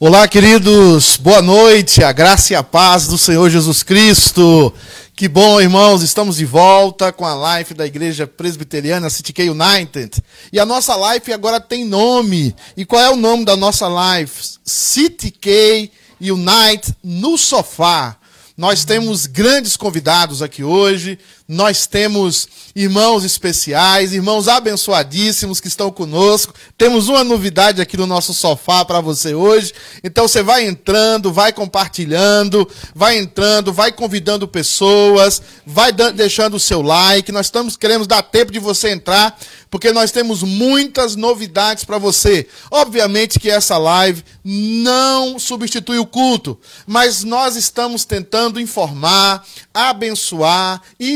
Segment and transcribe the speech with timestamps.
[0.00, 4.72] Olá, queridos, boa noite, a graça e a paz do Senhor Jesus Cristo.
[5.16, 10.22] Que bom, irmãos, estamos de volta com a live da Igreja Presbiteriana City K United.
[10.52, 12.54] E a nossa live agora tem nome.
[12.76, 14.30] E qual é o nome da nossa live?
[14.64, 18.16] City K United no sofá.
[18.56, 21.18] Nós temos grandes convidados aqui hoje.
[21.50, 22.46] Nós temos
[22.76, 26.52] irmãos especiais, irmãos abençoadíssimos que estão conosco.
[26.76, 29.72] Temos uma novidade aqui no nosso sofá para você hoje.
[30.04, 36.82] Então você vai entrando, vai compartilhando, vai entrando, vai convidando pessoas, vai deixando o seu
[36.82, 37.32] like.
[37.32, 39.34] Nós estamos queremos dar tempo de você entrar,
[39.70, 42.46] porque nós temos muitas novidades para você.
[42.70, 51.14] Obviamente que essa live não substitui o culto, mas nós estamos tentando informar, abençoar e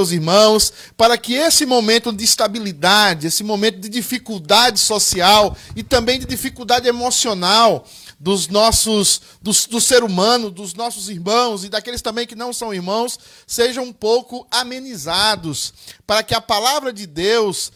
[0.00, 6.18] os irmãos para que esse momento de estabilidade, esse momento de dificuldade social e também
[6.18, 7.86] de dificuldade emocional
[8.18, 12.72] dos nossos, do, do ser humano, dos nossos irmãos e daqueles também que não são
[12.72, 15.74] irmãos, sejam um pouco amenizados,
[16.06, 17.72] para que a palavra de Deus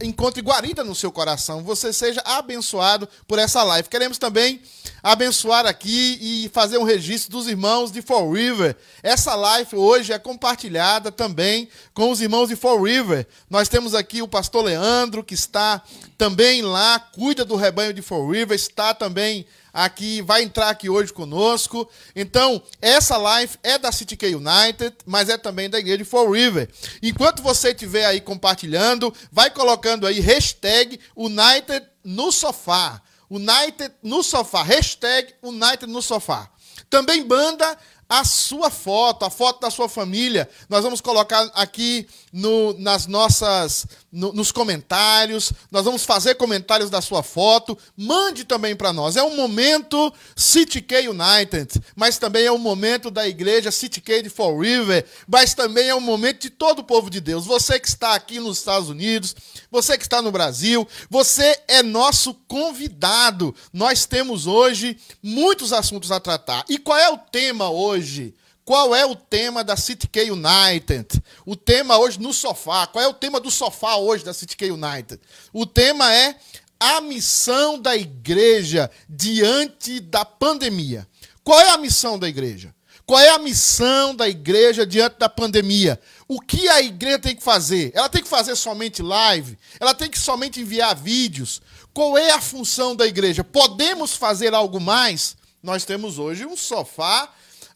[0.00, 3.88] encontre guarida no seu coração, você seja abençoado por essa live.
[3.88, 4.60] Queremos também
[5.02, 8.76] abençoar aqui e fazer um registro dos irmãos de Fall River.
[9.02, 13.26] Essa live hoje é compartilhada também com os irmãos de Fall River.
[13.50, 15.82] Nós temos aqui o pastor Leandro, que está
[16.16, 21.12] também lá, cuida do rebanho de Fall River, está também aqui, vai entrar aqui hoje
[21.12, 21.88] conosco.
[22.16, 26.30] Então, essa live é da City K United, mas é também da igreja de Fall
[26.30, 26.68] River.
[27.02, 33.00] Enquanto você estiver aí compartilhando, vai colocando aí hashtag United no sofá.
[33.30, 34.62] United no sofá.
[34.62, 36.50] Hashtag United no sofá.
[36.88, 37.78] Também banda
[38.10, 40.50] a sua foto, a foto da sua família.
[40.68, 45.52] Nós vamos colocar aqui no, nas nossas, no, nos comentários.
[45.70, 47.76] Nós vamos fazer comentários da sua foto.
[47.96, 49.16] Mande também para nós.
[49.16, 54.22] É um momento City K United, mas também é um momento da igreja City K
[54.22, 57.46] de Fall River, mas também é um momento de todo o povo de Deus.
[57.46, 59.34] Você que está aqui nos Estados Unidos,
[59.70, 63.54] você que está no Brasil, você é nosso convidado.
[63.72, 66.64] Nós temos hoje muitos assuntos a tratar.
[66.68, 68.34] E qual é o tema hoje?
[68.70, 71.20] Qual é o tema da City K United?
[71.44, 72.86] O tema hoje no sofá.
[72.86, 75.20] Qual é o tema do sofá hoje da City K United?
[75.52, 76.36] O tema é
[76.78, 81.04] a missão da igreja diante da pandemia.
[81.42, 82.72] Qual é a missão da igreja?
[83.04, 86.00] Qual é a missão da igreja diante da pandemia?
[86.28, 87.90] O que a igreja tem que fazer?
[87.92, 89.58] Ela tem que fazer somente live?
[89.80, 91.60] Ela tem que somente enviar vídeos?
[91.92, 93.42] Qual é a função da igreja?
[93.42, 95.36] Podemos fazer algo mais?
[95.60, 97.28] Nós temos hoje um sofá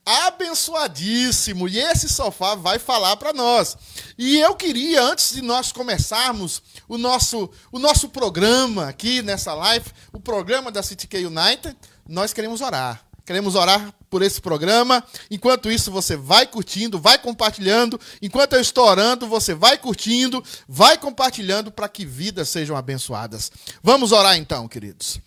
[0.05, 1.69] abençoadíssimo.
[1.69, 3.77] E esse sofá vai falar para nós.
[4.19, 9.87] E eu queria, antes de nós começarmos o nosso, o nosso programa aqui nessa live,
[10.13, 11.77] o programa da City K United,
[12.09, 13.05] nós queremos orar.
[13.25, 15.03] Queremos orar por esse programa.
[15.31, 17.99] Enquanto isso, você vai curtindo, vai compartilhando.
[18.21, 23.51] Enquanto eu estou orando, você vai curtindo, vai compartilhando para que vidas sejam abençoadas.
[23.83, 25.21] Vamos orar então, queridos.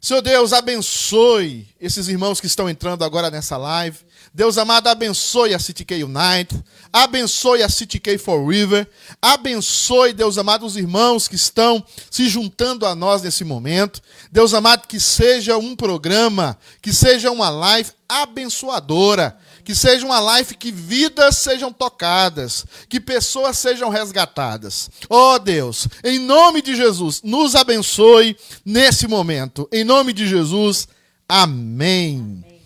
[0.00, 3.98] Senhor Deus, abençoe esses irmãos que estão entrando agora nessa live.
[4.32, 6.62] Deus amado, abençoe a City K United,
[6.92, 8.88] abençoe a City K for River,
[9.20, 14.00] abençoe, Deus amado, os irmãos que estão se juntando a nós nesse momento.
[14.30, 19.36] Deus amado, que seja um programa, que seja uma live abençoadora,
[19.68, 24.88] que seja uma life que vidas sejam tocadas, que pessoas sejam resgatadas.
[25.10, 28.34] Oh Deus, em nome de Jesus, nos abençoe
[28.64, 29.68] nesse momento.
[29.70, 30.88] Em nome de Jesus,
[31.28, 32.42] amém.
[32.46, 32.62] amém.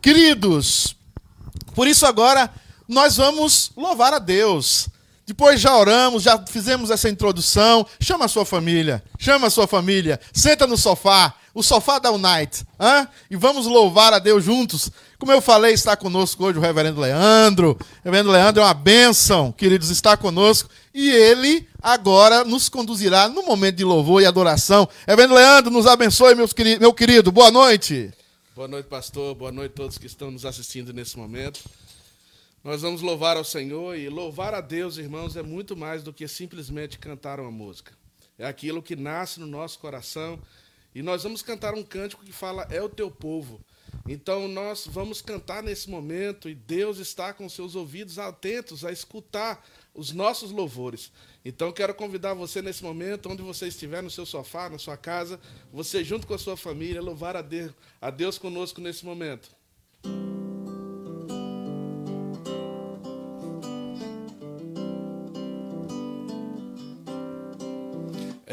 [0.00, 0.94] Queridos,
[1.74, 2.48] por isso agora
[2.86, 4.88] nós vamos louvar a Deus.
[5.26, 7.84] Depois já oramos, já fizemos essa introdução.
[7.98, 12.66] Chama a sua família, chama a sua família, senta no sofá, o sofá da Unite,
[12.80, 13.06] hein?
[13.30, 14.90] e vamos louvar a Deus juntos.
[15.18, 17.78] Como eu falei, está conosco hoje o reverendo Leandro.
[18.04, 20.68] Reverendo Leandro é uma bênção, queridos, está conosco.
[20.92, 24.88] E ele agora nos conduzirá no momento de louvor e adoração.
[25.06, 27.30] Reverendo Leandro, nos abençoe, meus meu querido.
[27.30, 28.12] Boa noite.
[28.56, 29.34] Boa noite, pastor.
[29.36, 31.60] Boa noite a todos que estão nos assistindo nesse momento.
[32.64, 36.26] Nós vamos louvar ao Senhor e louvar a Deus, irmãos, é muito mais do que
[36.26, 37.92] simplesmente cantar uma música.
[38.38, 40.40] É aquilo que nasce no nosso coração
[40.94, 43.60] e nós vamos cantar um cântico que fala: É o teu povo.
[44.06, 49.66] Então nós vamos cantar nesse momento e Deus está com seus ouvidos atentos a escutar
[49.94, 51.10] os nossos louvores.
[51.44, 55.40] Então quero convidar você nesse momento, onde você estiver no seu sofá, na sua casa,
[55.72, 59.50] você junto com a sua família, louvar a Deus, a Deus conosco nesse momento.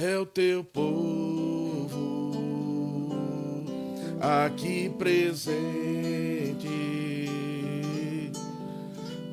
[0.01, 1.60] é o teu povo.
[4.21, 5.49] Aqui presente.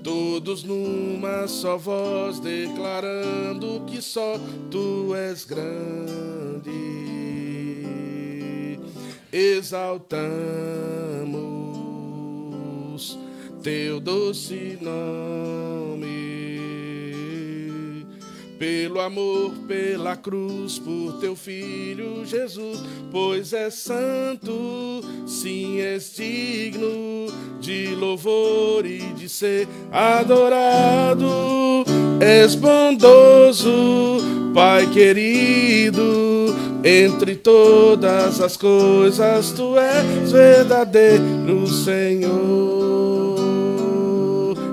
[0.02, 4.40] Todos numa só voz declarando que só
[4.70, 6.72] tu és grande.
[9.30, 10.08] Exaltamos
[13.62, 16.28] teu doce nome
[18.58, 22.82] pelo amor, pela cruz, por teu filho Jesus,
[23.12, 27.26] pois é santo, sim, és digno
[27.60, 31.84] de louvor e de ser adorado.
[32.20, 34.18] És bondoso,
[34.52, 36.46] Pai querido,
[36.82, 43.38] entre todas as coisas tu és verdadeiro Senhor.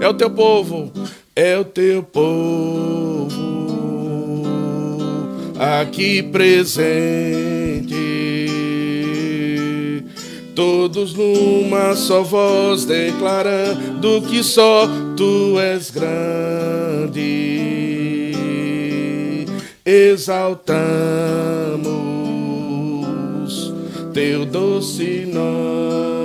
[0.02, 0.92] É o teu povo,
[1.36, 2.85] é o teu povo
[5.58, 7.96] aqui presente.
[10.54, 14.88] Todos numa só voz declarando que só
[15.18, 17.24] tu és grande.
[19.86, 20.76] Exaltamos
[24.14, 26.16] teu doce nome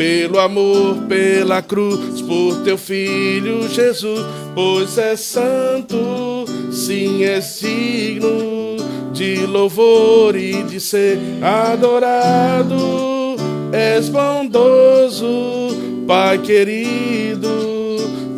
[0.00, 4.24] pelo amor, pela cruz, por teu filho Jesus,
[4.54, 6.39] pois é santo,
[6.70, 8.76] sim, és digno
[9.12, 13.36] de louvor e de ser adorado.
[13.72, 15.68] És bondoso,
[16.06, 17.48] Pai querido,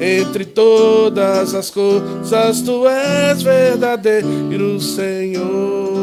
[0.00, 6.02] entre todas as coisas tu és verdadeiro Senhor.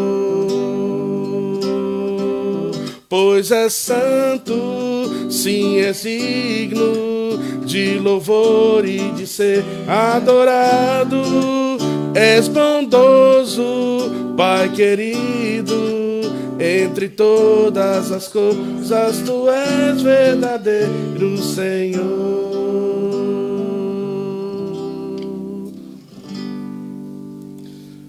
[3.07, 11.58] Pois é santo, sim é digno de louvor e de ser adorado.
[12.15, 15.75] És bondoso, Pai querido,
[16.59, 22.49] entre todas as coisas tu és verdadeiro Senhor.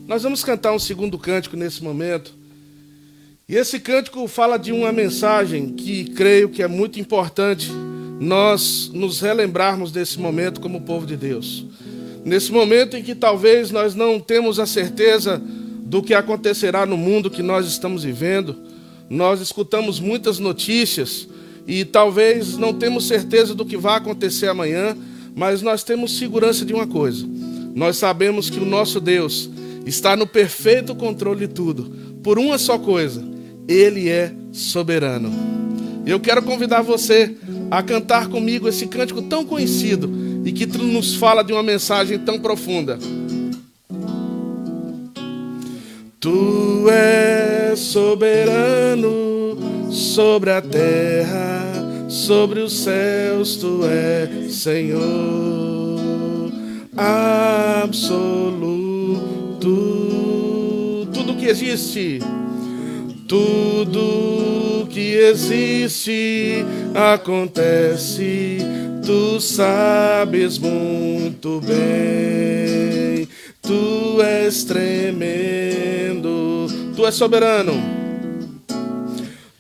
[0.07, 2.35] Nós vamos cantar um segundo cântico nesse momento.
[3.49, 7.71] E esse cântico fala de uma mensagem que creio que é muito importante
[8.21, 11.65] nós nos relembrarmos desse momento como povo de Deus.
[12.25, 15.41] Nesse momento em que talvez nós não temos a certeza
[15.85, 18.57] do que acontecerá no mundo que nós estamos vivendo,
[19.09, 21.29] nós escutamos muitas notícias
[21.67, 24.97] e talvez não temos certeza do que vai acontecer amanhã,
[25.35, 27.27] mas nós temos segurança de uma coisa:
[27.75, 29.51] nós sabemos que o nosso Deus
[29.87, 31.91] está no perfeito controle de tudo,
[32.23, 33.31] por uma só coisa
[33.67, 35.31] ele é soberano.
[36.05, 37.37] Eu quero convidar você
[37.71, 40.11] a cantar comigo esse cântico tão conhecido
[40.45, 42.99] e que nos fala de uma mensagem tão profunda.
[46.19, 49.57] Tu és soberano
[49.91, 51.73] sobre a terra,
[52.09, 56.01] sobre os céus, tu és Senhor
[57.01, 58.69] absoluto.
[61.13, 62.19] Tudo que existe
[63.31, 68.59] tudo que existe acontece,
[69.07, 73.29] tu sabes muito bem.
[73.63, 77.81] Tu és tremendo, tu és soberano.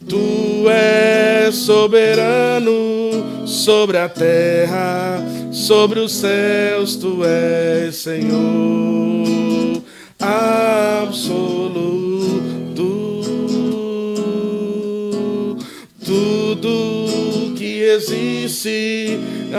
[0.08, 5.22] Tu és soberano sobre a terra,
[5.52, 9.80] sobre os céus, tu és Senhor
[10.18, 11.70] absoluto.
[17.90, 19.18] Existe,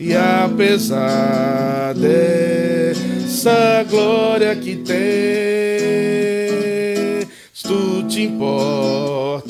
[0.00, 4.98] E apesar dessa glória que tens,
[7.62, 9.48] tu te importas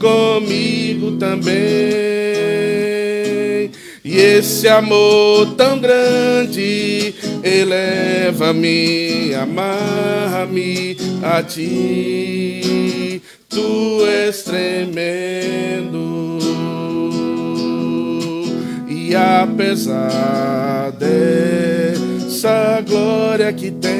[0.00, 2.23] comigo também
[4.04, 13.22] e esse amor tão grande eleva-me, amarra-me a ti.
[13.48, 16.38] Tu és tremendo.
[18.90, 23.90] E apesar dessa glória que tem,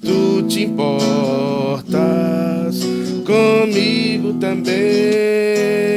[0.00, 1.88] tu te importas
[3.26, 5.87] comigo também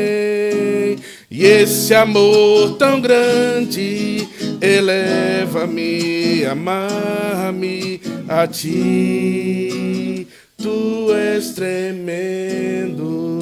[1.33, 4.27] e esse amor tão grande
[4.59, 10.27] eleva-me, amar-me a ti.
[10.57, 13.39] Tu és tremendo.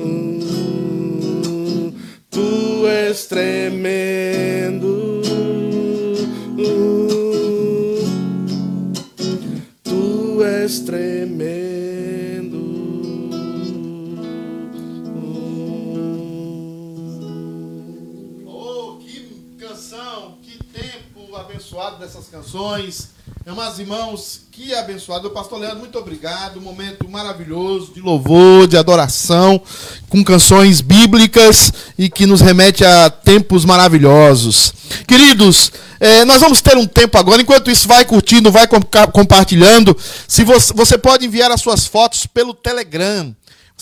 [0.00, 1.92] Hum,
[2.28, 4.93] tu és tremendo.
[22.04, 23.08] Dessas canções.
[23.46, 25.30] Amados irmãos, que abençoado.
[25.30, 26.58] Pastor Leandro, muito obrigado.
[26.58, 29.60] Um momento maravilhoso de louvor, de adoração,
[30.10, 34.74] com canções bíblicas e que nos remete a tempos maravilhosos.
[35.08, 37.40] Queridos, eh, nós vamos ter um tempo agora.
[37.40, 38.68] Enquanto isso, vai curtindo, vai
[39.10, 39.96] compartilhando.
[40.28, 43.34] Se você, você pode enviar as suas fotos pelo Telegram.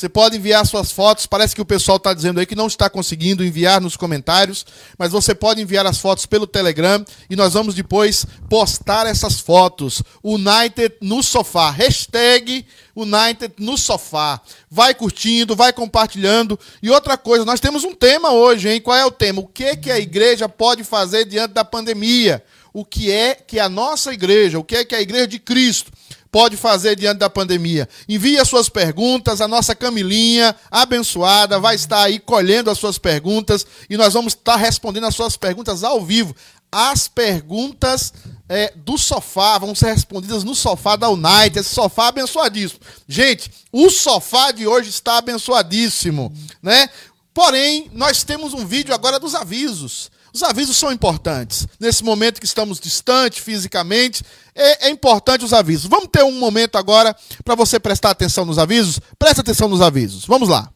[0.02, 1.26] Você pode enviar suas fotos.
[1.26, 4.66] Parece que o pessoal está dizendo aí que não está conseguindo enviar nos comentários,
[4.98, 10.02] mas você pode enviar as fotos pelo Telegram e nós vamos depois postar essas fotos.
[10.20, 11.70] United no sofá.
[11.70, 12.66] Hashtag
[12.96, 14.40] United no sofá.
[14.68, 16.58] Vai curtindo, vai compartilhando.
[16.82, 18.80] E outra coisa, nós temos um tema hoje, hein?
[18.80, 19.40] Qual é o tema?
[19.40, 22.42] O que, que a igreja pode fazer diante da pandemia?
[22.72, 25.92] O que é que a nossa igreja, o que é que a igreja de Cristo
[26.32, 27.86] pode fazer diante da pandemia.
[28.08, 33.66] Envie as suas perguntas, a nossa Camilinha, abençoada, vai estar aí colhendo as suas perguntas
[33.88, 36.34] e nós vamos estar respondendo as suas perguntas ao vivo.
[36.74, 38.14] As perguntas
[38.48, 42.80] é, do sofá vão ser respondidas no sofá da United, esse sofá abençoadíssimo.
[43.06, 46.88] Gente, o sofá de hoje está abençoadíssimo, né?
[47.34, 50.10] Porém, nós temos um vídeo agora dos avisos.
[50.32, 51.66] Os avisos são importantes.
[51.78, 54.24] Nesse momento que estamos distantes fisicamente,
[54.54, 55.86] é, é importante os avisos.
[55.86, 58.98] Vamos ter um momento agora para você prestar atenção nos avisos?
[59.18, 60.24] Presta atenção nos avisos.
[60.24, 60.70] Vamos lá.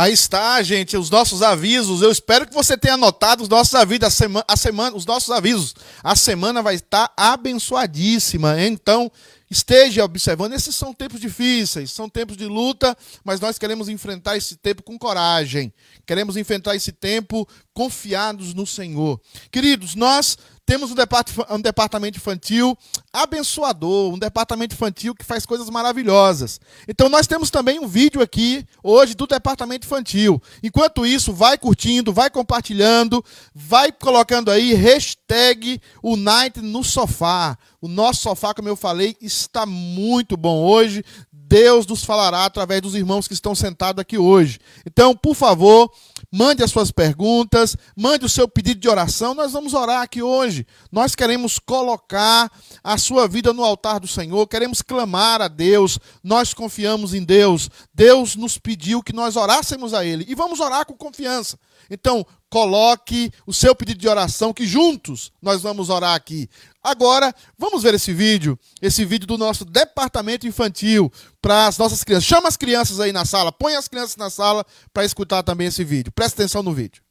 [0.00, 2.00] Aí está, gente, os nossos avisos.
[2.00, 5.30] Eu espero que você tenha anotado os nossos avisos, a semana, a semana, os nossos
[5.30, 5.74] avisos.
[6.02, 8.58] A semana vai estar abençoadíssima.
[8.62, 9.12] Então,
[9.50, 10.54] esteja observando.
[10.54, 14.98] Esses são tempos difíceis, são tempos de luta, mas nós queremos enfrentar esse tempo com
[14.98, 15.70] coragem.
[16.06, 19.20] Queremos enfrentar esse tempo confiados no Senhor.
[19.52, 20.38] Queridos, nós
[20.70, 22.78] temos um departamento infantil
[23.12, 26.60] abençoador, um departamento infantil que faz coisas maravilhosas.
[26.86, 30.40] Então nós temos também um vídeo aqui hoje do departamento infantil.
[30.62, 37.58] Enquanto isso, vai curtindo, vai compartilhando, vai colocando aí hashtag Unite no sofá.
[37.80, 41.02] O nosso sofá, como eu falei, está muito bom hoje.
[41.32, 44.60] Deus nos falará através dos irmãos que estão sentados aqui hoje.
[44.86, 45.90] Então, por favor,
[46.30, 49.34] mande as suas perguntas, mande o seu pedido de oração.
[49.34, 50.66] Nós vamos orar aqui hoje.
[50.92, 52.50] Nós queremos colocar
[52.82, 55.98] a sua vida no altar do Senhor, queremos clamar a Deus.
[56.22, 57.68] Nós confiamos em Deus.
[57.92, 61.58] Deus nos pediu que nós orássemos a Ele e vamos orar com confiança.
[61.88, 66.48] Então, coloque o seu pedido de oração, que juntos nós vamos orar aqui.
[66.82, 72.24] Agora, vamos ver esse vídeo, esse vídeo do nosso departamento infantil para as nossas crianças.
[72.24, 75.84] Chama as crianças aí na sala, põe as crianças na sala para escutar também esse
[75.84, 76.12] vídeo.
[76.12, 77.02] Presta atenção no vídeo.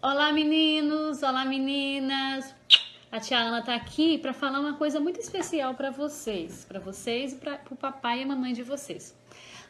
[0.00, 2.54] Olá, meninos, olá, meninas.
[3.10, 7.32] A tia Ana está aqui para falar uma coisa muito especial para vocês, para vocês
[7.32, 9.17] e para o papai e a mamãe de vocês.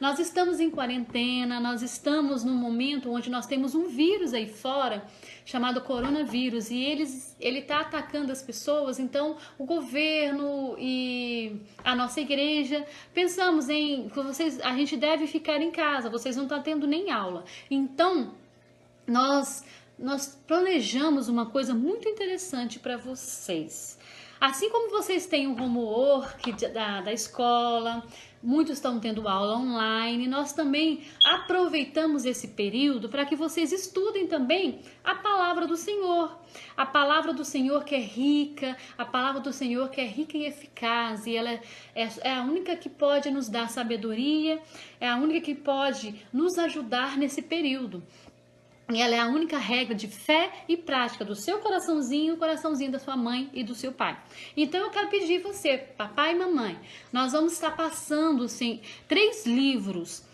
[0.00, 5.04] Nós estamos em quarentena, nós estamos num momento onde nós temos um vírus aí fora
[5.44, 8.98] chamado coronavírus e eles, ele está atacando as pessoas.
[8.98, 15.60] Então, o governo e a nossa igreja pensamos em que vocês, a gente deve ficar
[15.60, 16.08] em casa.
[16.08, 17.44] Vocês não estão tendo nem aula.
[17.70, 18.34] Então
[19.06, 19.64] nós
[19.98, 23.98] nós planejamos uma coisa muito interessante para vocês.
[24.40, 28.04] Assim como vocês têm o homework da, da escola,
[28.42, 34.80] muitos estão tendo aula online, nós também aproveitamos esse período para que vocês estudem também
[35.04, 36.38] a palavra do Senhor.
[36.76, 40.46] A palavra do Senhor que é rica, a palavra do Senhor que é rica e
[40.46, 41.62] eficaz, e ela é,
[41.94, 44.60] é, a única que pode nos dar sabedoria,
[45.00, 48.02] é a única que pode nos ajudar nesse período.
[48.90, 52.90] E ela é a única regra de fé e prática do seu coraçãozinho, o coraçãozinho
[52.90, 54.18] da sua mãe e do seu pai.
[54.56, 56.78] Então eu quero pedir você, papai e mamãe,
[57.12, 60.26] nós vamos estar passando assim, três livros.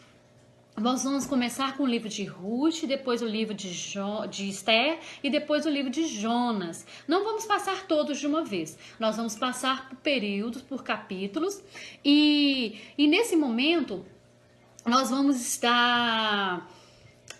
[0.77, 4.99] Nós vamos começar com o livro de Ruth, depois o livro de, jo, de Esther
[5.23, 6.87] e depois o livro de Jonas.
[7.09, 8.77] Não vamos passar todos de uma vez.
[8.99, 11.63] Nós vamos passar por períodos, por capítulos.
[12.05, 14.05] E, e nesse momento,
[14.85, 16.69] nós vamos estar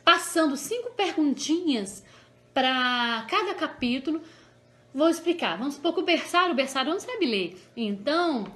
[0.05, 2.05] passando cinco perguntinhas
[2.53, 4.21] para cada capítulo.
[4.95, 5.59] Vou explicar.
[5.59, 7.57] Vamos supor que o berçário, o berçário não sabe ler.
[7.77, 8.47] Então,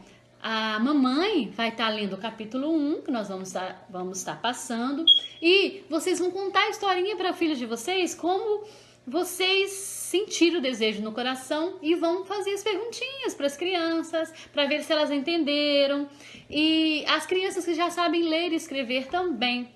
[0.41, 4.41] a mamãe vai estar tá lendo o capítulo 1, que nós vamos estar, vamos estar
[4.41, 5.05] passando,
[5.43, 8.65] e vocês vão contar a historinha para filhos de vocês, como
[9.05, 14.67] vocês sentiram o desejo no coração e vão fazer as perguntinhas para as crianças, para
[14.67, 16.09] ver se elas entenderam.
[16.49, 19.73] E as crianças que já sabem ler e escrever também.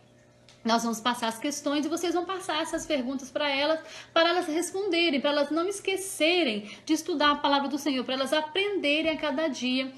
[0.65, 3.81] Nós vamos passar as questões e vocês vão passar essas perguntas para elas,
[4.13, 8.33] para elas responderem, para elas não esquecerem de estudar a palavra do Senhor, para elas
[8.33, 9.93] aprenderem a cada dia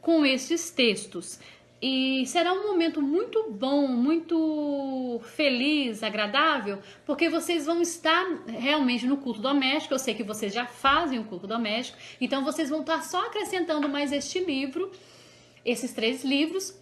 [0.00, 1.38] com esses textos.
[1.80, 9.18] E será um momento muito bom, muito feliz, agradável, porque vocês vão estar realmente no
[9.18, 9.92] culto doméstico.
[9.92, 13.88] Eu sei que vocês já fazem o culto doméstico, então vocês vão estar só acrescentando
[13.90, 14.90] mais este livro,
[15.64, 16.74] esses três livros,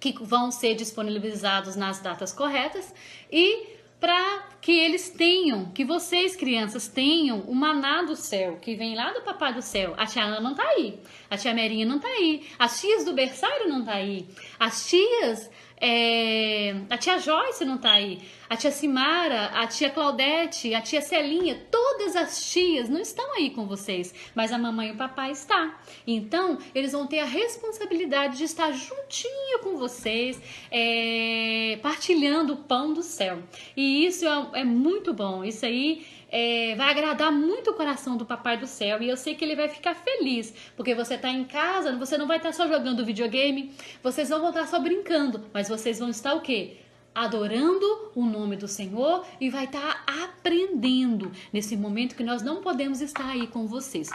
[0.00, 2.92] que vão ser disponibilizados nas datas corretas
[3.30, 8.96] e para que eles tenham, que vocês crianças tenham o maná do céu, que vem
[8.96, 9.92] lá do papai do céu.
[9.98, 13.12] A tia Ana não tá aí, a tia Merinha não tá aí, as tias do
[13.12, 14.26] berçário não tá aí,
[14.58, 15.50] as tias
[15.80, 18.20] é, a tia Joyce não tá aí.
[18.50, 23.50] A tia Simara, a tia Claudete, a tia Celinha, todas as tias não estão aí
[23.50, 25.80] com vocês, mas a mamãe e o papai está.
[26.06, 30.40] Então, eles vão ter a responsabilidade de estar juntinho com vocês,
[30.70, 33.38] é, partilhando o pão do céu.
[33.76, 35.42] E isso é, é muito bom.
[35.42, 39.34] Isso aí é, vai agradar muito o coração do Papai do Céu e eu sei
[39.34, 42.52] que ele vai ficar feliz, porque você está em casa, você não vai estar tá
[42.54, 46.76] só jogando videogame, vocês vão estar tá só brincando, mas vocês vão estar o quê?
[47.12, 52.62] Adorando o nome do Senhor e vai estar tá aprendendo nesse momento que nós não
[52.62, 54.10] podemos estar aí com vocês.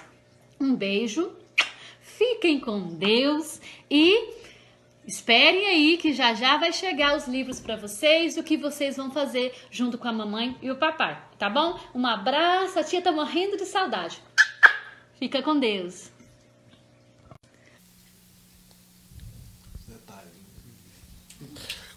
[0.60, 1.34] Um beijo,
[2.00, 3.60] fiquem com Deus
[3.92, 4.35] e
[5.08, 9.12] Esperem aí que já já vai chegar os livros para vocês, o que vocês vão
[9.12, 11.80] fazer junto com a mamãe e o papai, tá bom?
[11.94, 14.20] Um abraço, a tia tá morrendo de saudade.
[15.20, 16.10] Fica com Deus.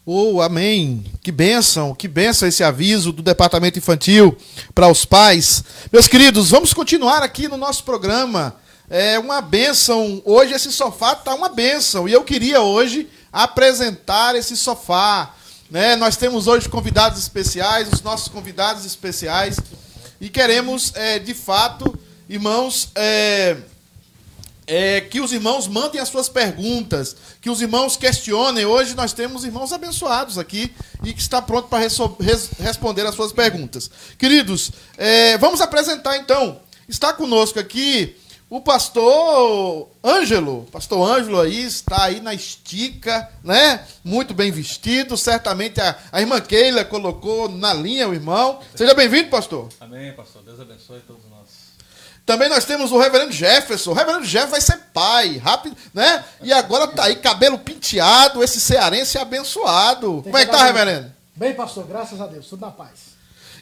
[0.05, 1.05] Oh, amém.
[1.23, 4.37] Que bênção, que bênção esse aviso do departamento infantil
[4.75, 5.63] para os pais.
[5.93, 8.57] Meus queridos, vamos continuar aqui no nosso programa
[8.91, 10.23] é uma benção.
[10.25, 12.09] Hoje esse sofá está uma benção.
[12.09, 15.35] E eu queria hoje apresentar esse sofá.
[15.71, 15.97] Né?
[15.97, 19.59] Nós temos hoje convidados especiais, os nossos convidados especiais.
[20.21, 21.97] E queremos, é, de fato,
[22.29, 23.59] irmãos, é,
[24.67, 28.65] é, que os irmãos mandem as suas perguntas, que os irmãos questionem.
[28.65, 30.75] Hoje nós temos irmãos abençoados aqui
[31.05, 33.91] e que está pronto para res responder as suas perguntas.
[34.19, 36.61] Queridos, é, vamos apresentar então.
[36.89, 38.17] Está conosco aqui
[38.51, 43.85] o pastor Ângelo, pastor Ângelo aí está aí na estica, né?
[44.03, 45.19] Muito bem vestido.
[45.19, 48.61] Certamente a, a irmã Keila colocou na linha o irmão.
[48.75, 49.69] Seja bem-vindo, pastor.
[49.79, 50.43] Amém, pastor.
[50.43, 51.49] Deus abençoe todos nós.
[52.25, 53.91] Também nós temos o reverendo Jefferson.
[53.91, 56.25] O reverendo Jefferson vai ser pai, rápido, né?
[56.43, 60.23] E agora tá aí, cabelo penteado, esse cearense abençoado.
[60.23, 61.13] Tem Como é que tá, reverendo?
[61.37, 63.08] Bem, pastor, graças a Deus, tudo na paz.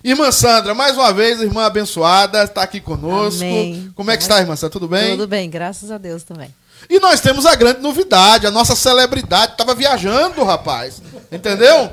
[0.07, 3.43] Irmã Sandra, mais uma vez, irmã abençoada, está aqui conosco.
[3.43, 3.93] Amém.
[3.93, 4.71] Como é que está, irmã Sandra?
[4.71, 5.17] Tudo bem?
[5.17, 6.55] Tudo bem, graças a Deus também.
[6.89, 11.03] E nós temos a grande novidade, a nossa celebridade estava viajando, rapaz.
[11.33, 11.91] Entendeu?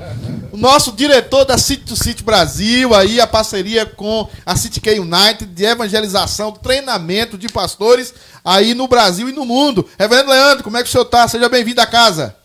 [0.52, 5.00] O nosso diretor da City to City Brasil, aí a parceria com a City K
[5.00, 9.84] United de evangelização, treinamento de pastores aí no Brasil e no mundo.
[9.98, 11.26] Reverendo Leandro, como é que o senhor está?
[11.26, 12.36] Seja bem-vindo à casa.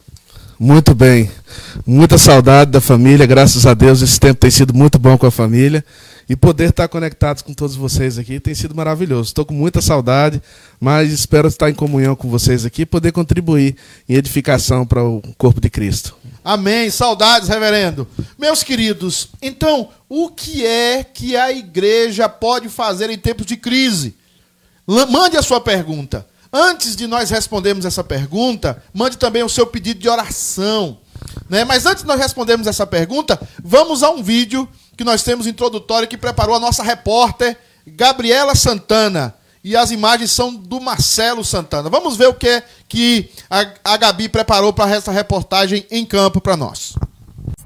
[0.59, 1.31] Muito bem.
[1.87, 4.01] Muita saudade da família, graças a Deus.
[4.01, 5.83] Esse tempo tem sido muito bom com a família.
[6.29, 9.29] e poder estar conectados com todos vocês aqui tem sido maravilhoso.
[9.29, 10.39] Estou com muita saudade,
[10.79, 13.75] mas espero estar em comunhão com vocês aqui e poder contribuir
[14.07, 16.15] em edificação para o corpo de Cristo.
[16.43, 16.91] Amém.
[16.91, 18.07] Saudades, reverendo.
[18.37, 24.15] Meus queridos, então, o que é que a igreja pode fazer em tempos de crise?
[24.85, 26.27] Mande a sua pergunta.
[26.51, 30.97] Antes de nós respondermos essa pergunta, mande também o seu pedido de oração.
[31.47, 31.63] Né?
[31.63, 36.07] Mas antes de nós respondermos essa pergunta, vamos a um vídeo que nós temos introdutório
[36.07, 39.35] que preparou a nossa repórter Gabriela Santana.
[39.63, 41.89] E as imagens são do Marcelo Santana.
[41.89, 46.39] Vamos ver o que é que a, a Gabi preparou para essa reportagem em campo
[46.39, 46.93] para nós.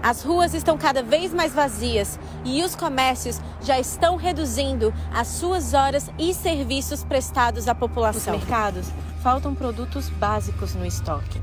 [0.01, 5.73] As ruas estão cada vez mais vazias e os comércios já estão reduzindo as suas
[5.73, 8.33] horas e serviços prestados à população.
[8.33, 8.87] Nos mercados
[9.21, 11.41] faltam produtos básicos no estoque,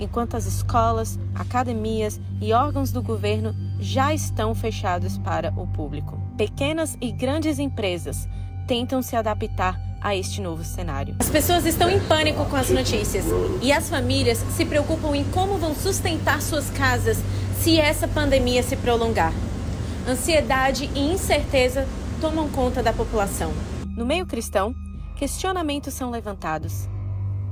[0.00, 6.20] enquanto as escolas, academias e órgãos do governo já estão fechados para o público.
[6.36, 8.28] Pequenas e grandes empresas
[8.66, 11.16] tentam se adaptar a este novo cenário.
[11.18, 13.24] As pessoas estão em pânico com as notícias
[13.62, 17.16] e as famílias se preocupam em como vão sustentar suas casas
[17.62, 19.32] se essa pandemia se prolongar.
[20.06, 21.88] Ansiedade e incerteza
[22.20, 23.50] tomam conta da população.
[23.96, 24.74] No meio cristão,
[25.16, 26.86] questionamentos são levantados.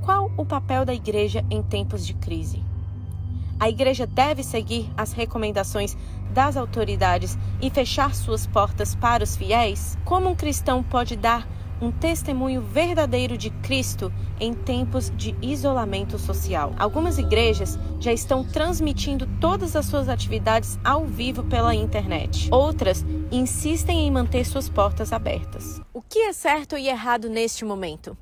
[0.03, 2.61] Qual o papel da igreja em tempos de crise?
[3.59, 5.97] A igreja deve seguir as recomendações
[6.31, 9.97] das autoridades e fechar suas portas para os fiéis?
[10.05, 11.47] Como um cristão pode dar
[11.83, 16.73] um testemunho verdadeiro de Cristo em tempos de isolamento social.
[16.79, 22.47] Algumas igrejas já estão transmitindo todas as suas atividades ao vivo pela internet.
[22.51, 25.81] Outras insistem em manter suas portas abertas.
[25.93, 28.17] O que é certo e errado neste momento?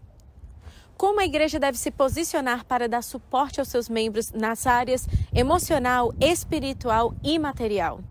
[0.97, 6.13] Como a igreja deve se posicionar para dar suporte aos seus membros nas áreas emocional,
[6.19, 8.01] espiritual e material?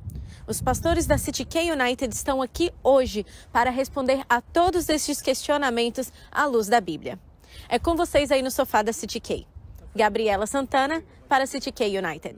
[0.46, 6.12] Os pastores da City K United estão aqui hoje para responder a todos estes questionamentos
[6.31, 7.18] à luz da Bíblia.
[7.68, 9.46] É com vocês aí no sofá da City K.
[9.94, 12.37] Gabriela Santana para City K United.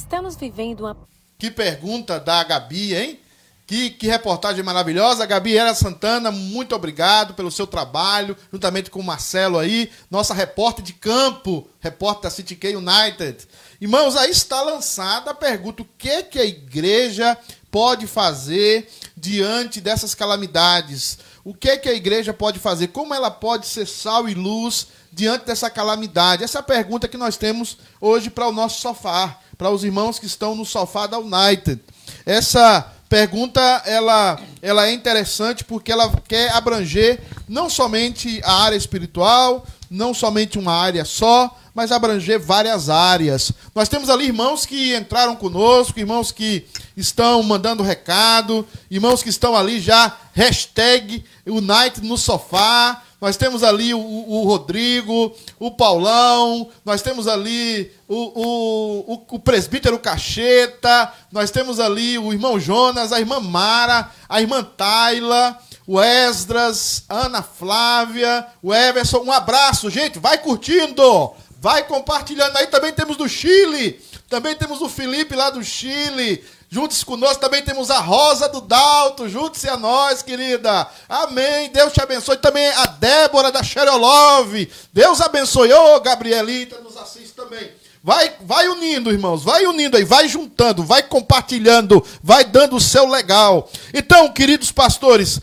[0.00, 0.96] Estamos vivendo uma.
[1.38, 3.20] Que pergunta da Gabi, hein?
[3.66, 5.26] Que, que reportagem maravilhosa.
[5.26, 10.94] Gabriela Santana, muito obrigado pelo seu trabalho, juntamente com o Marcelo aí, nossa repórter de
[10.94, 13.46] campo, repórter da City K United.
[13.80, 17.38] Irmãos, aí está lançada a pergunta: o que, que a igreja
[17.70, 21.18] pode fazer diante dessas calamidades?
[21.44, 22.88] O que, que a igreja pode fazer?
[22.88, 26.42] Como ela pode ser sal e luz diante dessa calamidade?
[26.42, 30.18] Essa é a pergunta que nós temos hoje para o nosso sofá, para os irmãos
[30.18, 31.80] que estão no sofá da United.
[32.26, 39.64] Essa pergunta ela, ela é interessante porque ela quer abranger não somente a área espiritual,
[39.88, 43.52] não somente uma área só, mas abranger várias áreas.
[43.72, 49.54] Nós temos ali irmãos que entraram conosco, irmãos que estão mandando recado, irmãos que estão
[49.54, 57.00] ali já, hashtag Unite no sofá, nós temos ali o, o, Rodrigo, o Paulão, nós
[57.00, 63.38] temos ali o, o, o, presbítero Cacheta, nós temos ali o irmão Jonas, a irmã
[63.38, 69.18] Mara, a irmã Taila, o Esdras, Ana Flávia, o Everson.
[69.18, 70.18] Um abraço, gente.
[70.18, 72.56] Vai curtindo, vai compartilhando.
[72.56, 76.44] Aí também temos do Chile, também temos o Felipe lá do Chile.
[76.70, 80.86] Junte-se conosco, também temos a Rosa do Dalto, junte-se a nós, querida.
[81.08, 81.70] Amém.
[81.70, 82.36] Deus te abençoe.
[82.36, 84.70] Também a Débora da Xerolove.
[84.92, 85.72] Deus abençoe.
[85.72, 87.70] Ô, Gabrielita, nos assiste também.
[88.04, 93.08] Vai, vai unindo, irmãos, vai unindo aí, vai juntando, vai compartilhando, vai dando o seu
[93.08, 93.68] legal.
[93.92, 95.40] Então, queridos pastores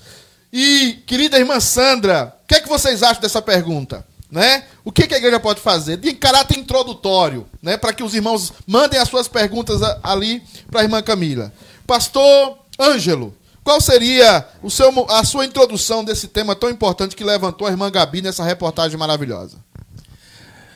[0.54, 4.06] e querida irmã Sandra, o que é que vocês acham dessa pergunta?
[4.31, 4.63] Né?
[4.83, 5.97] O que, que a igreja pode fazer?
[5.97, 7.77] De caráter introdutório, né?
[7.77, 11.53] Para que os irmãos mandem as suas perguntas ali para a irmã Camila.
[11.85, 13.33] Pastor Ângelo,
[13.63, 17.89] qual seria o seu, a sua introdução desse tema tão importante que levantou a irmã
[17.89, 19.57] Gabi nessa reportagem maravilhosa?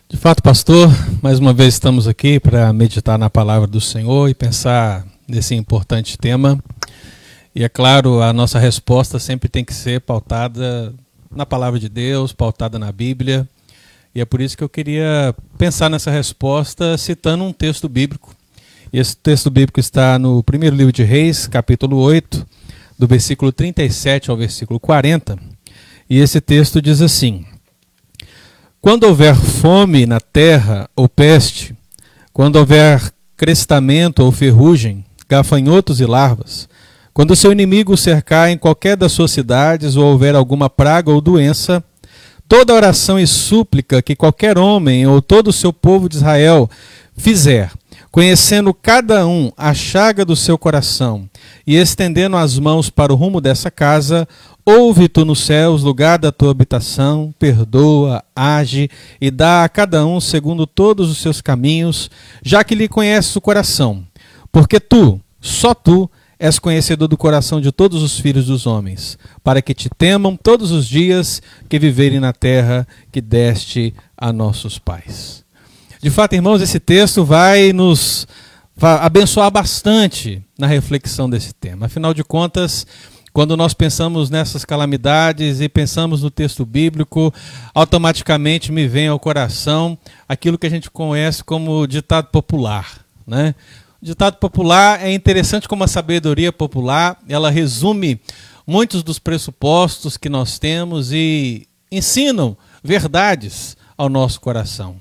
[0.08, 0.90] De fato, pastor,
[1.22, 6.18] mais uma vez estamos aqui para meditar na palavra do Senhor e pensar nesse importante
[6.18, 6.58] tema.
[7.54, 10.94] E é claro, a nossa resposta sempre tem que ser pautada
[11.32, 13.48] na palavra de Deus, pautada na Bíblia.
[14.14, 18.36] E é por isso que eu queria pensar nessa resposta citando um texto bíblico.
[18.92, 22.46] E esse texto bíblico está no primeiro livro de Reis, capítulo 8,
[22.98, 25.38] do versículo 37 ao versículo 40.
[26.10, 27.46] E esse texto diz assim:
[28.82, 31.76] quando houver fome na terra ou peste,
[32.32, 36.69] quando houver crestamento ou ferrugem, gafanhotos e larvas,
[37.20, 41.84] quando seu inimigo cercar em qualquer das suas cidades ou houver alguma praga ou doença,
[42.48, 46.70] toda oração e súplica que qualquer homem ou todo o seu povo de Israel
[47.18, 47.74] fizer,
[48.10, 51.30] conhecendo cada um a chaga do seu coração
[51.68, 54.26] e estendendo as mãos para o rumo dessa casa,
[54.66, 60.22] Ouve tu nos céus, lugar da tua habitação, perdoa, age e dá a cada um
[60.22, 62.10] segundo todos os seus caminhos,
[62.42, 64.06] já que lhe conheces o coração.
[64.52, 69.62] Porque tu, só tu, és conhecedor do coração de todos os filhos dos homens, para
[69.62, 75.44] que te temam todos os dias que viverem na terra que deste a nossos pais.
[76.02, 78.26] De fato, irmãos, esse texto vai nos
[78.82, 81.88] abençoar bastante na reflexão desse tema.
[81.88, 82.88] Afinal de contas,
[83.34, 87.34] quando nós pensamos nessas calamidades e pensamos no texto bíblico,
[87.74, 89.98] automaticamente me vem ao coração
[90.28, 93.02] aquilo que a gente conhece como ditado popular.
[93.28, 93.54] Né?
[94.02, 98.20] Ditado popular é interessante como a sabedoria popular, ela resume
[98.66, 104.96] muitos dos pressupostos que nós temos e ensinam verdades ao nosso coração.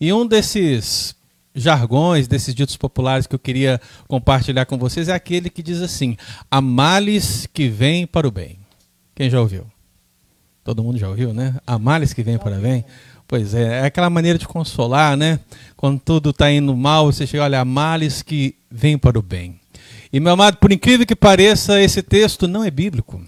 [0.00, 1.16] E um desses
[1.52, 6.16] jargões, desses ditos populares que eu queria compartilhar com vocês é aquele que diz assim:
[6.48, 8.58] há males que vêm para o bem.
[9.16, 9.66] Quem já ouviu?
[10.62, 11.56] Todo mundo já ouviu, né?
[11.66, 12.84] Há males que vêm para o bem.
[13.28, 15.38] Pois é, é aquela maneira de consolar, né?
[15.76, 19.60] Quando tudo está indo mal, você chega, olha, males que vêm para o bem.
[20.10, 23.22] E, meu amado, por incrível que pareça, esse texto não é bíblico.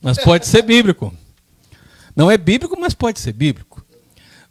[0.00, 1.12] Mas pode ser bíblico.
[2.14, 3.84] Não é bíblico, mas pode ser bíblico.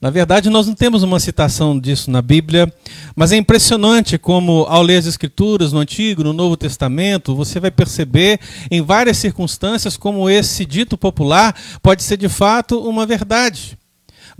[0.02, 2.72] Na verdade, nós não temos uma citação disso na Bíblia,
[3.16, 7.72] mas é impressionante como, ao ler as Escrituras, no Antigo, no Novo Testamento, você vai
[7.72, 13.79] perceber em várias circunstâncias como esse dito popular pode ser de fato uma verdade.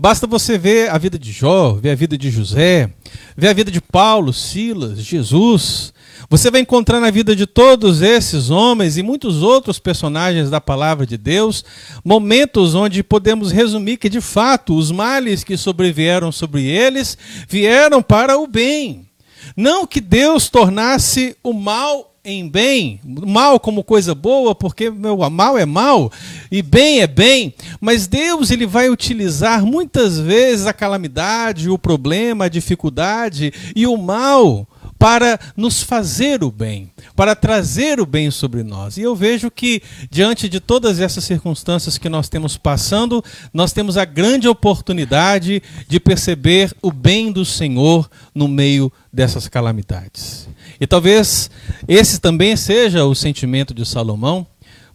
[0.02, 2.90] Basta você ver a vida de Jó, ver a vida de José,
[3.36, 5.92] ver a vida de Paulo, Silas, Jesus,
[6.26, 11.04] você vai encontrar na vida de todos esses homens e muitos outros personagens da palavra
[11.04, 11.62] de Deus
[12.02, 18.38] momentos onde podemos resumir que, de fato, os males que sobrevieram sobre eles vieram para
[18.38, 19.06] o bem.
[19.54, 25.56] Não que Deus tornasse o mal em bem, mal como coisa boa, porque meu mal
[25.56, 26.12] é mal
[26.50, 32.44] e bem é bem, mas Deus ele vai utilizar muitas vezes a calamidade, o problema,
[32.44, 34.68] a dificuldade e o mal
[35.00, 38.98] para nos fazer o bem, para trazer o bem sobre nós.
[38.98, 43.96] E eu vejo que, diante de todas essas circunstâncias que nós temos passando, nós temos
[43.96, 50.46] a grande oportunidade de perceber o bem do Senhor no meio dessas calamidades.
[50.80, 51.50] E talvez
[51.86, 54.46] esse também seja o sentimento de Salomão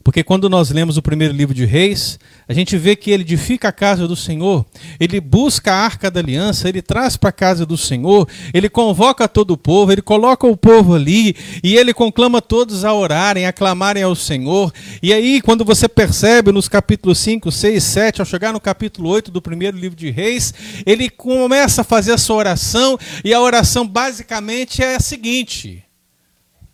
[0.05, 3.69] porque quando nós lemos o primeiro livro de Reis, a gente vê que ele edifica
[3.69, 4.63] a casa do Senhor,
[4.99, 9.27] ele busca a arca da aliança, ele traz para a casa do Senhor, ele convoca
[9.27, 13.51] todo o povo, ele coloca o povo ali e ele conclama todos a orarem, a
[13.51, 14.71] clamarem ao Senhor.
[15.01, 19.31] E aí, quando você percebe nos capítulos 5, 6, 7, ao chegar no capítulo 8
[19.31, 20.53] do primeiro livro de Reis,
[20.85, 25.83] ele começa a fazer a sua oração e a oração basicamente é a seguinte: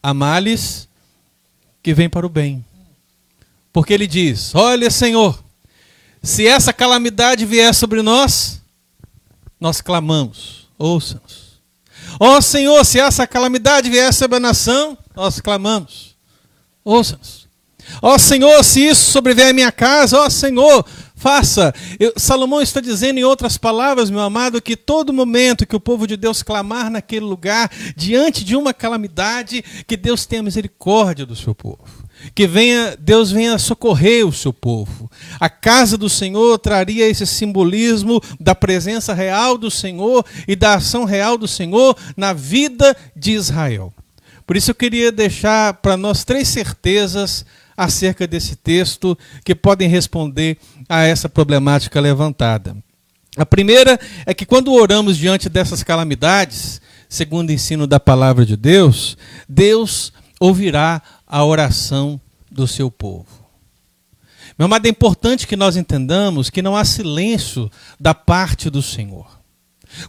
[0.04, 0.90] há males
[1.82, 2.66] que vem para o bem
[3.74, 5.42] porque ele diz: Olha, Senhor,
[6.22, 8.62] se essa calamidade vier sobre nós,
[9.60, 11.52] nós clamamos, ouça-nos.
[12.20, 16.16] Ó oh, Senhor, se essa calamidade vier sobre a nação, nós clamamos,
[16.84, 17.48] ouça-nos.
[18.02, 21.74] Ó oh, Senhor, se isso sobrevier à minha casa, ó oh, Senhor, faça.
[22.00, 26.06] Eu, Salomão está dizendo em outras palavras, meu amado, que todo momento que o povo
[26.06, 31.56] de Deus clamar naquele lugar, diante de uma calamidade, que Deus tenha misericórdia do seu
[31.56, 32.01] povo
[32.34, 35.10] que venha, Deus venha socorrer o seu povo.
[35.40, 41.06] A casa do Senhor traria esse simbolismo da presença real do Senhor e da ação
[41.06, 43.94] real do Senhor na vida de Israel.
[44.46, 50.58] Por isso eu queria deixar para nós três certezas acerca desse texto que podem responder
[50.88, 52.76] a essa problemática levantada.
[53.38, 58.58] A primeira é que quando oramos diante dessas calamidades, segundo o ensino da palavra de
[58.58, 62.20] Deus, Deus ouvirá a oração
[62.52, 63.26] do seu povo.
[64.60, 69.41] Meu amado, é importante que nós entendamos que não há silêncio da parte do Senhor.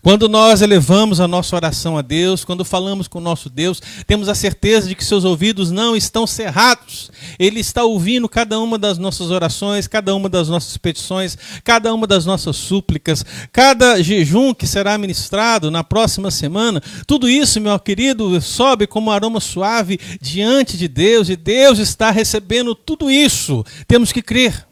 [0.02, 4.28] Quando nós elevamos a nossa oração a Deus, quando falamos com o nosso Deus, temos
[4.28, 7.10] a certeza de que seus ouvidos não estão cerrados.
[7.38, 12.06] Ele está ouvindo cada uma das nossas orações, cada uma das nossas petições, cada uma
[12.06, 16.82] das nossas súplicas, cada jejum que será ministrado na próxima semana.
[17.06, 22.10] Tudo isso, meu querido, sobe como um aroma suave diante de Deus e Deus está
[22.10, 23.64] recebendo tudo isso.
[23.86, 24.71] Temos que crer.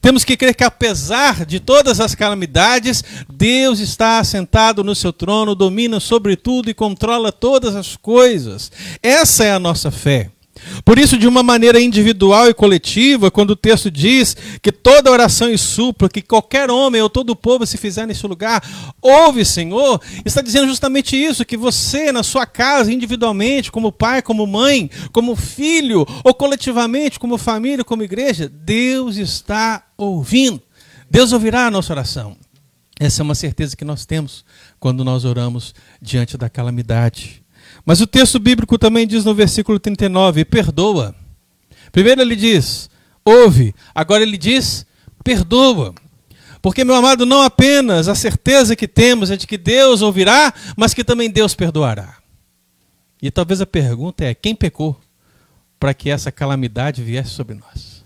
[0.00, 5.54] Temos que crer que, apesar de todas as calamidades, Deus está assentado no seu trono,
[5.54, 8.70] domina sobre tudo e controla todas as coisas.
[9.02, 10.30] Essa é a nossa fé.
[10.84, 15.50] Por isso, de uma maneira individual e coletiva, quando o texto diz que toda oração
[15.50, 18.62] e súplica, que qualquer homem ou todo o povo se fizer nesse lugar,
[19.00, 24.46] ouve, Senhor, está dizendo justamente isso, que você, na sua casa, individualmente, como pai, como
[24.46, 30.62] mãe, como filho, ou coletivamente, como família, como igreja, Deus está ouvindo.
[31.10, 32.36] Deus ouvirá a nossa oração.
[32.98, 34.44] Essa é uma certeza que nós temos
[34.78, 37.39] quando nós oramos diante da calamidade.
[37.84, 41.14] Mas o texto bíblico também diz no versículo 39: perdoa.
[41.92, 42.88] Primeiro ele diz,
[43.24, 43.74] ouve.
[43.94, 44.86] Agora ele diz,
[45.24, 45.94] perdoa.
[46.62, 50.92] Porque, meu amado, não apenas a certeza que temos é de que Deus ouvirá, mas
[50.92, 52.18] que também Deus perdoará.
[53.22, 54.98] E talvez a pergunta é: quem pecou
[55.78, 58.04] para que essa calamidade viesse sobre nós?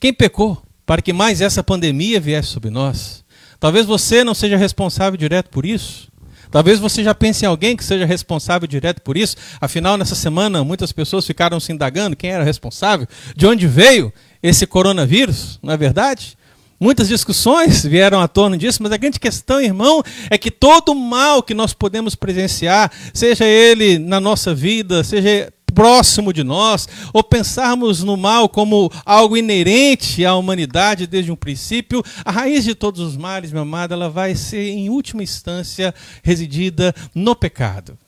[0.00, 3.24] Quem pecou para que mais essa pandemia viesse sobre nós?
[3.60, 6.11] Talvez você não seja responsável direto por isso.
[6.52, 9.36] Talvez você já pense em alguém que seja responsável direto por isso.
[9.58, 14.12] Afinal, nessa semana, muitas pessoas ficaram se indagando quem era responsável, de onde veio
[14.42, 16.36] esse coronavírus, não é verdade?
[16.78, 21.42] Muitas discussões vieram à tona disso, mas a grande questão, irmão, é que todo mal
[21.42, 28.02] que nós podemos presenciar, seja ele na nossa vida, seja próximo de nós, ou pensarmos
[28.02, 33.16] no mal como algo inerente à humanidade desde um princípio, a raiz de todos os
[33.16, 37.98] males, meu amado, ela vai ser, em última instância, residida no pecado.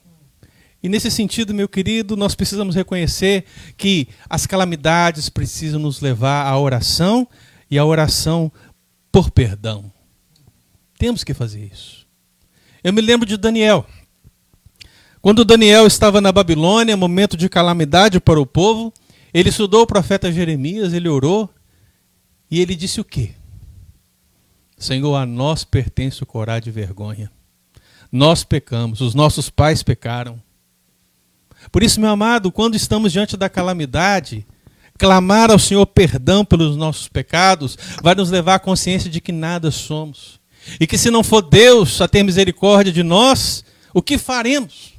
[0.81, 6.59] E nesse sentido, meu querido, nós precisamos reconhecer que as calamidades precisam nos levar à
[6.59, 7.27] oração
[7.71, 8.51] e à oração
[9.11, 9.91] por perdão.
[10.97, 12.05] Temos que fazer isso.
[12.83, 13.83] Eu me lembro de Daniel.
[15.25, 18.93] Quando Daniel estava na Babilônia, momento de calamidade para o povo,
[19.33, 21.49] ele estudou o profeta Jeremias, ele orou
[22.51, 23.31] e ele disse o quê?
[24.77, 27.31] Senhor, a nós pertence o corá de vergonha.
[28.11, 30.39] Nós pecamos, os nossos pais pecaram.
[31.71, 34.45] Por isso, meu amado, quando estamos diante da calamidade,
[34.95, 39.71] clamar ao Senhor perdão pelos nossos pecados vai nos levar à consciência de que nada
[39.71, 40.39] somos.
[40.79, 44.93] E que se não for Deus a ter misericórdia de nós, o que faremos?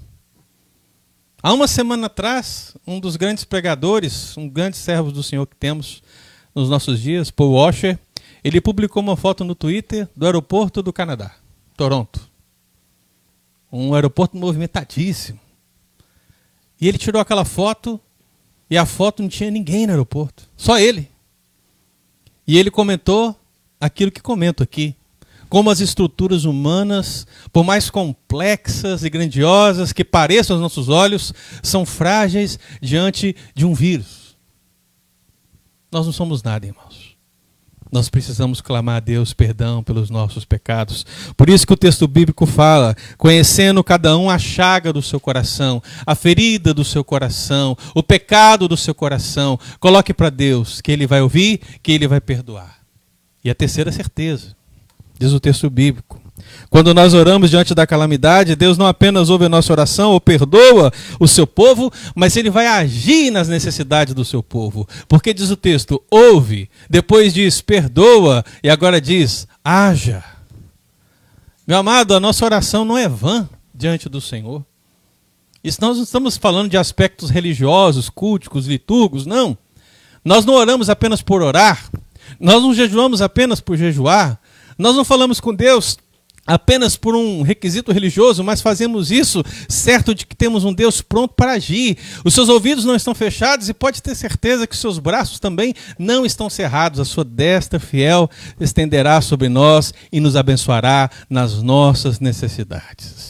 [1.47, 6.03] Há uma semana atrás, um dos grandes pregadores, um grande servo do Senhor que temos
[6.53, 8.01] nos nossos dias, Paul Washer,
[8.43, 11.37] ele publicou uma foto no Twitter do aeroporto do Canadá,
[11.77, 12.29] Toronto.
[13.71, 15.39] Um aeroporto movimentadíssimo.
[16.81, 18.01] E ele tirou aquela foto
[18.69, 21.09] e a foto não tinha ninguém no aeroporto, só ele.
[22.45, 23.39] E ele comentou
[23.81, 24.97] aquilo que comento aqui
[25.49, 31.33] como as estruturas humanas, por mais complexas e grandiosas que pareçam aos nossos olhos,
[31.63, 34.37] são frágeis diante de um vírus.
[35.91, 37.17] Nós não somos nada, irmãos.
[37.91, 41.07] Nós precisamos clamar a Deus perdão pelos nossos pecados.
[41.37, 45.81] Por isso que o texto bíblico fala: conhecendo cada um a chaga do seu coração,
[46.05, 51.07] a ferida do seu coração, o pecado do seu coração, coloque para Deus que Ele
[51.07, 52.81] vai ouvir, que Ele vai perdoar.
[53.45, 54.56] E a terceira certeza
[55.19, 56.21] diz o texto bíblico.
[56.69, 60.93] Quando nós oramos diante da calamidade, Deus não apenas ouve a nossa oração ou perdoa
[61.19, 64.87] o seu povo, mas ele vai agir nas necessidades do seu povo.
[65.09, 70.23] Porque diz o texto: ouve, depois diz perdoa e agora diz haja.
[71.67, 74.65] Meu amado, a nossa oração não é vã diante do Senhor.
[75.65, 79.59] Isso nós não estamos falando de aspectos religiosos, culticos, litúrgicos, não.
[80.25, 81.91] Nós não oramos apenas por orar,
[82.39, 84.41] nós não jejuamos apenas por jejuar,
[84.79, 85.99] nós não falamos com Deus
[86.47, 91.35] apenas por um requisito religioso, mas fazemos isso certo de que temos um Deus pronto
[91.35, 91.99] para agir.
[92.25, 95.75] Os seus ouvidos não estão fechados e pode ter certeza que os seus braços também
[95.99, 97.01] não estão cerrados.
[97.01, 103.26] A sua destra fiel estenderá sobre nós e nos abençoará nas nossas necessidades.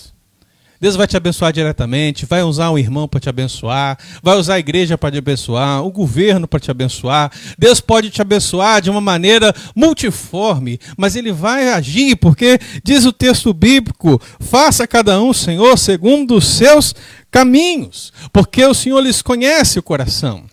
[0.80, 4.58] Deus vai te abençoar diretamente, vai usar um irmão para te abençoar, vai usar a
[4.58, 7.32] igreja para te abençoar, o governo para te abençoar.
[7.58, 13.12] Deus pode te abençoar de uma maneira multiforme, mas ele vai agir, porque diz o
[13.12, 16.94] texto bíblico: faça cada um, Senhor, segundo os seus
[17.30, 20.44] caminhos, porque o Senhor lhes conhece o coração.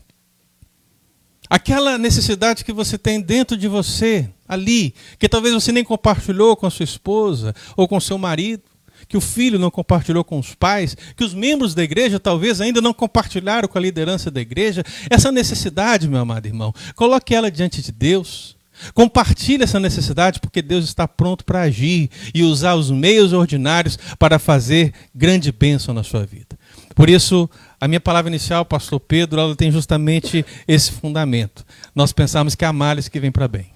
[1.49, 6.65] Aquela necessidade que você tem dentro de você, ali, que talvez você nem compartilhou com
[6.65, 8.72] a sua esposa ou com seu marido
[9.13, 12.81] que o filho não compartilhou com os pais, que os membros da igreja talvez ainda
[12.81, 14.83] não compartilharam com a liderança da igreja.
[15.07, 18.57] Essa necessidade, meu amado irmão, coloque ela diante de Deus.
[18.95, 24.39] Compartilhe essa necessidade, porque Deus está pronto para agir e usar os meios ordinários para
[24.39, 26.57] fazer grande bênção na sua vida.
[26.95, 27.47] Por isso,
[27.79, 31.63] a minha palavra inicial, pastor Pedro, ela tem justamente esse fundamento.
[31.93, 33.67] Nós pensamos que há males que vem para bem.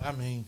[0.00, 0.42] Amém.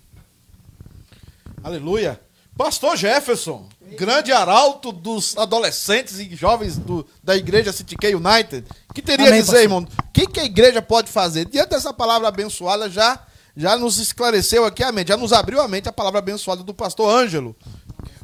[1.62, 2.18] Aleluia.
[2.56, 9.02] Pastor Jefferson, grande arauto dos adolescentes e jovens do, da igreja City K United, que
[9.02, 9.62] teria Amém, a dizer, pastor.
[9.62, 11.46] irmão, o que, que a igreja pode fazer?
[11.46, 13.20] Diante dessa palavra abençoada, já,
[13.56, 16.74] já nos esclareceu aqui a mente, já nos abriu a mente a palavra abençoada do
[16.74, 17.56] pastor Ângelo.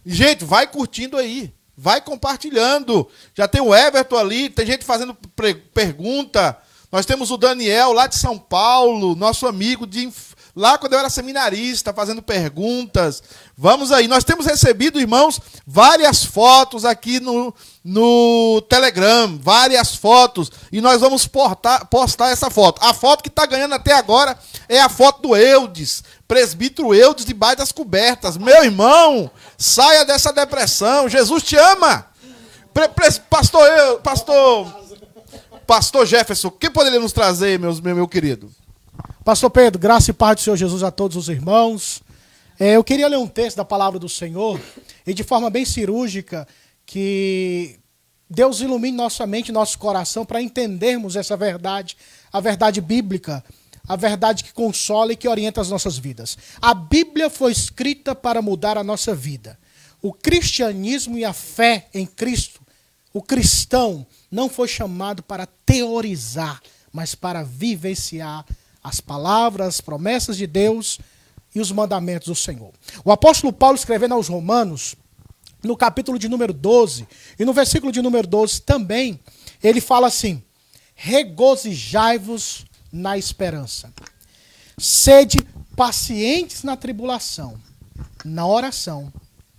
[0.05, 3.09] Gente, vai curtindo aí, vai compartilhando.
[3.35, 5.17] Já tem o Everton ali, tem gente fazendo
[5.73, 6.57] pergunta.
[6.93, 10.09] Nós temos o Daniel lá de São Paulo, nosso amigo de
[10.55, 13.23] lá quando eu era seminarista, fazendo perguntas.
[13.57, 20.81] Vamos aí, nós temos recebido, irmãos, várias fotos aqui no, no Telegram, várias fotos, e
[20.81, 22.81] nós vamos portar, postar essa foto.
[22.83, 24.39] A foto que está ganhando até agora
[24.69, 28.37] é a foto do Eudes, presbítero Eudes debaixo das cobertas.
[28.37, 32.07] Meu irmão, saia dessa depressão, Jesus te ama.
[32.73, 34.67] Pre, pre, pastor, eu, pastor,
[35.65, 38.51] pastor Jefferson, o que poderia nos trazer, meus, meu, meu querido?
[39.25, 42.03] Pastor Pedro, graça e paz do Senhor Jesus a todos os irmãos.
[42.61, 44.61] É, eu queria ler um texto da palavra do Senhor
[45.07, 46.47] e de forma bem cirúrgica
[46.85, 47.81] que
[48.29, 51.97] Deus ilumine nossa mente nosso coração para entendermos essa verdade,
[52.31, 53.43] a verdade bíblica,
[53.89, 56.37] a verdade que consola e que orienta as nossas vidas.
[56.61, 59.59] A Bíblia foi escrita para mudar a nossa vida.
[60.03, 62.61] O cristianismo e a fé em Cristo,
[63.11, 66.61] o cristão, não foi chamado para teorizar,
[66.93, 68.45] mas para vivenciar
[68.85, 71.01] as palavras, as promessas de Deus
[71.55, 72.70] e os mandamentos do Senhor.
[73.03, 74.95] O apóstolo Paulo escrevendo aos Romanos,
[75.62, 77.09] no capítulo de número 12,
[77.39, 79.18] e no versículo de número 12 também,
[79.62, 80.43] ele fala assim:
[80.95, 83.91] regozijai-vos na esperança,
[84.76, 85.43] sede
[85.74, 87.59] pacientes na tribulação,
[88.22, 89.11] na oração,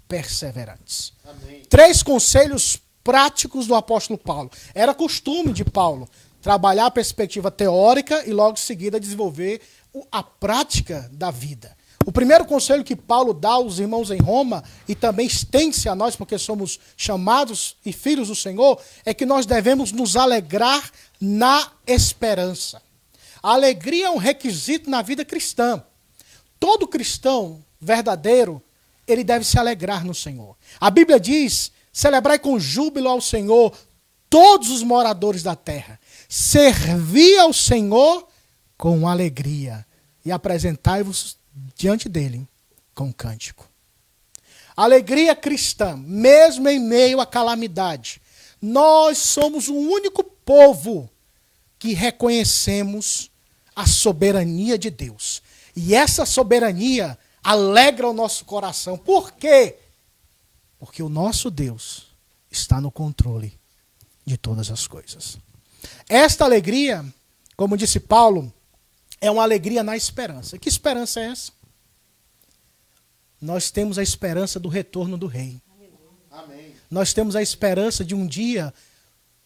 [0.08, 1.12] perseverantes.
[1.26, 1.64] Amém.
[1.68, 4.52] Três conselhos práticos do apóstolo Paulo.
[4.74, 6.10] Era costume de Paulo
[6.46, 9.62] trabalhar a perspectiva teórica e logo em seguida desenvolver
[10.12, 11.76] a prática da vida.
[12.06, 16.16] O primeiro conselho que Paulo dá aos irmãos em Roma, e também estende-se a nós,
[16.16, 22.80] porque somos chamados e filhos do Senhor, é que nós devemos nos alegrar na esperança.
[23.42, 25.84] A alegria é um requisito na vida cristã.
[26.60, 28.62] Todo cristão verdadeiro,
[29.08, 30.56] ele deve se alegrar no Senhor.
[30.80, 33.76] A Bíblia diz: celebrai com júbilo ao Senhor
[34.30, 36.00] todos os moradores da terra.
[36.28, 38.28] Servi ao Senhor
[38.78, 39.86] com alegria
[40.24, 41.38] e apresentai-vos
[41.76, 42.48] diante dele
[42.94, 43.70] com cântico.
[44.76, 48.22] Alegria cristã, mesmo em meio à calamidade.
[48.62, 51.10] Nós somos o único povo
[51.80, 53.32] que reconhecemos
[53.76, 55.42] a soberania de Deus.
[55.76, 58.98] E essa soberania alegra o nosso coração.
[58.98, 59.78] Por quê?
[60.80, 62.08] Porque o nosso Deus
[62.50, 63.58] está no controle
[64.26, 65.38] de todas as coisas.
[66.08, 67.06] Esta alegria,
[67.56, 68.54] como disse Paulo,
[69.20, 70.58] é uma alegria na esperança.
[70.58, 71.52] Que esperança é essa?
[73.42, 75.62] Nós temos a esperança do retorno do Rei.
[76.32, 76.76] Amém.
[76.90, 78.74] Nós temos a esperança de um dia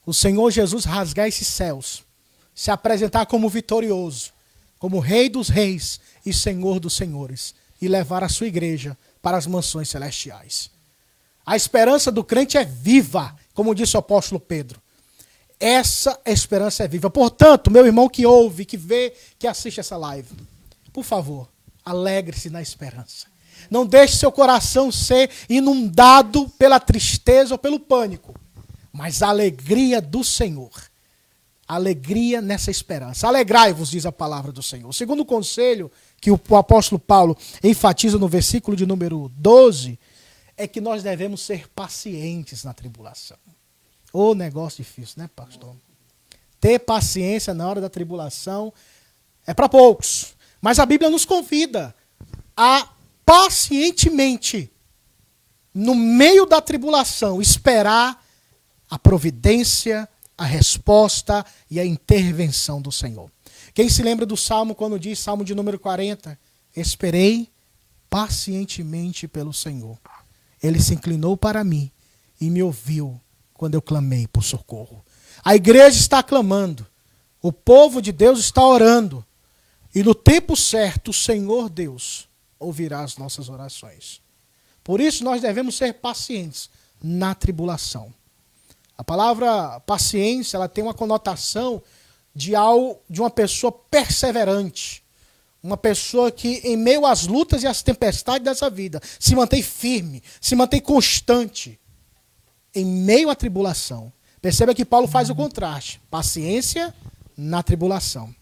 [0.05, 2.03] o Senhor Jesus rasgar esses céus,
[2.55, 4.32] se apresentar como vitorioso,
[4.80, 9.45] como Rei dos Reis e Senhor dos Senhores, e levar a sua igreja para as
[9.45, 10.72] mansões celestiais.
[11.45, 14.82] A esperança do crente é viva, como disse o apóstolo Pedro.
[15.60, 17.10] Essa esperança é viva.
[17.10, 20.30] Portanto, meu irmão que ouve, que vê, que assiste essa live,
[20.93, 21.49] por favor,
[21.84, 23.28] alegre-se na esperança.
[23.70, 28.34] Não deixe seu coração ser inundado pela tristeza ou pelo pânico,
[28.91, 30.72] mas a alegria do Senhor.
[31.68, 33.28] Alegria nessa esperança.
[33.28, 34.89] Alegrai-vos, diz a palavra do Senhor.
[34.89, 39.99] O segundo conselho que o apóstolo Paulo enfatiza no versículo de número 12
[40.57, 43.38] é que nós devemos ser pacientes na tribulação.
[44.12, 45.76] Ô negócio difícil, né, pastor?
[46.60, 48.74] Ter paciência na hora da tribulação
[49.45, 50.36] é para poucos.
[50.62, 51.95] Mas a Bíblia nos convida
[52.55, 52.89] a
[53.26, 54.72] pacientemente
[55.74, 58.26] no meio da tribulação, esperar
[58.89, 63.32] a providência, a resposta e a intervenção do Senhor.
[63.74, 66.38] Quem se lembra do salmo quando diz, salmo de número 40,
[66.76, 67.49] esperei
[68.10, 69.97] pacientemente pelo Senhor.
[70.62, 71.91] Ele se inclinou para mim
[72.41, 73.22] e me ouviu
[73.60, 75.03] quando eu clamei por socorro.
[75.43, 76.88] A igreja está clamando,
[77.41, 79.24] o povo de Deus está orando,
[79.93, 84.22] e no tempo certo o Senhor Deus ouvirá as nossas orações.
[84.82, 86.70] Por isso nós devemos ser pacientes
[87.03, 88.14] na tribulação.
[88.97, 91.84] A palavra paciência, ela tem uma conotação
[92.34, 95.03] de algo, de uma pessoa perseverante,
[95.62, 100.24] uma pessoa que em meio às lutas e às tempestades dessa vida se mantém firme,
[100.39, 101.78] se mantém constante
[102.74, 104.11] em meio à tribulação.
[104.41, 106.93] Perceba que Paulo faz o contraste: paciência
[107.38, 108.34] na tribulação.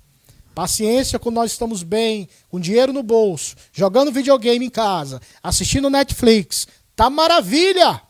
[0.53, 6.67] Paciência quando nós estamos bem, com dinheiro no bolso, jogando videogame em casa, assistindo Netflix.
[6.95, 8.01] Tá maravilha!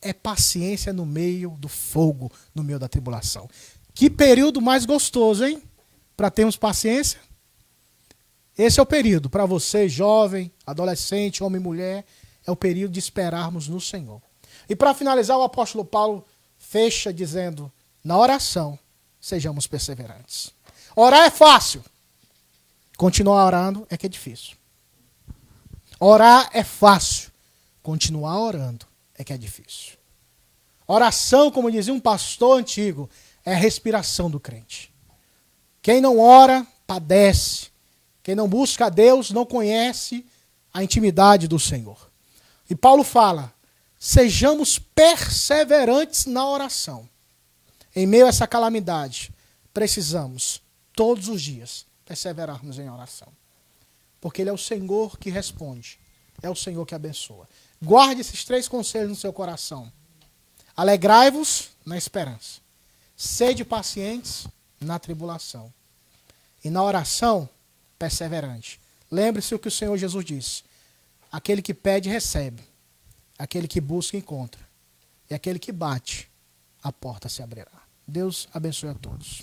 [0.00, 3.50] É paciência no meio do fogo, no meio da tribulação.
[3.92, 5.60] Que período mais gostoso, hein?
[6.16, 7.18] Para termos paciência.
[8.56, 12.04] Esse é o período para você, jovem, adolescente, homem e mulher,
[12.46, 14.22] é o período de esperarmos no Senhor.
[14.68, 16.24] E para finalizar, o apóstolo Paulo
[16.58, 17.72] fecha dizendo:
[18.04, 18.78] na oração,
[19.20, 20.52] sejamos perseverantes.
[20.94, 21.84] Orar é fácil.
[22.96, 24.56] Continuar orando é que é difícil.
[26.00, 27.30] Orar é fácil.
[27.82, 29.96] Continuar orando é que é difícil.
[30.86, 33.08] Oração, como dizia um pastor antigo,
[33.44, 34.92] é a respiração do crente.
[35.82, 37.68] Quem não ora, padece.
[38.22, 40.26] Quem não busca a Deus, não conhece
[40.72, 42.10] a intimidade do Senhor.
[42.68, 43.52] E Paulo fala:
[43.98, 47.08] sejamos perseverantes na oração.
[47.94, 49.32] Em meio a essa calamidade,
[49.74, 50.62] precisamos
[50.94, 53.28] todos os dias, perseverarmos em oração.
[54.20, 55.98] Porque Ele é o Senhor que responde,
[56.42, 57.48] é o Senhor que abençoa.
[57.82, 59.92] Guarde esses três conselhos no seu coração.
[60.76, 62.60] Alegrai-vos na esperança.
[63.16, 64.46] Sede pacientes
[64.80, 65.72] na tribulação.
[66.64, 67.48] E na oração,
[67.98, 68.80] perseverante.
[69.10, 70.62] Lembre-se o que o Senhor Jesus disse:
[71.30, 72.62] aquele que pede, recebe.
[73.38, 74.60] Aquele que busca, encontra.
[75.30, 76.28] E aquele que bate,
[76.82, 77.70] a porta se abrirá.
[78.06, 79.42] Deus abençoe a todos.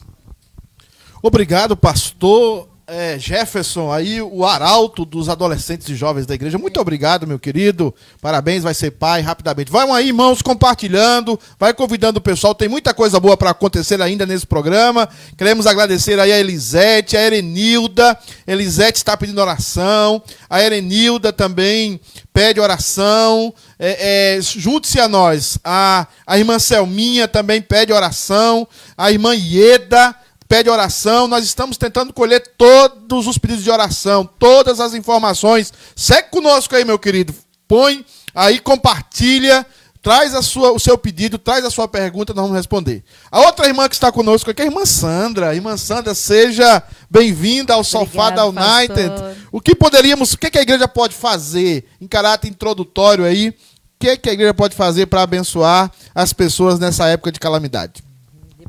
[1.22, 6.57] Obrigado, pastor é, Jefferson, aí o arauto dos adolescentes e jovens da igreja.
[6.57, 7.93] Muito obrigado, meu querido.
[8.21, 9.71] Parabéns, vai ser pai rapidamente.
[9.71, 12.53] Vão aí, irmãos, compartilhando, vai convidando o pessoal.
[12.53, 15.09] Tem muita coisa boa para acontecer ainda nesse programa.
[15.36, 18.17] Queremos agradecer aí a Elisete, a Erenilda.
[18.45, 20.21] Elisete está pedindo oração.
[20.47, 21.99] A Erenilda também
[22.31, 23.51] pede oração.
[23.79, 25.57] É, é, Junte-se a nós.
[25.63, 28.67] A, a irmã Selminha também pede oração.
[28.95, 30.15] A irmã Ieda
[30.48, 31.28] pede oração.
[31.28, 35.74] Nós estamos tentando colher todos os pedidos de oração, todas as informações.
[35.96, 37.34] Segue conosco aí, meu querido.
[37.68, 39.66] Põe aí, compartilha,
[40.06, 43.04] traz a sua, o seu pedido, traz a sua pergunta, nós vamos responder.
[43.32, 45.56] A outra irmã que está conosco aqui é a irmã Sandra.
[45.56, 49.10] Irmã Sandra, seja bem-vinda ao Obrigado, Sofá da United.
[49.10, 49.36] Pastor.
[49.52, 53.50] O que poderíamos, o que, a igreja pode fazer em caráter introdutório aí?
[53.50, 53.56] O
[53.98, 58.05] que a igreja pode fazer para abençoar as pessoas nessa época de calamidade?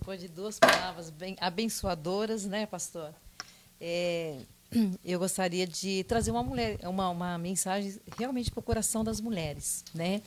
[0.07, 3.13] Depois de duas palavras bem abençoadoras, né, pastor?
[3.81, 4.39] É,
[5.05, 9.85] eu gostaria de trazer uma mulher, uma, uma mensagem realmente para o coração das mulheres,
[9.93, 10.23] né?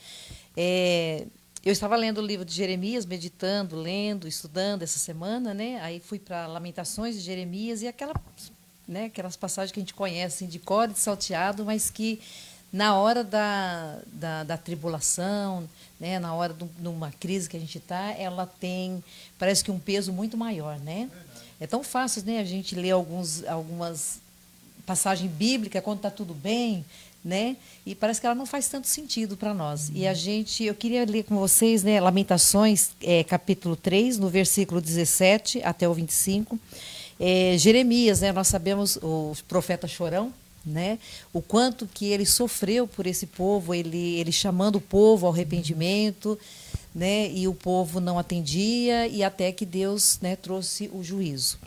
[0.57, 1.25] É,
[1.63, 5.80] eu estava lendo o livro de Jeremias, meditando, lendo, estudando essa semana, né?
[5.80, 8.13] Aí fui para Lamentações de Jeremias e aquela,
[8.86, 12.19] né, aquelas passagens que a gente conhece assim, de cor de salteado, mas que
[12.72, 15.67] na hora da, da, da tribulação,
[15.99, 19.03] né, na hora de uma crise que a gente está, ela tem,
[19.38, 21.09] parece que um peso muito maior, né?
[21.59, 24.20] É tão fácil, né, a gente ler alguns, algumas
[24.86, 26.86] passagens bíblicas quando está tudo bem,
[27.24, 27.57] né?
[27.86, 29.91] E parece que ela não faz tanto sentido para nós.
[29.93, 34.80] E a gente, eu queria ler com vocês, né, Lamentações, é, capítulo 3, no versículo
[34.80, 36.57] 17 até o 25.
[37.20, 40.34] É, Jeremias, né, nós sabemos o profeta chorão,
[40.66, 40.99] né?
[41.34, 46.38] O quanto que ele sofreu por esse povo, ele, ele chamando o povo ao arrependimento,
[46.93, 47.32] né?
[47.32, 51.57] E o povo não atendia e até que Deus, né, trouxe o juízo.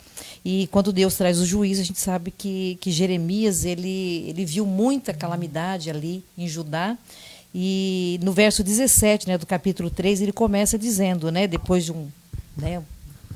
[0.43, 4.65] E quando Deus traz o juízo, a gente sabe que, que Jeremias ele, ele viu
[4.65, 6.97] muita calamidade ali em Judá.
[7.55, 12.07] E no verso 17, né, do capítulo 3, ele começa dizendo, né, depois de um,
[12.57, 12.81] né,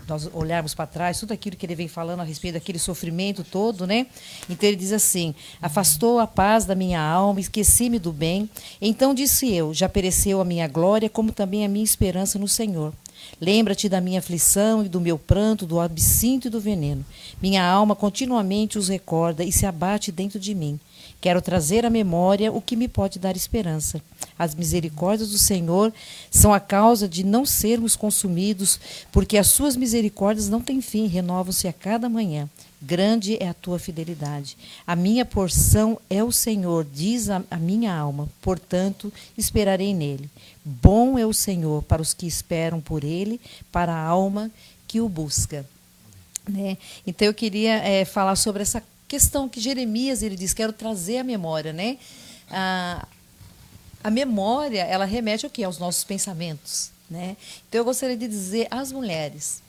[0.08, 3.86] nós olharmos para trás, tudo aquilo que ele vem falando a respeito daquele sofrimento todo,
[3.86, 4.08] né?
[4.49, 8.49] Então ele diz assim: Afastou a paz da minha alma, esqueci-me do bem.
[8.82, 12.93] Então disse eu: Já pereceu a minha glória, como também a minha esperança no Senhor.
[13.39, 17.05] Lembra-te da minha aflição e do meu pranto, do absinto e do veneno.
[17.41, 20.80] Minha alma continuamente os recorda e se abate dentro de mim.
[21.20, 24.01] Quero trazer à memória o que me pode dar esperança.
[24.38, 25.91] As misericórdias do Senhor
[26.30, 28.80] são a causa de não sermos consumidos,
[29.11, 32.47] porque as suas misericórdias não têm fim, renovam-se a cada manhã.
[32.80, 34.55] Grande é a tua fidelidade.
[34.86, 40.30] A minha porção é o Senhor, diz a, minha alma, portanto esperarei nele.
[40.63, 43.41] Bom é o Senhor para os que esperam por ele,
[43.72, 44.51] para a alma
[44.88, 45.65] que o busca.
[46.47, 46.78] Né?
[47.05, 51.24] Então eu queria é, falar sobre essa questão que Jeremias ele diz, quero trazer a
[51.24, 51.97] memória, né?
[52.49, 53.08] A,
[54.03, 57.38] a memória ela remete ao que aos nossos pensamentos, né?
[57.68, 59.62] Então eu gostaria de dizer às mulheres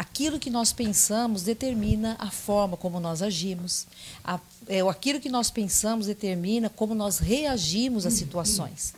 [0.00, 3.86] Aquilo que nós pensamos determina a forma como nós agimos.
[4.24, 8.94] A, é, aquilo que nós pensamos determina como nós reagimos às situações.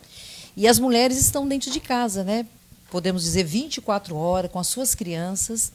[0.57, 2.47] E as mulheres estão dentro de casa, né?
[2.91, 5.73] Podemos dizer 24 horas com as suas crianças.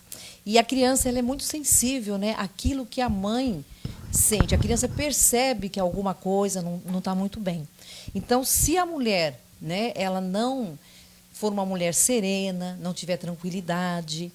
[0.47, 2.33] E a criança ela é muito sensível, né?
[2.37, 3.65] Aquilo que a mãe
[4.09, 4.55] sente.
[4.55, 7.67] A criança percebe que alguma coisa não está muito bem.
[8.15, 10.79] Então, se a mulher, né, ela não
[11.33, 14.31] for uma mulher serena, não tiver tranquilidade,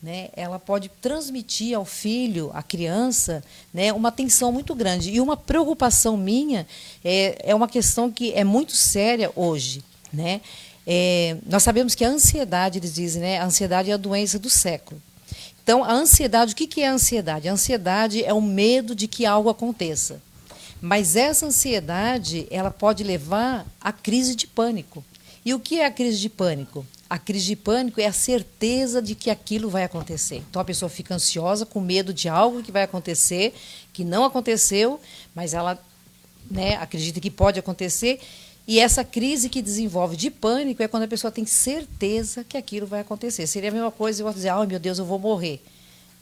[0.00, 3.42] né, ela pode transmitir ao filho, à criança,
[3.74, 5.10] né, uma tensão muito grande.
[5.10, 6.64] E uma preocupação minha
[7.04, 9.82] é, é uma questão que é muito séria hoje.
[10.12, 10.40] Né?
[10.86, 14.48] É, nós sabemos que a ansiedade, eles dizem, né, a ansiedade é a doença do
[14.48, 15.02] século.
[15.66, 17.48] Então, a ansiedade, o que é a ansiedade?
[17.48, 20.22] A ansiedade é o medo de que algo aconteça.
[20.80, 25.04] Mas essa ansiedade, ela pode levar à crise de pânico.
[25.44, 26.86] E o que é a crise de pânico?
[27.10, 30.40] A crise de pânico é a certeza de que aquilo vai acontecer.
[30.48, 33.52] Então a pessoa fica ansiosa, com medo de algo que vai acontecer,
[33.92, 35.00] que não aconteceu,
[35.34, 35.76] mas ela
[36.48, 38.20] né, acredita que pode acontecer.
[38.66, 42.86] E essa crise que desenvolve de pânico é quando a pessoa tem certeza que aquilo
[42.86, 43.46] vai acontecer.
[43.46, 45.62] Seria a mesma coisa eu dizer, ai meu Deus, eu vou morrer.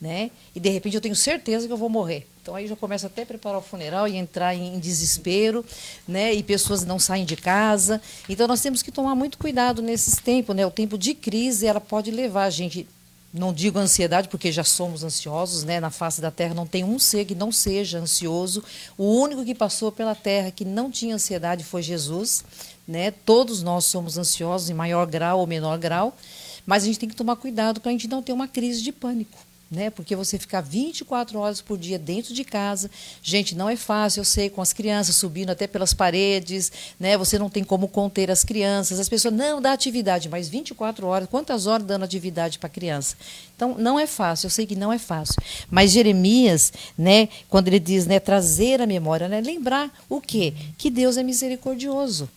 [0.00, 0.30] Né?
[0.54, 2.26] E de repente eu tenho certeza que eu vou morrer.
[2.42, 5.64] Então aí já começa até a preparar o funeral e entrar em desespero,
[6.06, 6.34] né?
[6.34, 8.02] E pessoas não saem de casa.
[8.28, 10.66] Então nós temos que tomar muito cuidado nesses tempos, né?
[10.66, 12.86] O tempo de crise, ela pode levar a gente
[13.34, 15.80] não digo ansiedade, porque já somos ansiosos, né?
[15.80, 18.62] Na face da terra não tem um ser que não seja ansioso.
[18.96, 22.44] O único que passou pela terra que não tinha ansiedade foi Jesus,
[22.86, 23.10] né?
[23.10, 26.16] Todos nós somos ansiosos em maior grau ou menor grau,
[26.64, 28.92] mas a gente tem que tomar cuidado para a gente não ter uma crise de
[28.92, 29.90] pânico né?
[29.90, 32.90] Porque você ficar 24 horas por dia dentro de casa,
[33.22, 37.16] gente, não é fácil, eu sei, com as crianças subindo até pelas paredes, né?
[37.16, 39.00] Você não tem como conter as crianças.
[39.00, 43.16] As pessoas não dá atividade, mas 24 horas, quantas horas dando atividade para a criança?
[43.56, 45.42] Então, não é fácil, eu sei que não é fácil.
[45.70, 50.54] Mas Jeremias, né, quando ele diz, né, trazer a memória, né, lembrar o quê?
[50.76, 52.28] Que Deus é misericordioso.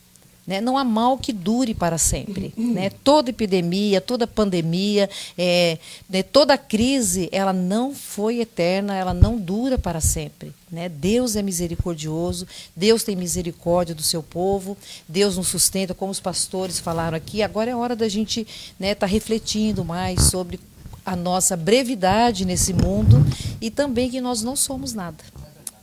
[0.47, 0.61] Né?
[0.61, 2.53] Não há mal que dure para sempre.
[2.55, 2.89] Né?
[3.03, 5.77] Toda epidemia, toda pandemia, é,
[6.09, 6.23] né?
[6.23, 10.53] toda crise, ela não foi eterna, ela não dura para sempre.
[10.71, 10.87] Né?
[10.87, 14.77] Deus é misericordioso, Deus tem misericórdia do seu povo,
[15.07, 17.43] Deus nos sustenta, como os pastores falaram aqui.
[17.43, 20.59] Agora é hora da gente estar né, tá refletindo mais sobre
[21.05, 23.25] a nossa brevidade nesse mundo
[23.59, 25.23] e também que nós não somos nada.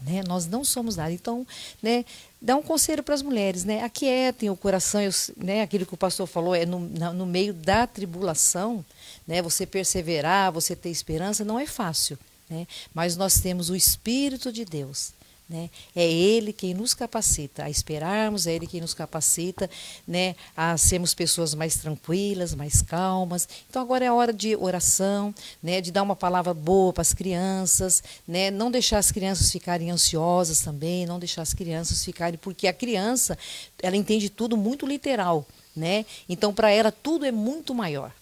[0.06, 0.22] Né?
[0.26, 1.12] Nós não somos nada.
[1.12, 1.46] Então,
[1.82, 2.04] né,
[2.44, 3.82] dá um conselho para as mulheres, né?
[3.82, 5.00] Aquietem o coração,
[5.36, 5.62] né?
[5.62, 8.84] Aquilo que o pastor falou é no, no meio da tribulação,
[9.26, 9.40] né?
[9.40, 12.18] Você perseverar, você ter esperança não é fácil,
[12.48, 12.66] né?
[12.92, 15.12] Mas nós temos o Espírito de Deus
[15.48, 15.68] né?
[15.94, 19.68] É Ele quem nos capacita a esperarmos, é Ele quem nos capacita
[20.08, 23.48] né, a sermos pessoas mais tranquilas, mais calmas.
[23.68, 28.02] Então agora é hora de oração, né, de dar uma palavra boa para as crianças,
[28.26, 32.72] né, não deixar as crianças ficarem ansiosas também, não deixar as crianças ficarem, porque a
[32.72, 33.36] criança
[33.82, 35.46] ela entende tudo muito literal.
[35.76, 36.06] Né?
[36.28, 38.12] Então, para ela, tudo é muito maior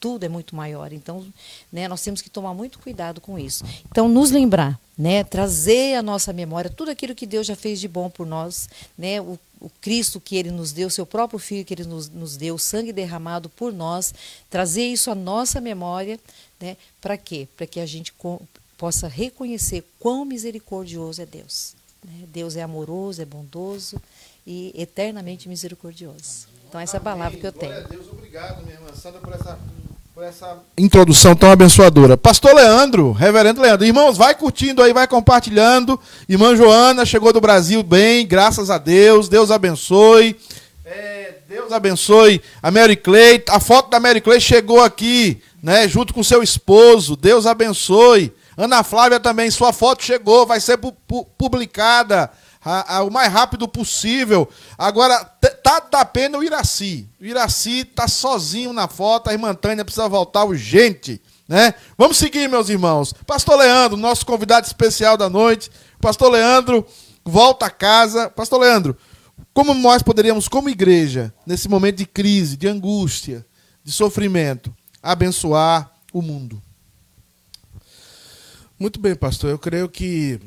[0.00, 0.92] tudo é muito maior.
[0.92, 1.26] Então,
[1.72, 3.64] né, nós temos que tomar muito cuidado com isso.
[3.90, 7.88] Então, nos lembrar, né, trazer à nossa memória tudo aquilo que Deus já fez de
[7.88, 11.74] bom por nós, né, o, o Cristo que Ele nos deu, seu próprio Filho que
[11.74, 14.14] Ele nos, nos deu, o sangue derramado por nós,
[14.50, 16.18] trazer isso à nossa memória,
[16.60, 17.48] né, para quê?
[17.56, 18.12] Para que a gente
[18.76, 21.74] possa reconhecer quão misericordioso é Deus.
[22.04, 22.26] Né?
[22.28, 24.00] Deus é amoroso, é bondoso
[24.46, 26.46] e eternamente misericordioso.
[26.68, 27.72] Então, essa é a palavra que eu tenho.
[27.72, 29.58] Glória a Deus, obrigado, minha irmã Sandra, por essa
[30.16, 32.16] por essa introdução tão abençoadora.
[32.16, 36.00] Pastor Leandro, Reverendo Leandro, irmãos, vai curtindo aí, vai compartilhando.
[36.26, 40.34] Irmã Joana chegou do Brasil bem, graças a Deus, Deus abençoe.
[40.86, 43.44] É, Deus abençoe a Mary Clay.
[43.50, 47.14] A foto da Mary Clay chegou aqui, né, junto com seu esposo.
[47.14, 48.32] Deus abençoe.
[48.56, 50.94] Ana Flávia também, sua foto chegou, vai ser pu
[51.36, 52.30] publicada
[52.68, 54.48] a, a, o mais rápido possível.
[54.76, 55.24] Agora,
[55.62, 57.08] tá da pena o Iraci.
[57.20, 61.22] O Iraci tá sozinho na foto, a irmã Tânia precisa voltar urgente.
[61.48, 61.72] Né?
[61.96, 63.14] Vamos seguir, meus irmãos.
[63.24, 65.70] Pastor Leandro, nosso convidado especial da noite.
[66.00, 66.84] Pastor Leandro,
[67.24, 68.28] volta a casa.
[68.28, 68.96] Pastor Leandro,
[69.54, 73.46] como nós poderíamos, como igreja, nesse momento de crise, de angústia,
[73.84, 76.60] de sofrimento, abençoar o mundo?
[78.76, 79.50] Muito bem, pastor.
[79.50, 80.40] Eu creio que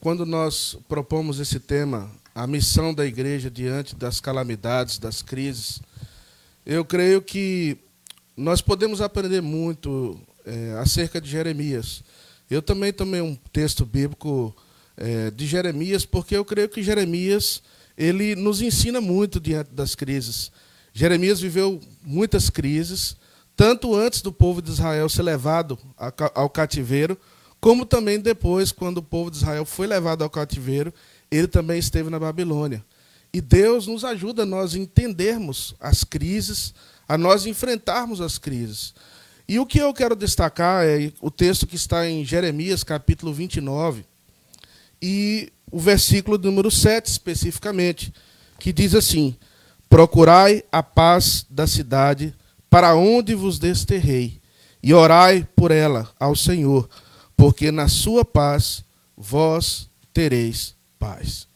[0.00, 5.80] quando nós propomos esse tema, a missão da igreja diante das calamidades, das crises,
[6.64, 7.76] eu creio que
[8.36, 12.02] nós podemos aprender muito eh, acerca de Jeremias.
[12.50, 14.54] Eu também tomei um texto bíblico
[14.96, 17.62] eh, de Jeremias, porque eu creio que Jeremias
[17.96, 20.50] ele nos ensina muito diante das crises.
[20.92, 23.16] Jeremias viveu muitas crises,
[23.54, 25.78] tanto antes do povo de Israel ser levado
[26.34, 27.18] ao cativeiro,
[27.60, 30.92] como também depois, quando o povo de Israel foi levado ao cativeiro,
[31.30, 32.82] ele também esteve na Babilônia.
[33.32, 36.74] E Deus nos ajuda a nós entendermos as crises,
[37.06, 38.94] a nós enfrentarmos as crises.
[39.46, 44.04] E o que eu quero destacar é o texto que está em Jeremias, capítulo 29,
[45.02, 48.12] e o versículo número 7, especificamente,
[48.58, 49.36] que diz assim:
[49.88, 52.34] Procurai a paz da cidade,
[52.70, 54.40] para onde vos desterrei,
[54.82, 56.88] e orai por ela ao Senhor
[57.40, 58.84] porque na sua paz
[59.16, 61.48] vós tereis paz.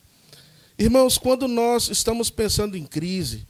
[0.79, 3.47] Irmãos, quando nós estamos pensando em crise,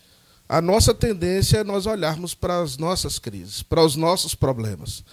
[0.49, 5.05] a nossa tendência é nós olharmos para as nossas crises, para os nossos problemas.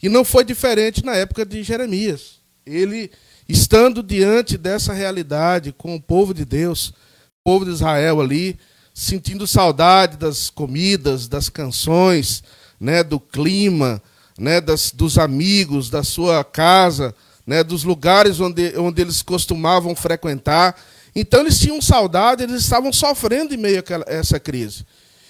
[0.00, 2.34] E não foi diferente na época de Jeremias.
[2.64, 3.10] Ele,
[3.48, 6.90] estando diante dessa realidade com o povo de Deus,
[7.40, 8.56] o povo de Israel ali,
[8.94, 12.40] sentindo saudade das comidas, das canções,
[12.78, 14.00] né, do clima,
[14.38, 17.14] né, das, dos amigos, da sua casa,
[17.46, 20.76] né, dos lugares onde, onde eles costumavam frequentar.
[21.14, 24.86] Então eles tinham saudade, eles estavam sofrendo em meio a essa crise.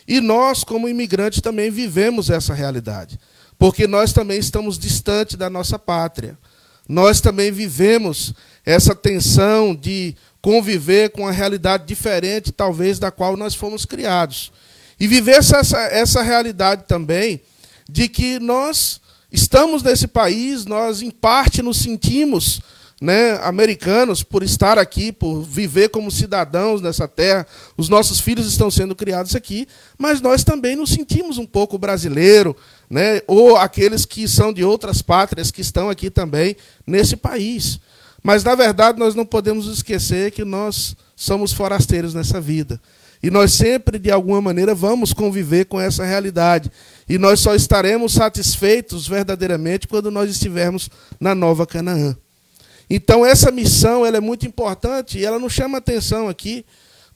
[0.07, 3.19] E nós, como imigrantes, também vivemos essa realidade,
[3.59, 6.37] porque nós também estamos distante da nossa pátria.
[6.89, 8.35] Nós também vivemos
[8.67, 14.53] essa tensão de conviver com uma realidade diferente, talvez, da qual nós fomos criados.
[14.99, 17.41] E viver essa, essa realidade também
[17.93, 22.63] de que nós estamos nesse país, nós em parte nos sentimos
[23.03, 27.47] né, americanos por estar aqui, por viver como cidadãos nessa terra.
[27.77, 29.69] Os nossos filhos estão sendo criados aqui,
[29.99, 32.57] mas nós também nos sentimos um pouco brasileiro,
[32.89, 37.79] né, ou aqueles que são de outras pátrias que estão aqui também nesse país.
[38.23, 42.81] Mas na verdade nós não podemos esquecer que nós somos forasteiros nessa vida.
[43.23, 46.71] E nós sempre, de alguma maneira, vamos conviver com essa realidade.
[47.09, 52.17] E nós só estaremos satisfeitos verdadeiramente quando nós estivermos na nova Canaã.
[52.91, 56.67] Então, essa missão ela é muito importante e ela nos chama atenção aqui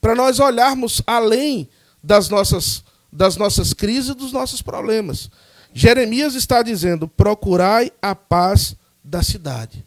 [0.01, 1.69] para nós olharmos além
[2.03, 5.29] das nossas, das nossas crises e dos nossos problemas.
[5.75, 9.85] Jeremias está dizendo: procurai a paz da cidade.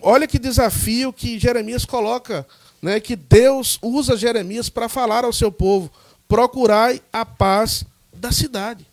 [0.00, 2.46] Olha que desafio que Jeremias coloca
[2.82, 5.90] né, que Deus usa Jeremias para falar ao seu povo:
[6.26, 8.84] procurai a paz da cidade.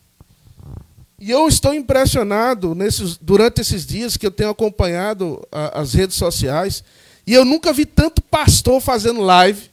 [1.20, 6.16] E eu estou impressionado nesses, durante esses dias que eu tenho acompanhado a, as redes
[6.16, 6.84] sociais,
[7.28, 9.70] e eu nunca vi tanto pastor fazendo live,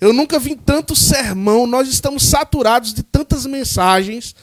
[0.00, 4.34] eu nunca vi tanto sermão, nós estamos saturados de tantas mensagens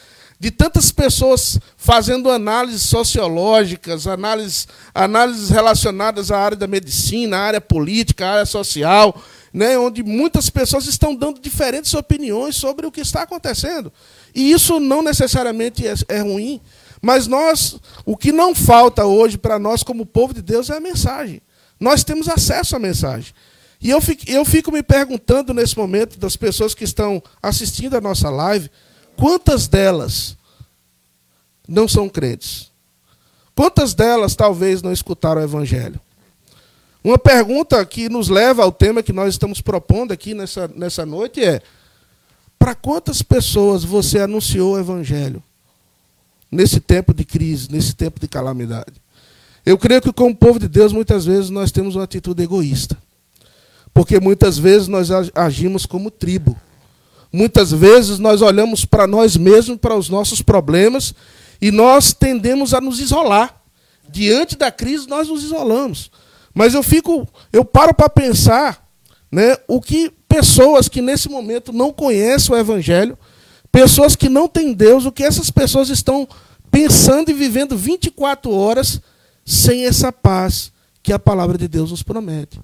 [0.43, 7.61] de tantas pessoas fazendo análises sociológicas, análises, análises relacionadas à área da medicina, à área
[7.61, 9.15] política, à área social,
[9.53, 13.89] né, onde muitas pessoas estão dando diferentes opiniões sobre o que está acontecendo.
[14.35, 16.59] E isso não necessariamente é, é ruim,
[17.01, 20.81] mas nós, o que não falta hoje para nós como povo de Deus é a
[20.81, 21.41] mensagem.
[21.79, 23.33] Nós temos acesso à mensagem.
[23.79, 28.01] E eu fico, eu fico me perguntando nesse momento das pessoas que estão assistindo a
[28.01, 28.69] nossa live,
[29.15, 30.37] Quantas delas
[31.67, 32.71] não são crentes?
[33.55, 35.99] Quantas delas talvez não escutaram o Evangelho?
[37.03, 41.43] Uma pergunta que nos leva ao tema que nós estamos propondo aqui nessa, nessa noite
[41.43, 41.61] é:
[42.57, 45.43] para quantas pessoas você anunciou o Evangelho
[46.49, 49.03] nesse tempo de crise, nesse tempo de calamidade?
[49.65, 52.97] Eu creio que, como povo de Deus, muitas vezes nós temos uma atitude egoísta.
[53.93, 56.57] Porque muitas vezes nós agimos como tribo.
[57.33, 61.15] Muitas vezes nós olhamos para nós mesmos, para os nossos problemas,
[61.59, 63.59] e nós tendemos a nos isolar.
[64.07, 66.11] Diante da crise, nós nos isolamos.
[66.53, 68.87] Mas eu fico, eu paro para pensar,
[69.31, 73.17] né, o que pessoas que nesse momento não conhecem o evangelho,
[73.71, 76.27] pessoas que não têm Deus, o que essas pessoas estão
[76.69, 79.01] pensando e vivendo 24 horas
[79.43, 80.71] sem essa paz
[81.01, 82.61] que a palavra de Deus nos promete.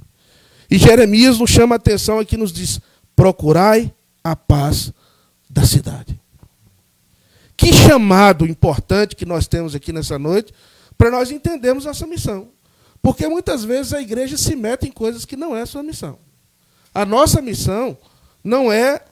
[0.70, 2.80] E Jeremias nos chama a atenção aqui nos diz:
[3.15, 3.91] procurai
[4.24, 4.91] a paz
[5.49, 6.20] da cidade.
[7.57, 10.53] Que chamado importante que nós temos aqui nessa noite
[10.97, 12.49] para nós entendermos essa missão.
[13.01, 16.20] Porque muitas vezes a igreja se mete em coisas que não é sua missão.
[16.93, 17.97] A nossa missão
[18.43, 19.03] não é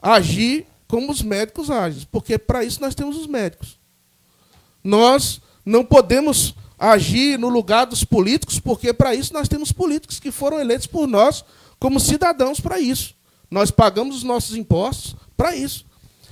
[0.00, 3.78] agir como os médicos agem, porque para isso nós temos os médicos.
[4.84, 10.32] Nós não podemos agir no lugar dos políticos, porque para isso nós temos políticos que
[10.32, 11.44] foram eleitos por nós
[11.78, 13.14] como cidadãos para isso.
[13.52, 15.84] Nós pagamos os nossos impostos para isso.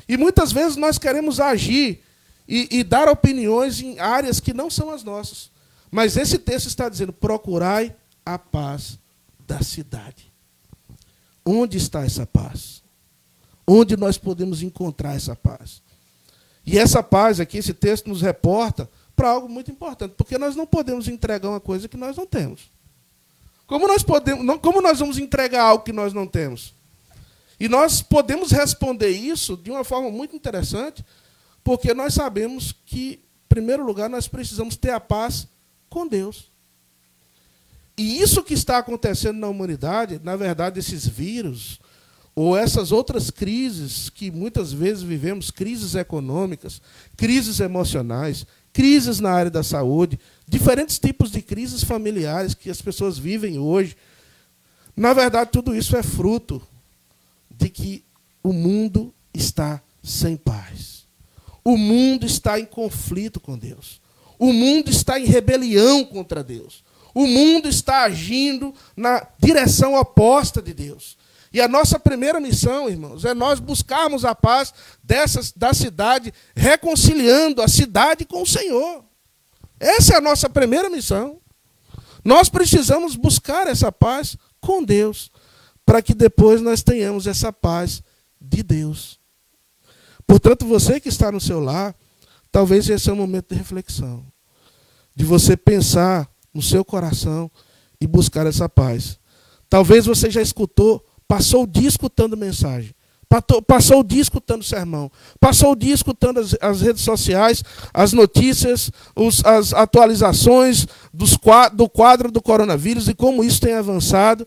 [0.08, 2.02] E muitas vezes nós queremos agir
[2.48, 5.50] e, e, dar opiniões em áreas que não são as nossas.
[5.90, 7.94] Mas esse texto está dizendo: procurai
[8.24, 8.98] a paz
[9.46, 10.32] da cidade.
[11.44, 12.82] Onde está essa paz?
[13.66, 15.82] Onde nós podemos encontrar essa paz?
[16.64, 20.66] E essa paz aqui, esse texto nos reporta para algo muito importante, porque nós não
[20.66, 22.70] podemos entregar uma coisa que nós não temos.
[23.66, 26.79] Como nós podemos, como nós vamos entregar algo que nós não temos?
[27.60, 31.04] E nós podemos responder isso de uma forma muito interessante,
[31.62, 35.46] porque nós sabemos que, em primeiro lugar, nós precisamos ter a paz
[35.90, 36.50] com Deus.
[37.98, 41.78] E isso que está acontecendo na humanidade, na verdade, esses vírus,
[42.34, 46.80] ou essas outras crises que muitas vezes vivemos crises econômicas,
[47.14, 53.18] crises emocionais, crises na área da saúde, diferentes tipos de crises familiares que as pessoas
[53.18, 53.94] vivem hoje.
[54.96, 56.62] Na verdade, tudo isso é fruto
[57.60, 58.04] de que
[58.42, 61.06] o mundo está sem paz.
[61.62, 64.00] O mundo está em conflito com Deus.
[64.38, 66.82] O mundo está em rebelião contra Deus.
[67.14, 71.18] O mundo está agindo na direção oposta de Deus.
[71.52, 77.60] E a nossa primeira missão, irmãos, é nós buscarmos a paz dessa, da cidade, reconciliando
[77.60, 79.04] a cidade com o Senhor.
[79.78, 81.38] Essa é a nossa primeira missão.
[82.24, 85.30] Nós precisamos buscar essa paz com Deus
[85.90, 88.00] para que depois nós tenhamos essa paz
[88.40, 89.18] de Deus.
[90.24, 91.96] Portanto, você que está no seu lar,
[92.52, 94.24] talvez esse é um momento de reflexão,
[95.16, 97.50] de você pensar no seu coração
[98.00, 99.18] e buscar essa paz.
[99.68, 102.94] Talvez você já escutou, passou o dia escutando mensagem,
[103.66, 105.10] passou o dia escutando sermão,
[105.40, 111.36] passou o dia escutando as, as redes sociais, as notícias, os, as atualizações dos,
[111.72, 114.46] do quadro do coronavírus e como isso tem avançado.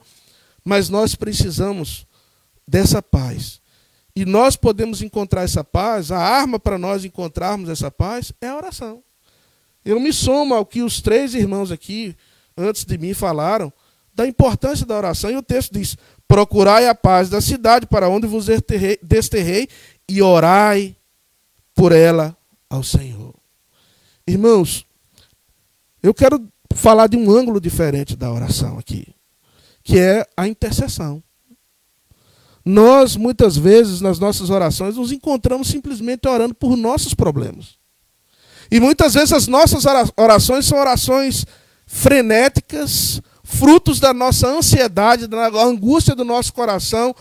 [0.64, 2.07] Mas nós precisamos
[2.68, 3.61] dessa paz.
[4.16, 8.55] E nós podemos encontrar essa paz, a arma para nós encontrarmos essa paz é a
[8.55, 9.03] oração.
[9.84, 12.16] Eu me somo ao que os três irmãos aqui,
[12.55, 13.74] antes de mim, falaram,
[14.14, 15.32] da importância da oração.
[15.32, 15.97] E o texto diz:
[16.28, 18.45] Procurai a paz da cidade para onde vos
[19.01, 19.68] desterrei
[20.07, 20.95] e orai
[21.74, 22.38] por ela
[22.70, 23.34] ao Senhor.
[24.28, 24.86] Irmãos,
[26.01, 29.14] eu quero falar de um ângulo diferente da oração aqui
[29.84, 31.21] que é a intercessão.
[32.65, 37.75] Nós, muitas vezes, nas nossas orações, nos encontramos simplesmente orando por nossos problemas.
[38.71, 39.84] E muitas vezes as nossas
[40.15, 41.45] orações são orações
[41.86, 47.13] frenéticas, frutos da nossa ansiedade, da angústia do nosso coração,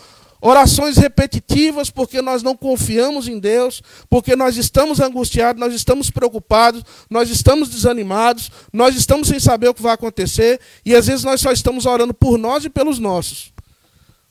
[0.43, 6.83] orações repetitivas porque nós não confiamos em Deus, porque nós estamos angustiados, nós estamos preocupados,
[7.09, 11.39] nós estamos desanimados, nós estamos sem saber o que vai acontecer e às vezes nós
[11.39, 13.53] só estamos orando por nós e pelos nossos.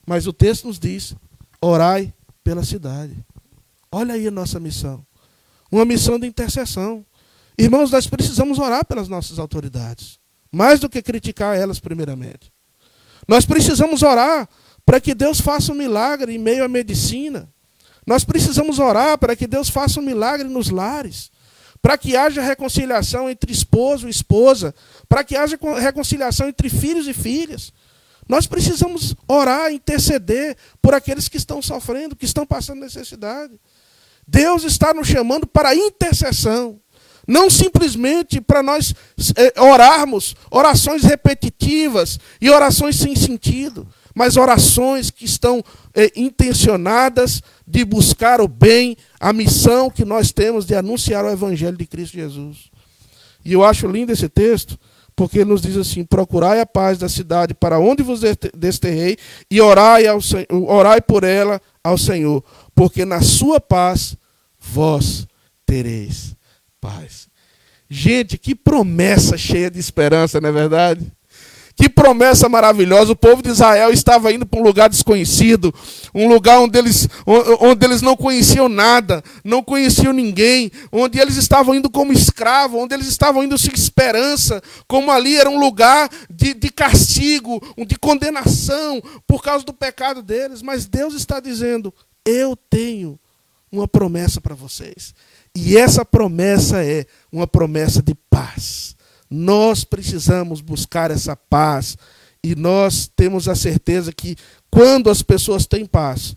[0.07, 1.15] Mas o texto nos diz:
[1.63, 2.13] orai
[2.45, 3.17] pela cidade.
[3.91, 5.05] Olha aí a nossa missão.
[5.71, 7.07] Uma missão de intercessão.
[7.57, 10.19] Irmãos, nós precisamos orar pelas nossas autoridades,
[10.51, 12.53] mais do que criticar elas primeiramente.
[13.27, 14.47] Nós precisamos orar
[14.85, 17.49] para que Deus faça um milagre em meio à medicina.
[18.07, 21.30] Nós precisamos orar para que Deus faça um milagre nos lares,
[21.80, 24.74] para que haja reconciliação entre esposo e esposa,
[25.09, 27.72] para que haja reconciliação entre filhos e filhas.
[28.28, 33.55] Nós precisamos orar, interceder por aqueles que estão sofrendo, que estão passando necessidade.
[34.26, 36.80] Deus está nos chamando para intercessão.
[37.26, 38.95] Não simplesmente para nós
[39.37, 45.63] eh, orarmos orações repetitivas e orações sem sentido mas orações que estão
[45.95, 51.77] eh, intencionadas de buscar o bem, a missão que nós temos de anunciar o Evangelho
[51.77, 52.71] de Cristo Jesus.
[53.45, 54.79] E eu acho lindo esse texto,
[55.17, 58.21] porque ele nos diz assim: procurai a paz da cidade para onde vos
[58.55, 59.17] desterrei,
[59.51, 60.19] e orai, ao,
[60.67, 62.45] orai por ela ao Senhor,
[62.75, 64.17] porque na sua paz
[64.59, 65.27] vós
[65.67, 66.37] tereis
[66.81, 67.29] paz.
[67.89, 71.13] Gente, que promessa cheia de esperança, não é verdade?
[71.75, 73.12] Que promessa maravilhosa!
[73.12, 75.73] O povo de Israel estava indo para um lugar desconhecido,
[76.14, 77.09] um lugar onde eles,
[77.61, 82.95] onde eles não conheciam nada, não conheciam ninguém, onde eles estavam indo como escravo, onde
[82.95, 89.03] eles estavam indo sem esperança, como ali era um lugar de, de castigo, de condenação
[89.27, 90.61] por causa do pecado deles.
[90.61, 91.93] Mas Deus está dizendo:
[92.25, 93.18] Eu tenho
[93.70, 95.14] uma promessa para vocês.
[95.55, 98.95] E essa promessa é uma promessa de paz
[99.35, 101.97] Nós precisamos buscar essa paz
[102.45, 104.37] e nós temos a certeza que
[104.70, 106.37] quando as pessoas têm paz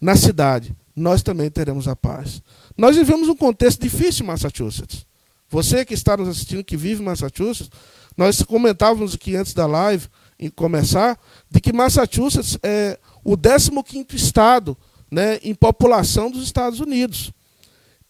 [0.00, 2.42] na cidade, nós também teremos a paz.
[2.74, 5.04] Nós vivemos um contexto difícil em Massachusetts.
[5.50, 7.70] Você que está nos assistindo, que vive em Massachusetts,
[8.16, 10.08] nós comentávamos aqui antes da live,
[10.38, 11.18] em começar,
[11.50, 14.74] de que Massachusetts é o 15º estado
[15.10, 17.30] né, em população dos Estados Unidos.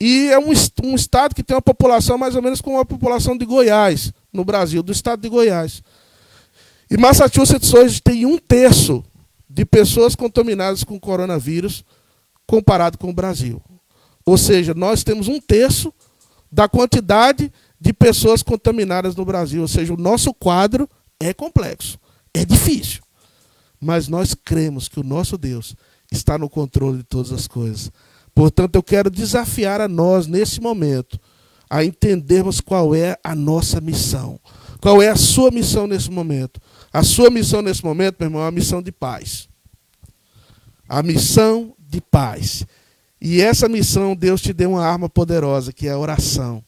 [0.05, 3.39] E é um, um estado que tem uma população mais ou menos como a população
[3.39, 5.81] de Goiás, no Brasil, do estado de Goiás.
[6.91, 9.05] E Massachusetts hoje tem um terço
[9.49, 11.85] de pessoas contaminadas com coronavírus
[12.49, 13.63] comparado com o Brasil.
[14.27, 15.95] Ou seja, nós temos um terço
[16.51, 19.63] da quantidade de pessoas contaminadas no Brasil.
[19.63, 20.91] Ou seja, o nosso quadro
[21.21, 21.97] é complexo,
[22.35, 23.03] é difícil.
[23.81, 25.77] Mas nós cremos que o nosso Deus
[26.11, 27.89] está no controle de todas as coisas.
[28.35, 31.19] Portanto, eu quero desafiar a nós, nesse momento,
[31.69, 34.39] a entendermos qual é a nossa missão.
[34.81, 36.61] Qual é a sua missão nesse momento?
[36.93, 39.49] A sua missão nesse momento, meu irmão, é a missão de paz.
[40.89, 42.67] A missão de paz.
[43.21, 46.65] E essa missão, Deus te deu uma arma poderosa, que é a oração.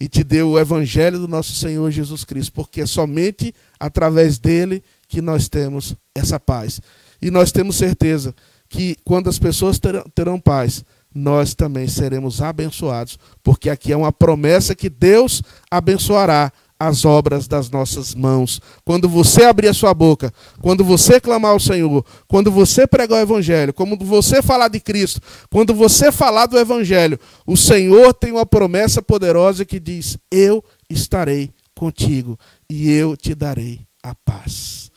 [0.00, 4.82] E te deu o evangelho do nosso Senhor Jesus Cristo, porque é somente através dele
[5.06, 6.80] que nós temos essa paz.
[7.20, 8.34] E nós temos certeza
[8.72, 10.82] que quando as pessoas terão, terão paz,
[11.14, 16.50] nós também seremos abençoados, porque aqui é uma promessa que Deus abençoará
[16.80, 18.62] as obras das nossas mãos.
[18.82, 23.22] Quando você abrir a sua boca, quando você clamar ao Senhor, quando você pregar o
[23.22, 25.20] Evangelho, quando você falar de Cristo,
[25.50, 31.50] quando você falar do Evangelho, o Senhor tem uma promessa poderosa que diz: Eu estarei
[31.74, 32.38] contigo
[32.70, 34.90] e eu te darei a paz.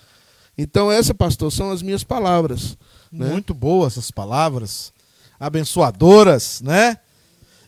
[0.58, 2.78] Então, essa, pastor, são as minhas palavras.
[3.12, 3.28] Né?
[3.28, 4.94] Muito boas essas palavras,
[5.40, 6.98] abençoadoras, né?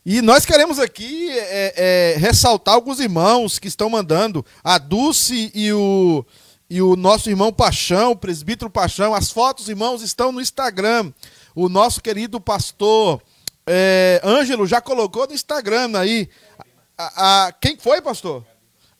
[0.09, 4.45] E nós queremos aqui é, é, ressaltar alguns irmãos que estão mandando.
[4.63, 6.25] A Dulce e o,
[6.69, 9.13] e o nosso irmão Paixão, o presbítero Paixão.
[9.13, 11.11] As fotos, irmãos, estão no Instagram.
[11.53, 13.21] O nosso querido pastor
[13.67, 16.29] é, Ângelo já colocou no Instagram aí.
[16.97, 18.45] A, a, quem foi, pastor?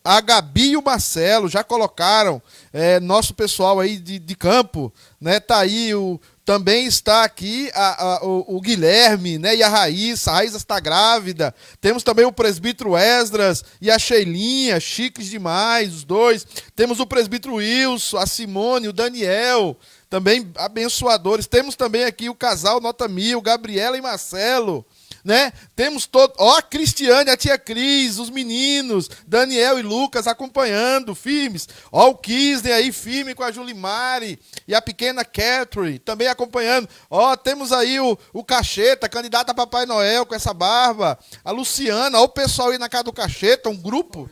[0.08, 2.40] A Gabi e o Marcelo já colocaram.
[2.72, 4.90] É, nosso pessoal aí de, de campo,
[5.20, 5.38] né?
[5.38, 10.30] Tá aí o, também está aqui a, a, o, o, Guilherme né, e a Raíssa.
[10.30, 11.54] A Raíssa está grávida.
[11.78, 16.46] Temos também o presbítero Esdras e a Sheilinha, chiques demais, os dois.
[16.74, 19.76] Temos o presbítero Wilson, a Simone, o Daniel,
[20.08, 21.46] também abençoadores.
[21.46, 24.86] Temos também aqui o casal Nota Mil, Gabriela e Marcelo
[25.24, 25.52] né?
[25.74, 31.68] Temos todo, ó, a Cristiane, a tia Cris, os meninos, Daniel e Lucas acompanhando, firmes.
[31.90, 36.88] Ó, o Kisney aí firme com a Julimari e a pequena Catherine também acompanhando.
[37.10, 41.18] Ó, temos aí o, o Cacheta, candidata a Papai Noel com essa barba.
[41.44, 44.30] A Luciana, ó, o pessoal aí na casa do Cacheta, um grupo,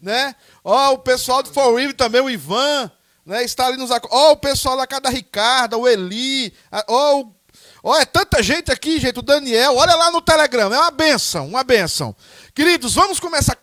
[0.00, 0.34] né?
[0.62, 2.90] Ó, o pessoal do For Real também, o Ivan,
[3.24, 3.42] né?
[3.42, 3.90] Está ali nos.
[3.90, 6.52] Ó, o pessoal da casa da Ricarda, o Eli,
[6.88, 7.35] ó, o
[7.88, 9.20] Olha, é tanta gente aqui, gente.
[9.20, 10.74] O Daniel, olha lá no Telegram.
[10.74, 12.16] É uma benção, uma benção.
[12.52, 13.56] Queridos, vamos começar.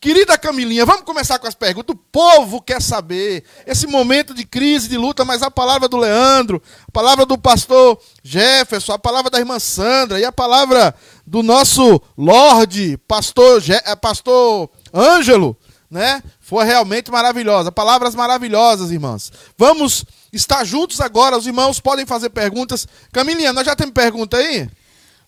[0.00, 1.94] Querida Camilinha, vamos começar com as perguntas.
[1.94, 6.62] O povo quer saber esse momento de crise, de luta, mas a palavra do Leandro,
[6.88, 10.94] a palavra do pastor Jefferson, a palavra da irmã Sandra e a palavra
[11.26, 15.54] do nosso Lorde, pastor, Je eh, pastor Ângelo,
[15.90, 16.22] né?
[16.40, 17.72] Foi realmente maravilhosa.
[17.72, 19.32] Palavras maravilhosas, irmãs.
[19.56, 21.36] Vamos estar juntos agora.
[21.36, 22.86] Os irmãos podem fazer perguntas.
[23.12, 24.68] Camilinha, nós já temos pergunta aí?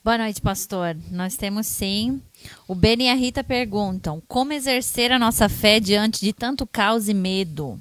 [0.03, 0.97] Boa noite, pastor.
[1.11, 2.23] Nós temos sim.
[2.67, 7.09] O Beni e a Rita perguntam: como exercer a nossa fé diante de tanto caos
[7.09, 7.79] e medo?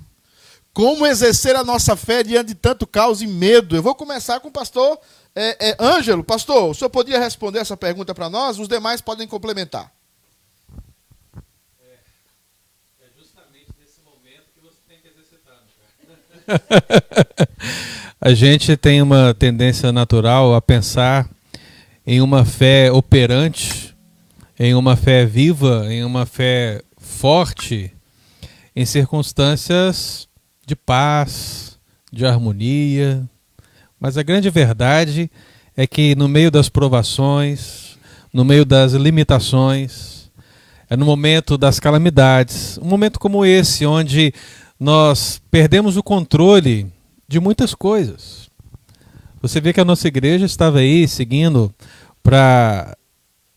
[0.73, 3.75] Como exercer a nossa fé diante de tanto caos e medo?
[3.75, 4.99] Eu vou começar com o pastor
[5.35, 6.23] é, é, Ângelo.
[6.23, 8.59] Pastor, o senhor poderia responder essa pergunta para nós?
[8.59, 9.91] Os demais podem complementar.
[18.19, 21.29] a gente tem uma tendência natural a pensar
[22.05, 23.95] em uma fé operante,
[24.59, 27.91] em uma fé viva, em uma fé forte,
[28.75, 30.27] em circunstâncias
[30.65, 31.77] de paz,
[32.11, 33.23] de harmonia.
[33.99, 35.29] Mas a grande verdade
[35.75, 37.97] é que no meio das provações,
[38.33, 40.29] no meio das limitações,
[40.89, 44.33] é no momento das calamidades, um momento como esse, onde
[44.79, 46.87] nós perdemos o controle
[47.27, 48.49] de muitas coisas.
[49.41, 51.73] Você vê que a nossa igreja estava aí seguindo
[52.23, 52.95] para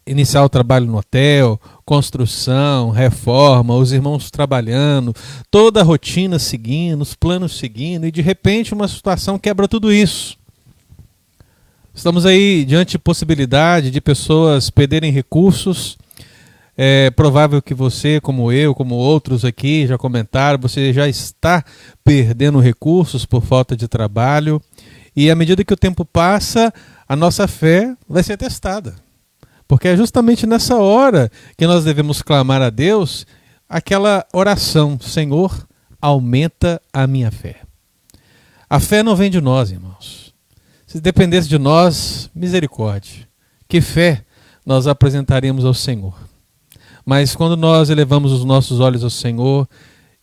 [0.06, 5.14] iniciar o trabalho no hotel, construção, reforma, os irmãos trabalhando,
[5.50, 10.36] toda a rotina seguindo, os planos seguindo, e de repente uma situação quebra tudo isso.
[11.94, 15.98] Estamos aí diante de possibilidade de pessoas perderem recursos,
[16.76, 21.62] É provável que você, como eu, como outros aqui já comentaram, você já está
[22.02, 24.60] perdendo recursos por falta de trabalho.
[25.14, 26.72] E à medida que o tempo passa,
[27.06, 28.94] a nossa fé vai ser testada.
[29.68, 33.26] Porque é justamente nessa hora que nós devemos clamar a Deus
[33.68, 35.66] aquela oração: Senhor,
[36.00, 37.60] aumenta a minha fé.
[38.68, 40.34] A fé não vem de nós, irmãos.
[40.86, 43.28] Se dependesse de nós, misericórdia.
[43.68, 44.24] Que fé
[44.64, 46.31] nós apresentaremos ao Senhor.
[47.04, 49.68] Mas quando nós elevamos os nossos olhos ao Senhor,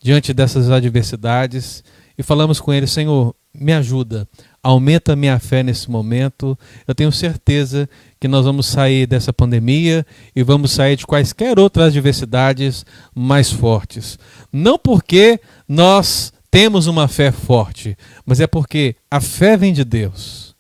[0.02, 1.84] diante dessas adversidades,
[2.18, 4.28] e falamos com Ele: Senhor, me ajuda,
[4.62, 6.58] aumenta a minha fé nesse momento.
[6.88, 10.06] Eu tenho certeza que nós vamos sair dessa pandemia
[10.36, 14.20] e vamos sair de quaisquer outras adversidades mais fortes.
[14.52, 20.56] Não porque nós temos uma fé forte, mas é porque a fé vem de Deus.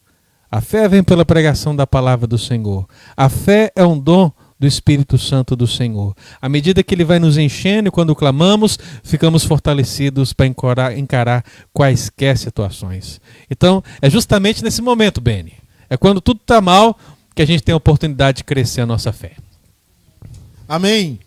[0.51, 2.87] A fé vem pela pregação da palavra do Senhor.
[3.15, 6.13] A fé é um dom do Espírito Santo do Senhor.
[6.41, 12.37] À medida que ele vai nos enchendo, quando clamamos, ficamos fortalecidos para encarar, encarar quaisquer
[12.37, 13.21] situações.
[13.49, 15.53] Então, é justamente nesse momento, Beni.
[15.89, 16.99] É quando tudo está mal
[17.33, 19.37] que a gente tem a oportunidade de crescer a nossa fé.
[20.67, 21.19] Amém.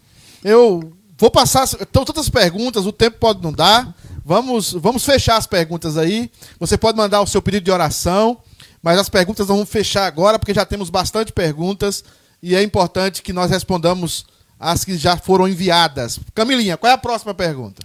[0.44, 1.64] Eu vou passar.
[1.64, 3.94] Estão todas as perguntas, o tempo pode não dar.
[4.24, 6.30] Vamos, vamos fechar as perguntas aí.
[6.60, 8.38] Você pode mandar o seu pedido de oração,
[8.82, 12.04] mas as perguntas vamos fechar agora, porque já temos bastante perguntas
[12.42, 14.26] e é importante que nós respondamos
[14.58, 16.18] as que já foram enviadas.
[16.34, 17.82] Camilinha, qual é a próxima pergunta?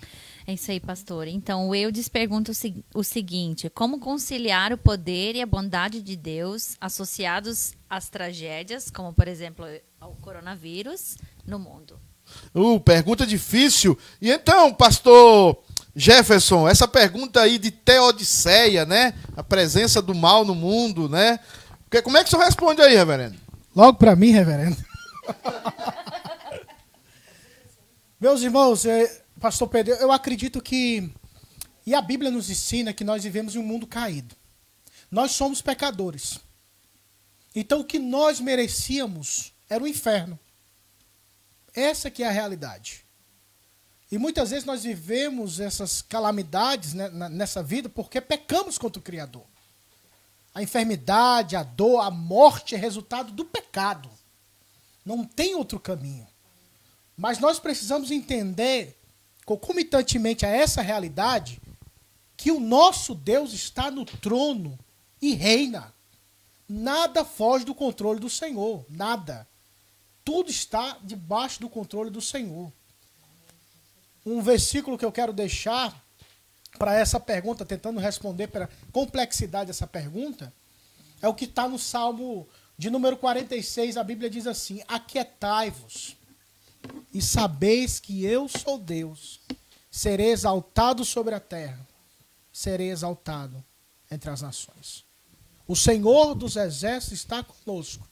[0.47, 1.27] É isso aí, pastor.
[1.27, 2.53] Então, o Eudes pergunta
[2.95, 9.11] o, seguinte: como conciliar o poder e a bondade de Deus associados às tragédias, como,
[9.11, 9.65] por exemplo,
[9.99, 11.99] ao coronavírus, no mundo?
[12.55, 13.97] Uh, pergunta difícil.
[14.21, 15.61] E então, pastor
[15.93, 19.13] Jefferson, essa pergunta aí de teodiceia, né?
[19.35, 21.39] A presença do mal no mundo, né?
[22.03, 23.46] Como é que o senhor responde aí, reverendo?
[23.77, 24.75] Logo para mim, reverendo.
[28.19, 31.13] Meus irmãos, é, pastor Pedro, eu acredito que.
[31.85, 34.35] E a Bíblia nos ensina que nós vivemos em um mundo caído.
[35.11, 36.39] Nós somos pecadores.
[37.53, 40.39] Então o que nós merecíamos era o inferno.
[41.71, 43.05] Essa que é a realidade.
[44.11, 49.45] E muitas vezes nós vivemos essas calamidades né, nessa vida porque pecamos contra o Criador.
[50.57, 54.09] A enfermidade, a dor, a morte é resultado do pecado.
[55.05, 56.27] Não tem outro caminho.
[57.15, 58.99] Mas nós precisamos entender,
[59.45, 61.61] concomitantemente a essa realidade,
[62.35, 64.79] que o nosso Deus está no trono
[65.21, 65.93] e reina.
[66.67, 68.83] Nada foge do controle do Senhor.
[68.89, 69.47] Nada.
[70.25, 72.73] Tudo está debaixo do controle do Senhor.
[74.25, 76.03] Um versículo que eu quero deixar
[76.77, 80.53] para essa pergunta, tentando responder para complexidade dessa pergunta,
[81.21, 82.47] é o que está no Salmo
[82.77, 83.97] de número 46.
[83.97, 86.15] A Bíblia diz assim: Aquietai-vos
[87.13, 89.39] e sabeis que eu sou Deus,
[89.89, 91.85] serei exaltado sobre a terra,
[92.51, 93.63] serei exaltado
[94.09, 95.03] entre as nações.
[95.67, 98.07] O Senhor dos exércitos está conosco,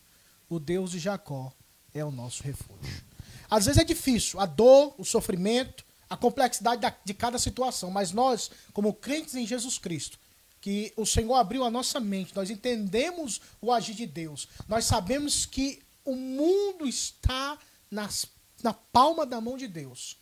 [0.50, 1.54] o Deus de Jacó
[1.94, 3.06] é o nosso refúgio.
[3.50, 8.52] Às vezes é difícil, a dor, o sofrimento, a complexidade de cada situação, mas nós,
[8.74, 10.20] como crentes em Jesus Cristo,
[10.62, 15.46] que o Senhor abriu a nossa mente, nós entendemos o agir de Deus, nós sabemos
[15.46, 17.58] que o mundo está
[17.90, 18.28] nas,
[18.64, 20.18] na palma da mão de Deus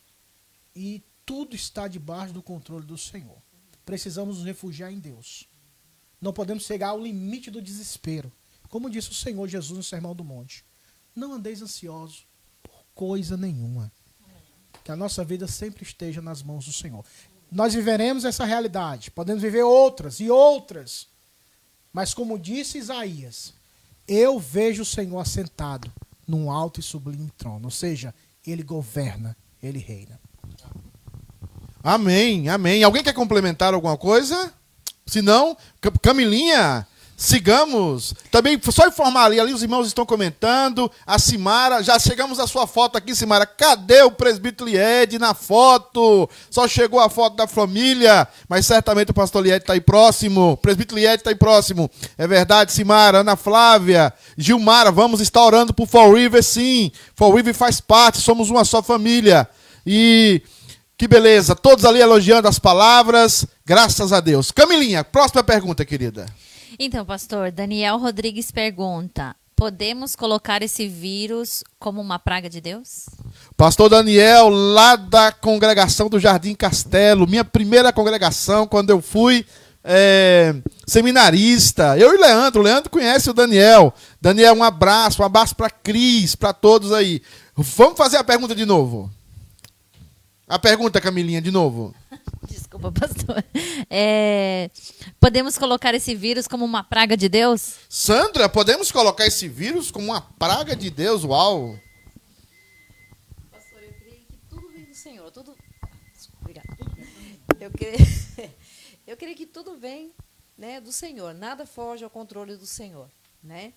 [0.76, 3.38] e tudo está debaixo do controle do Senhor.
[3.86, 5.48] Precisamos nos refugiar em Deus.
[6.20, 8.32] Não podemos chegar ao limite do desespero.
[8.70, 10.66] Como disse o Senhor Jesus no Sermão do Monte:
[11.14, 12.26] Não andeis ansiosos
[12.62, 13.92] por coisa nenhuma
[14.84, 17.04] que a nossa vida sempre esteja nas mãos do Senhor.
[17.52, 21.08] Nós viveremos essa realidade, podemos viver outras e outras.
[21.92, 23.54] Mas como disse Isaías,
[24.08, 25.92] eu vejo o Senhor assentado
[26.28, 28.14] num alto e sublime trono, ou seja,
[28.46, 30.20] ele governa, ele reina.
[31.84, 32.84] Amém, amém.
[32.84, 34.54] Alguém quer complementar alguma coisa?
[35.06, 35.56] Se não,
[36.02, 38.14] Camilinha, Sigamos.
[38.32, 40.92] Também, só informar ali, ali os irmãos estão comentando.
[41.06, 43.46] A Simara, já chegamos à sua foto aqui, Simara.
[43.46, 46.30] Cadê o presbítero Lied na foto?
[46.50, 50.52] Só chegou a foto da família, mas certamente o pastor Lied está aí próximo.
[50.52, 51.90] O presbítero Lied está aí próximo.
[52.18, 56.92] É verdade, Simara, Ana Flávia, Gilmara, vamos estar orando por Fall River, sim.
[57.16, 59.48] Fall River faz parte, somos uma só família.
[59.86, 60.42] E
[60.98, 64.52] que beleza, todos ali elogiando as palavras, graças a Deus.
[64.52, 66.26] Camilinha, próxima pergunta, querida.
[66.80, 73.06] Então, pastor, Daniel Rodrigues pergunta: podemos colocar esse vírus como uma praga de Deus?
[73.56, 79.46] Pastor Daniel, lá da congregação do Jardim Castelo, minha primeira congregação, quando eu fui
[79.84, 80.56] é,
[80.88, 81.98] seminarista.
[81.98, 83.94] Eu e Leandro, o Leandro conhece o Daniel.
[84.20, 87.22] Daniel, um abraço, um abraço para Cris, para todos aí.
[87.56, 89.12] Vamos fazer a pergunta de novo.
[90.48, 91.94] A pergunta, Camilinha, de novo.
[92.48, 93.44] Desculpa, pastor.
[93.90, 94.70] É,
[95.20, 97.76] podemos colocar esse vírus como uma praga de Deus?
[97.90, 101.24] Sandra, podemos colocar esse vírus como uma praga de Deus?
[101.24, 101.80] Uau!
[103.52, 105.32] Pastor, eu creio que tudo vem do Senhor.
[105.32, 105.56] Tudo...
[106.14, 106.68] Desculpa, obrigada.
[107.60, 107.98] Eu creio,
[109.08, 110.12] eu creio que tudo vem
[110.58, 111.34] né, do Senhor.
[111.34, 113.10] Nada foge ao controle do Senhor.
[113.44, 113.74] Né?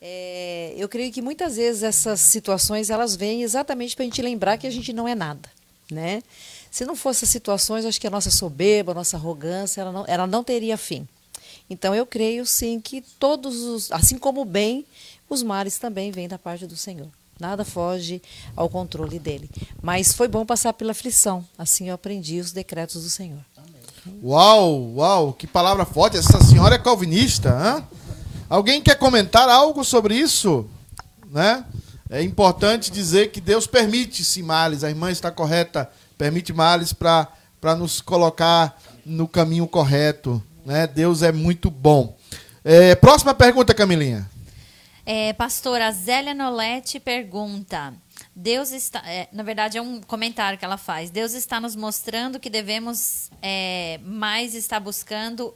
[0.00, 4.58] É, eu creio que muitas vezes essas situações elas vêm exatamente para a gente lembrar
[4.58, 5.50] que a gente não é nada.
[5.90, 6.22] Né?
[6.70, 10.26] Se não fossem situações, acho que a nossa soberba, a nossa arrogância, ela não, ela
[10.26, 11.06] não teria fim.
[11.68, 14.84] Então eu creio sim que todos os, assim como o bem,
[15.28, 17.08] os males também vêm da parte do Senhor.
[17.38, 18.20] Nada foge
[18.54, 19.48] ao controle dele.
[19.80, 21.44] Mas foi bom passar pela aflição.
[21.56, 23.38] Assim eu aprendi os decretos do Senhor.
[24.22, 26.16] Uau, uau, que palavra forte.
[26.16, 27.84] Essa senhora é calvinista, hã?
[28.48, 30.68] Alguém quer comentar algo sobre isso?
[31.30, 31.64] Né?
[32.10, 34.82] É importante dizer que Deus permite sim males.
[34.82, 35.90] A irmã está correta,
[36.20, 40.42] permite males para nos colocar no caminho correto.
[40.66, 40.86] Né?
[40.86, 42.14] Deus é muito bom.
[42.62, 44.30] É, próxima pergunta, Camilinha.
[45.06, 47.94] É, pastora Zélia Nolete pergunta:
[48.36, 49.02] Deus está.
[49.06, 51.08] é, na verdade, é um comentário que ela faz.
[51.08, 55.54] Deus está nos mostrando que devemos é, mais estar buscando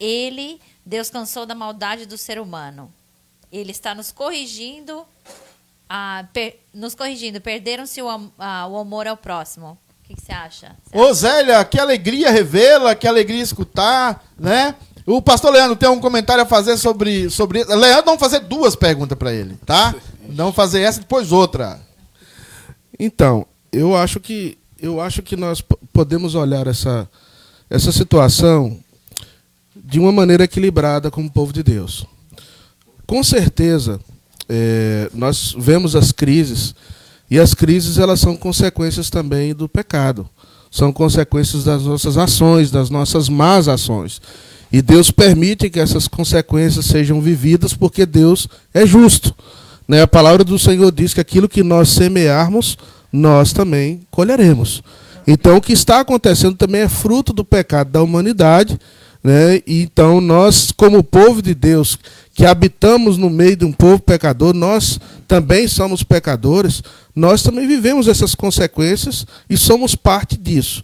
[0.00, 0.58] Ele.
[0.86, 2.90] Deus cansou da maldade do ser humano.
[3.52, 5.06] Ele está nos corrigindo,
[5.94, 7.40] a, per- nos corrigindo.
[7.40, 9.78] Perderam-se o, am- a- o amor ao próximo.
[10.00, 10.74] O que, que você acha?
[10.92, 14.74] Ô, Zélia, que alegria revê-la, que alegria escutar, né?
[15.06, 17.28] O pastor Leandro tem um comentário a fazer sobre.
[17.28, 17.64] sobre...
[17.64, 19.94] Leandro, vamos fazer duas perguntas para ele, tá?
[20.30, 21.80] Vamos fazer essa e depois outra.
[22.98, 27.08] Então, eu acho que eu acho que nós po- podemos olhar essa
[27.70, 28.78] essa situação
[29.74, 32.06] de uma maneira equilibrada como povo de Deus.
[33.06, 34.00] Com certeza,
[34.48, 36.74] eh, nós vemos as crises
[37.30, 40.28] e as crises elas são consequências também do pecado,
[40.70, 44.20] são consequências das nossas ações, das nossas más ações.
[44.72, 49.34] E Deus permite que essas consequências sejam vividas porque Deus é justo.
[49.86, 50.00] Né?
[50.00, 52.78] A palavra do Senhor diz que aquilo que nós semearmos,
[53.12, 54.82] nós também colheremos.
[55.26, 58.78] Então, o que está acontecendo também é fruto do pecado da humanidade.
[59.22, 59.60] Né?
[59.66, 61.98] Então, nós, como povo de Deus,
[62.34, 64.98] que habitamos no meio de um povo pecador, nós
[65.28, 66.82] também somos pecadores,
[67.14, 70.82] nós também vivemos essas consequências e somos parte disso.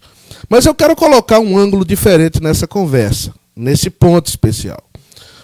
[0.49, 4.83] Mas eu quero colocar um ângulo diferente nessa conversa, nesse ponto especial.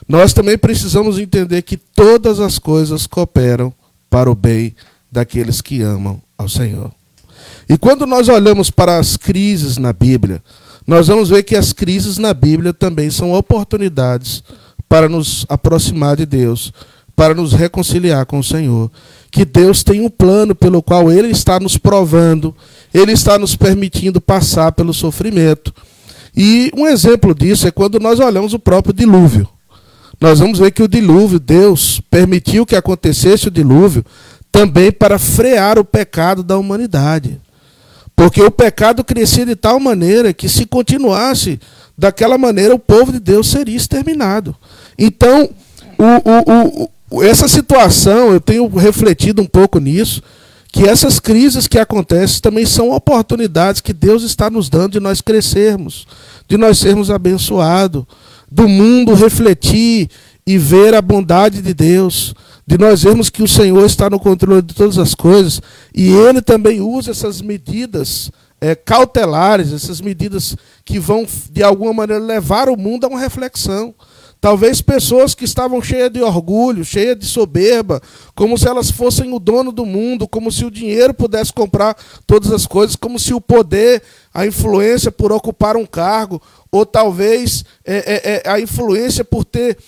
[0.07, 3.73] Nós também precisamos entender que todas as coisas cooperam
[4.11, 4.75] para o bem
[5.11, 6.93] daqueles que amam ao Senhor.
[7.69, 10.43] E quando nós olhamos para as crises na Bíblia,
[10.87, 14.45] nós vamos ver que as crises na Bíblia também são oportunidades
[14.89, 16.73] para nos aproximar de Deus,
[17.17, 18.91] para nos reconciliar com o Senhor.
[19.31, 22.55] Que Deus tem um plano pelo qual Ele está nos provando,
[22.93, 25.73] Ele está nos permitindo passar pelo sofrimento.
[26.37, 29.49] E um exemplo disso é quando nós olhamos o próprio dilúvio.
[30.21, 34.05] Nós vamos ver que o dilúvio, Deus permitiu que acontecesse o dilúvio
[34.51, 37.41] também para frear o pecado da humanidade.
[38.17, 41.59] Porque o pecado crescia de tal maneira que, se continuasse
[41.97, 44.55] daquela maneira, o povo de Deus seria exterminado.
[44.99, 45.51] Então,
[45.99, 50.23] o, o, o, essa situação, eu tenho refletido um pouco nisso,
[50.73, 55.21] que essas crises que acontecem também são oportunidades que Deus está nos dando de nós
[55.21, 56.07] crescermos,
[56.49, 58.05] de nós sermos abençoados,
[58.51, 60.09] do mundo refletir
[60.47, 62.35] e ver a bondade de Deus,
[62.67, 65.61] de nós vermos que o Senhor está no controle de todas as coisas
[65.95, 68.31] e Ele também usa essas medidas
[68.61, 73.95] é, cautelares, essas medidas que vão, de alguma maneira, levar o mundo a uma reflexão.
[74.41, 78.01] Talvez pessoas que estavam cheias de orgulho, cheias de soberba,
[78.35, 81.97] como se elas fossem o dono do mundo, como se o dinheiro pudesse comprar
[82.27, 84.03] todas as coisas, como se o poder,
[84.35, 89.79] a influência por ocupar um cargo, ou talvez é, é, é, a influência por ter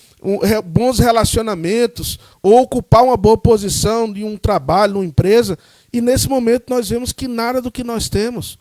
[0.65, 5.59] bons relacionamentos, ou ocupar uma boa posição de um trabalho, numa empresa,
[5.93, 8.59] e nesse momento nós vemos que nada do que nós temos,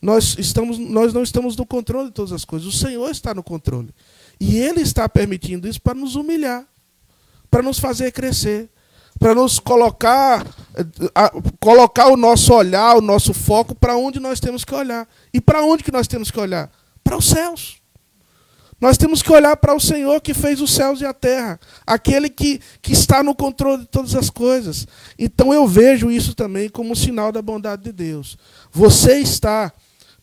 [0.00, 3.42] nós, estamos, nós não estamos no controle de todas as coisas, o Senhor está no
[3.42, 3.90] controle.
[4.38, 6.66] E Ele está permitindo isso para nos humilhar,
[7.50, 8.68] para nos fazer crescer,
[9.18, 10.46] para nos colocar,
[11.14, 15.08] a, colocar o nosso olhar, o nosso foco para onde nós temos que olhar.
[15.32, 16.70] E para onde que nós temos que olhar?
[17.02, 17.80] Para os céus.
[18.80, 22.28] Nós temos que olhar para o Senhor que fez os céus e a terra, aquele
[22.28, 24.86] que, que está no controle de todas as coisas.
[25.18, 28.36] Então eu vejo isso também como um sinal da bondade de Deus.
[28.70, 29.72] Você está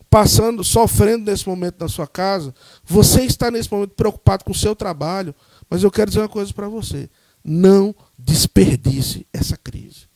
[0.09, 2.53] passando, sofrendo nesse momento na sua casa,
[2.85, 5.33] você está nesse momento preocupado com o seu trabalho,
[5.67, 7.09] mas eu quero dizer uma coisa para você:
[7.43, 10.07] não desperdice essa crise.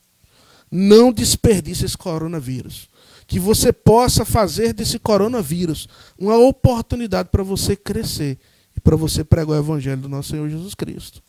[0.69, 2.89] Não desperdice esse coronavírus.
[3.27, 5.87] Que você possa fazer desse coronavírus
[6.17, 8.39] uma oportunidade para você crescer
[8.75, 11.21] e para você pregar o evangelho do nosso Senhor Jesus Cristo.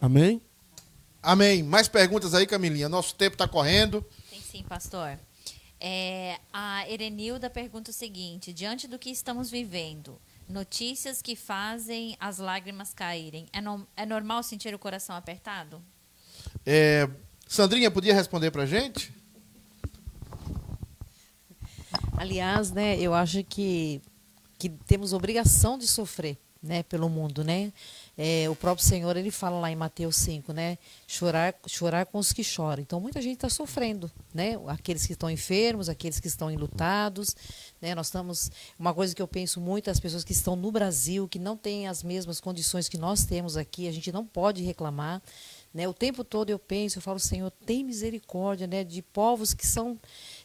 [0.00, 0.40] Amém?
[1.22, 1.62] Amém.
[1.62, 2.88] Mais perguntas aí, Camilinha?
[2.88, 4.04] Nosso tempo está correndo.
[4.30, 5.18] Tem sim, pastor.
[5.78, 12.38] É, a Erenilda pergunta o seguinte: diante do que estamos vivendo, notícias que fazem as
[12.38, 15.82] lágrimas caírem, é, no, é normal sentir o coração apertado?
[16.64, 17.08] É,
[17.46, 19.12] Sandrinha, podia responder para gente?
[22.20, 24.02] Aliás, né, eu acho que,
[24.58, 27.72] que temos obrigação de sofrer né, pelo mundo, né?
[28.18, 30.76] É, o próprio Senhor ele fala lá em Mateus 5, né?
[31.06, 32.82] Chorar, chorar com os que choram.
[32.82, 34.60] Então muita gente está sofrendo, né?
[34.66, 37.34] Aqueles que estão enfermos, aqueles que estão enlutados,
[37.80, 37.94] né?
[37.94, 41.38] Nós estamos uma coisa que eu penso muito as pessoas que estão no Brasil que
[41.38, 45.22] não têm as mesmas condições que nós temos aqui, a gente não pode reclamar.
[45.72, 45.88] Né?
[45.88, 48.82] O tempo todo eu penso, eu falo, Senhor, tem misericórdia né?
[48.82, 49.98] de povos que são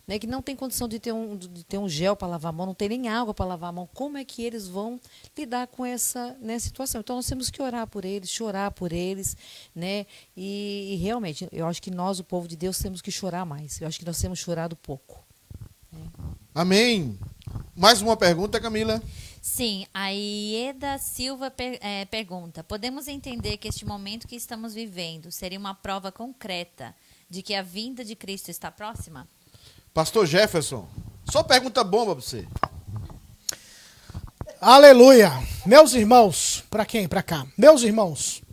[0.08, 2.54] né, que não tem condição de ter um, de ter um gel para lavar a
[2.54, 3.90] mão, não tem nem água para lavar a mão.
[3.94, 5.00] Como é que eles vão
[5.38, 7.02] lidar com essa né, situação?
[7.02, 9.36] Então nós temos que orar por eles, chorar por eles,
[9.76, 10.06] né?
[10.38, 13.82] E, e, realmente, eu acho que nós, o povo de Deus, temos que chorar mais.
[13.82, 15.24] Eu acho que nós temos chorado pouco.
[15.92, 16.02] Né?
[16.54, 17.18] Amém.
[17.76, 19.02] Mais uma pergunta, Camila.
[19.42, 25.32] Sim, a Ieda Silva per, é, pergunta: podemos entender que este momento que estamos vivendo
[25.32, 26.96] seria uma prova concreta
[27.30, 29.28] de que a vinda de Cristo está próxima?
[29.96, 30.86] Pastor Jefferson,
[31.32, 32.46] só pergunta bomba para você.
[34.60, 35.32] Aleluia.
[35.66, 37.08] Meus irmãos, para quem?
[37.08, 37.48] Para cá.
[37.58, 38.44] Meus irmãos,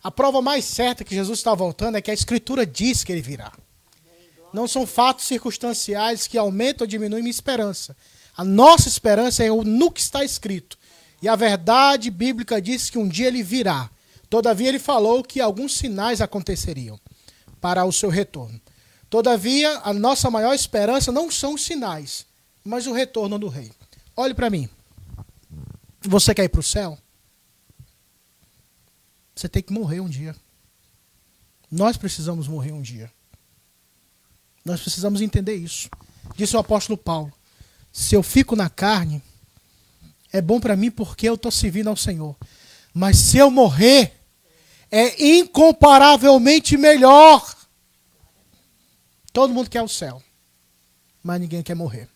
[0.00, 3.20] a prova mais certa que Jesus está voltando é que a Escritura diz que ele
[3.20, 3.50] virá.
[4.54, 7.96] Não são fatos circunstanciais que aumentam ou diminuem minha esperança.
[8.36, 10.78] A nossa esperança é no que está escrito.
[11.20, 13.90] E a verdade bíblica diz que um dia ele virá.
[14.30, 17.00] Todavia, ele falou que alguns sinais aconteceriam
[17.60, 18.60] para o seu retorno.
[19.10, 22.26] Todavia, a nossa maior esperança não são os sinais,
[22.64, 23.72] mas o retorno do rei.
[24.16, 24.68] Olhe para mim.
[26.02, 26.98] Você quer ir para o céu?
[29.34, 30.34] Você tem que morrer um dia.
[31.70, 33.10] Nós precisamos morrer um dia.
[34.64, 35.88] Nós precisamos entender isso.
[36.34, 37.32] Disse o apóstolo Paulo:
[37.92, 39.22] se eu fico na carne,
[40.32, 42.36] é bom para mim porque eu estou servindo ao Senhor.
[42.92, 44.12] Mas se eu morrer,
[44.90, 47.57] é incomparavelmente melhor.
[49.32, 50.22] Todo mundo quer o céu,
[51.22, 52.08] mas ninguém quer morrer.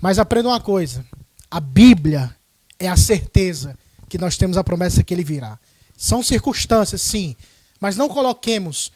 [0.00, 1.04] Mas aprenda uma coisa:
[1.50, 2.34] a Bíblia
[2.78, 3.78] é a certeza
[4.08, 5.58] que nós temos a promessa que ele virá.
[5.96, 7.34] São circunstâncias, sim,
[7.80, 8.92] mas não coloquemos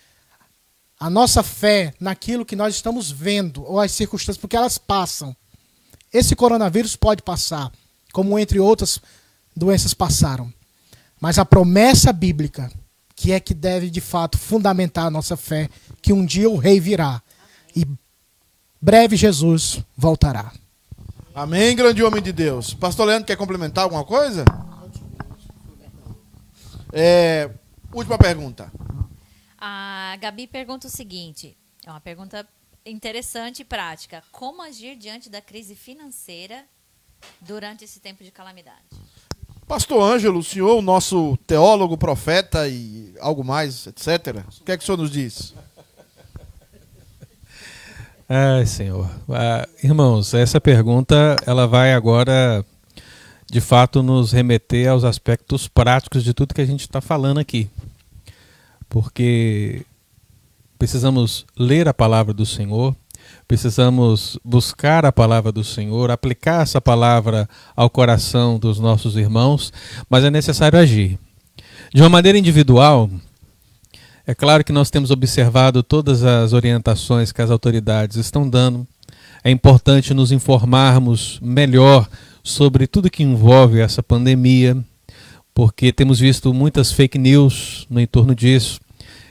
[0.99, 5.35] a nossa fé naquilo que nós estamos vendo ou as circunstâncias, porque elas passam.
[6.13, 7.73] Esse coronavírus pode passar,
[8.13, 9.01] como entre outras
[9.57, 10.53] doenças passaram.
[11.19, 12.71] Mas a promessa bíblica,
[13.15, 15.71] que é que deve de fato fundamentar a nossa fé,
[16.01, 17.23] que um dia o rei virá
[17.75, 17.87] e
[18.81, 20.53] breve Jesus voltará.
[21.35, 22.75] Amém, grande homem de Deus.
[22.75, 24.45] Pastor Leandro quer complementar alguma coisa?
[26.93, 27.51] É,
[27.93, 28.71] última pergunta.
[29.59, 31.57] A Gabi pergunta o seguinte:
[31.87, 32.47] é uma pergunta
[32.85, 34.23] interessante e prática.
[34.33, 36.65] Como agir diante da crise financeira
[37.41, 38.81] durante esse tempo de calamidade?
[39.69, 44.45] Pastor Ângelo, o senhor, o nosso teólogo, profeta e algo mais, etc.
[44.61, 45.55] O que é que o senhor nos diz?
[48.33, 49.11] Ai, Senhor.
[49.29, 52.65] Ah, irmãos, essa pergunta ela vai agora,
[53.51, 57.69] de fato, nos remeter aos aspectos práticos de tudo que a gente está falando aqui.
[58.89, 59.85] Porque
[60.79, 62.95] precisamos ler a palavra do Senhor,
[63.49, 69.73] precisamos buscar a palavra do Senhor, aplicar essa palavra ao coração dos nossos irmãos,
[70.09, 71.19] mas é necessário agir.
[71.93, 73.11] De uma maneira individual,
[74.27, 78.87] é claro que nós temos observado todas as orientações que as autoridades estão dando.
[79.43, 82.09] É importante nos informarmos melhor
[82.43, 84.77] sobre tudo que envolve essa pandemia,
[85.55, 88.81] porque temos visto muitas fake news no entorno disso.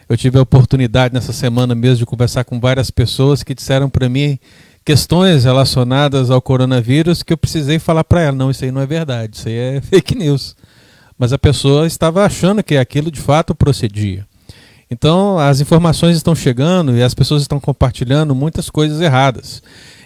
[0.08, 4.10] Eu tive a oportunidade nessa semana mesmo de conversar com várias pessoas que disseram para
[4.10, 4.40] mim
[4.84, 8.88] questões relacionadas ao coronavírus que eu precisei falar para ela, não, isso aí não é
[8.88, 10.56] verdade, isso aí é fake news.
[11.16, 14.26] Mas a pessoa estava achando que aquilo de fato procedia.
[14.92, 19.62] Então, as informações estão chegando e as pessoas estão compartilhando muitas coisas erradas.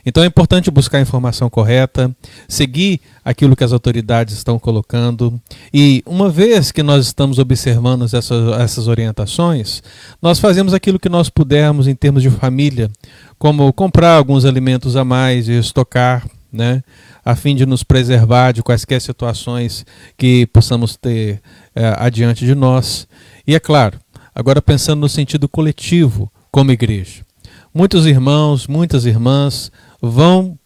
[0.05, 2.13] Então é importante buscar a informação correta,
[2.47, 5.39] seguir aquilo que as autoridades estão colocando.
[5.73, 9.81] E uma vez que nós estamos observando essas, essas orientações,
[10.21, 12.91] nós fazemos aquilo que nós pudermos em termos de família,
[13.39, 16.83] como comprar alguns alimentos a mais e estocar, né?
[17.23, 19.85] a fim de nos preservar de quaisquer situações
[20.17, 21.41] que possamos ter
[21.73, 23.07] é, adiante de nós.
[23.47, 23.97] E é claro,
[24.35, 27.25] Agora, pensando no sentido coletivo, como igreja.
[27.73, 30.57] Muitos irmãos, muitas irmãs vão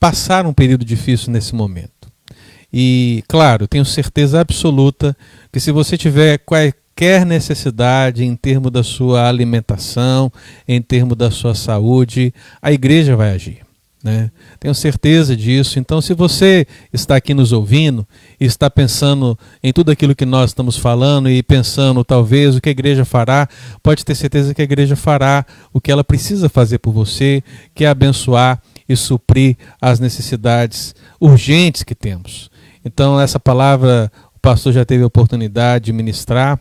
[0.00, 2.10] passar um período difícil nesse momento.
[2.72, 5.16] E, claro, tenho certeza absoluta
[5.52, 10.30] que se você tiver qualquer necessidade em termos da sua alimentação,
[10.66, 13.60] em termos da sua saúde, a igreja vai agir.
[14.02, 14.30] Né?
[14.60, 15.78] Tenho certeza disso.
[15.78, 18.06] Então, se você está aqui nos ouvindo
[18.40, 22.72] está pensando em tudo aquilo que nós estamos falando e pensando talvez o que a
[22.72, 23.48] igreja fará,
[23.82, 27.42] pode ter certeza que a igreja fará o que ela precisa fazer por você,
[27.74, 32.50] que é abençoar e suprir as necessidades urgentes que temos.
[32.84, 36.58] Então, essa palavra o pastor já teve a oportunidade de ministrar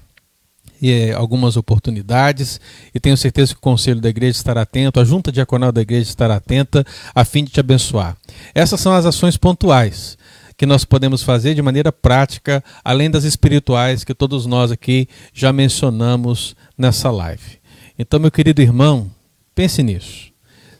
[0.82, 2.60] e eh, algumas oportunidades
[2.94, 6.10] e tenho certeza que o conselho da igreja estará atento, a junta diaconal da igreja
[6.10, 8.16] estará atenta a fim de te abençoar.
[8.54, 10.18] Essas são as ações pontuais
[10.58, 15.54] que nós podemos fazer de maneira prática, além das espirituais que todos nós aqui já
[15.54, 17.60] mencionamos nessa live.
[17.98, 19.12] Então, meu querido irmão,
[19.54, 20.28] pense nisso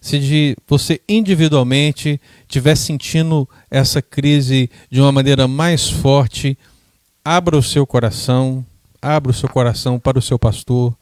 [0.08, 6.58] se você individualmente estiver sentindo essa crise de uma maneira mais forte,
[7.24, 8.66] abra o seu coração,
[9.02, 10.96] abra o seu coração para o seu pastor,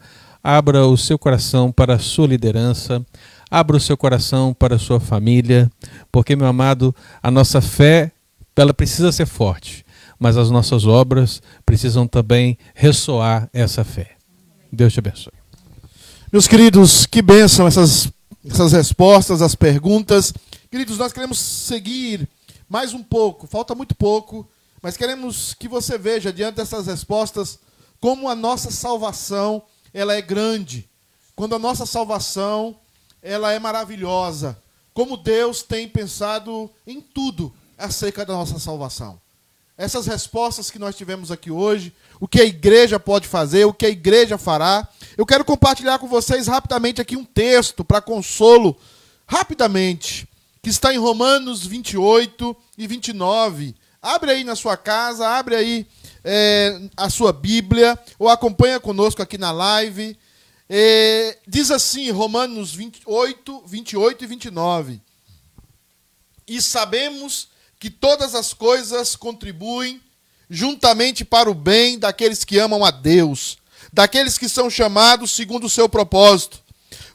[0.43, 3.05] abra o seu coração para a sua liderança,
[3.49, 5.72] abra o seu coração para a sua família,
[6.11, 8.11] porque, meu amado, a nossa fé
[8.55, 9.85] ela precisa ser forte,
[10.17, 14.11] mas as nossas obras precisam também ressoar essa fé.
[14.72, 15.34] Deus te abençoe.
[16.31, 18.09] Meus queridos, que bênção essas
[18.47, 20.34] essas respostas, as perguntas.
[20.69, 22.27] Queridos, nós queremos seguir
[22.69, 24.47] mais um pouco, falta muito pouco,
[24.81, 27.59] mas queremos que você veja diante dessas respostas
[28.06, 30.88] como a nossa salvação, ela é grande.
[31.36, 32.77] Quando a nossa salvação,
[33.19, 34.56] ela é maravilhosa.
[34.94, 39.19] Como Deus tem pensado em tudo acerca da nossa salvação.
[39.76, 43.88] Essas respostas que nós tivemos aqui hoje, o que a igreja pode fazer, o que
[43.88, 44.88] a igreja fará.
[45.18, 48.77] Eu quero compartilhar com vocês rapidamente aqui um texto para consolo,
[49.26, 50.27] rapidamente,
[50.61, 53.73] que está em Romanos 28 e 29.
[53.99, 55.88] Abre aí na sua casa, abre aí
[56.27, 60.18] é, a sua Bíblia, ou acompanha conosco aqui na live.
[60.68, 65.02] É, diz assim, Romanos 28, 28 e 29.
[66.47, 67.47] E sabemos
[67.80, 70.02] que todas as coisas contribuem
[70.49, 73.57] juntamente para o bem daqueles que amam a Deus,
[73.93, 76.60] daqueles que são chamados segundo o seu propósito.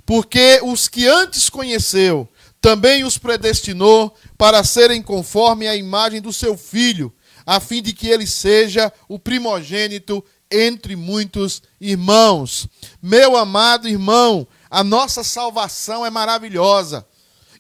[0.07, 2.29] Porque os que antes conheceu,
[2.61, 7.13] também os predestinou para serem conforme a imagem do seu filho,
[7.47, 12.67] a fim de que ele seja o primogênito entre muitos irmãos.
[13.01, 17.07] Meu amado irmão, a nossa salvação é maravilhosa.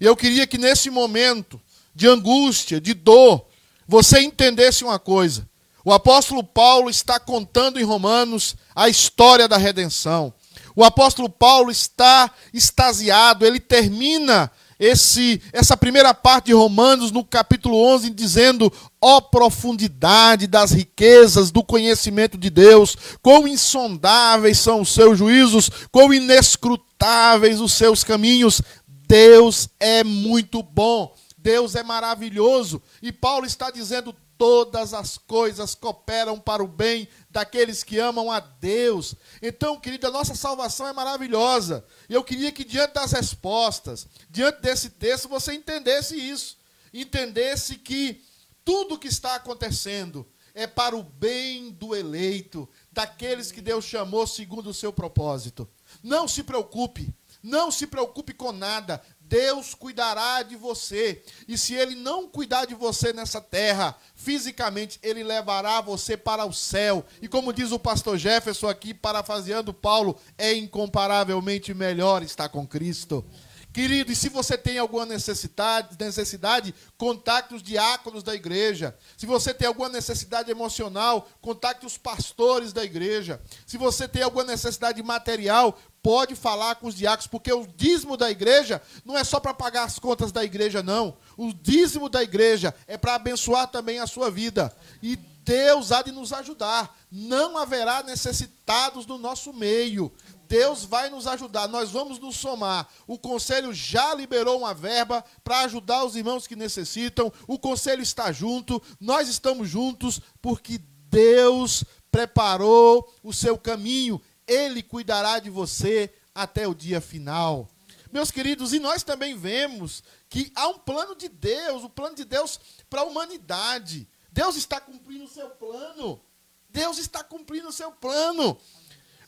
[0.00, 1.60] E eu queria que nesse momento
[1.94, 3.46] de angústia, de dor,
[3.86, 5.48] você entendesse uma coisa.
[5.84, 10.32] O apóstolo Paulo está contando em Romanos a história da redenção.
[10.76, 14.50] O apóstolo Paulo está extasiado, ele termina
[14.80, 21.62] esse, essa primeira parte de Romanos no capítulo 11 dizendo: ó profundidade das riquezas do
[21.62, 28.62] conhecimento de Deus, quão insondáveis são os seus juízos, quão inescrutáveis os seus caminhos.
[29.06, 31.14] Deus é muito bom.
[31.36, 32.80] Deus é maravilhoso.
[33.02, 38.40] E Paulo está dizendo: todas as coisas cooperam para o bem daqueles que amam a
[38.40, 39.14] Deus.
[39.40, 41.84] Então, querido, a nossa salvação é maravilhosa.
[42.08, 46.58] E eu queria que, diante das respostas, diante desse texto, você entendesse isso.
[46.92, 48.22] Entendesse que
[48.64, 54.26] tudo o que está acontecendo é para o bem do eleito, daqueles que Deus chamou
[54.26, 55.68] segundo o seu propósito.
[56.02, 59.00] Não se preocupe, não se preocupe com nada.
[59.30, 61.22] Deus cuidará de você.
[61.46, 66.52] E se Ele não cuidar de você nessa terra, fisicamente, Ele levará você para o
[66.52, 67.04] céu.
[67.22, 73.24] E como diz o pastor Jefferson aqui, parafraseando Paulo, é incomparavelmente melhor estar com Cristo.
[73.72, 78.96] Querido, e se você tem alguma necessidade, necessidade, contacte os diáconos da igreja.
[79.16, 83.40] Se você tem alguma necessidade emocional, contacte os pastores da igreja.
[83.64, 88.30] Se você tem alguma necessidade material, pode falar com os diáconos, porque o dízimo da
[88.30, 91.16] igreja não é só para pagar as contas da igreja, não.
[91.36, 94.74] O dízimo da igreja é para abençoar também a sua vida.
[95.02, 96.96] E Deus há de nos ajudar.
[97.10, 100.12] Não haverá necessitados no nosso meio.
[100.50, 102.88] Deus vai nos ajudar, nós vamos nos somar.
[103.06, 107.32] O conselho já liberou uma verba para ajudar os irmãos que necessitam.
[107.46, 114.20] O conselho está junto, nós estamos juntos, porque Deus preparou o seu caminho.
[114.50, 117.68] Ele cuidará de você até o dia final.
[118.12, 122.16] Meus queridos, e nós também vemos que há um plano de Deus, o um plano
[122.16, 122.58] de Deus
[122.90, 124.08] para a humanidade.
[124.32, 126.20] Deus está cumprindo o seu plano.
[126.68, 128.58] Deus está cumprindo o seu plano.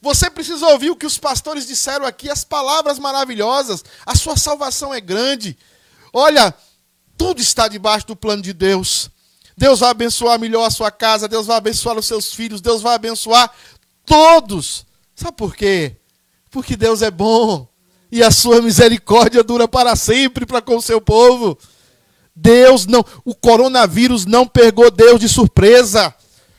[0.01, 3.85] Você precisa ouvir o que os pastores disseram aqui, as palavras maravilhosas.
[4.05, 5.57] A sua salvação é grande.
[6.13, 6.53] Olha,
[7.17, 9.09] tudo está debaixo do plano de Deus.
[9.57, 12.97] Deus vai abençoar melhor a sua casa, Deus vai abençoar os seus filhos, Deus vai
[12.97, 13.55] abençoar
[14.05, 14.85] todos.
[15.23, 15.95] Sabe por quê?
[16.51, 17.69] Porque Deus é bom
[18.11, 21.57] e a sua misericórdia dura para sempre para com o seu povo.
[22.35, 26.13] Deus não, o coronavírus não pegou Deus de surpresa.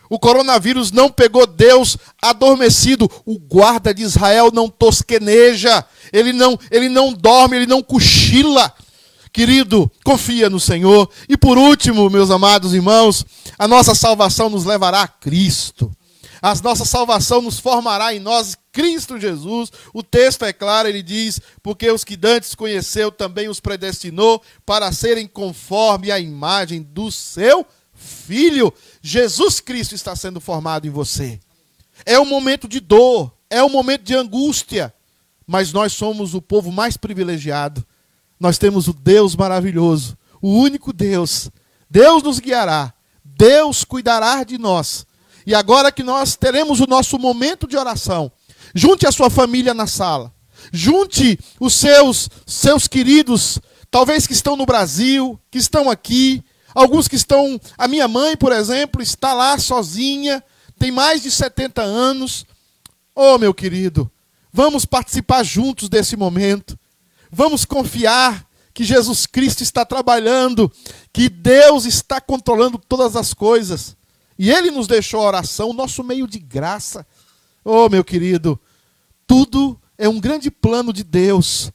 [0.09, 3.11] O coronavírus não pegou Deus adormecido.
[3.25, 5.83] O guarda de Israel não tosqueneja.
[6.13, 8.73] Ele não, ele não dorme, ele não cochila.
[9.33, 11.09] Querido, confia no Senhor.
[11.27, 13.25] E por último, meus amados irmãos,
[13.59, 15.91] a nossa salvação nos levará a Cristo.
[16.43, 19.71] A nossa salvação nos formará em nós Cristo Jesus.
[19.93, 24.91] O texto é claro, ele diz: Porque os que dantes conheceu também os predestinou para
[24.91, 27.65] serem conforme a imagem do seu
[27.95, 28.73] Filho.
[29.01, 31.39] Jesus Cristo está sendo formado em você.
[32.05, 34.93] É um momento de dor, é um momento de angústia,
[35.47, 37.85] mas nós somos o povo mais privilegiado
[38.43, 41.49] nós temos o Deus maravilhoso, o único Deus.
[41.89, 42.93] Deus nos guiará,
[43.23, 45.07] Deus cuidará de nós.
[45.45, 48.31] E agora que nós teremos o nosso momento de oração,
[48.73, 50.33] junte a sua família na sala,
[50.71, 53.59] junte os seus seus queridos,
[53.91, 56.43] talvez que estão no Brasil, que estão aqui,
[56.73, 60.43] alguns que estão, a minha mãe, por exemplo, está lá sozinha,
[60.79, 62.45] tem mais de 70 anos.
[63.15, 64.11] Oh, meu querido,
[64.51, 66.77] vamos participar juntos desse momento.
[67.31, 70.71] Vamos confiar que Jesus Cristo está trabalhando,
[71.11, 73.95] que Deus está controlando todas as coisas.
[74.37, 77.05] E Ele nos deixou a oração, nosso meio de graça.
[77.63, 78.59] Oh, meu querido,
[79.27, 81.71] tudo é um grande plano de Deus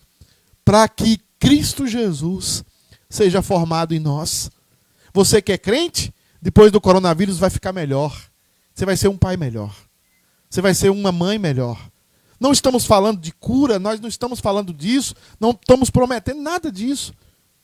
[0.65, 2.65] para que Cristo Jesus
[3.09, 4.51] seja formado em nós.
[5.15, 8.17] Você que é crente, depois do coronavírus vai ficar melhor.
[8.75, 9.75] Você vai ser um pai melhor.
[10.49, 11.79] Você vai ser uma mãe melhor.
[12.39, 17.13] Não estamos falando de cura, nós não estamos falando disso, não estamos prometendo nada disso.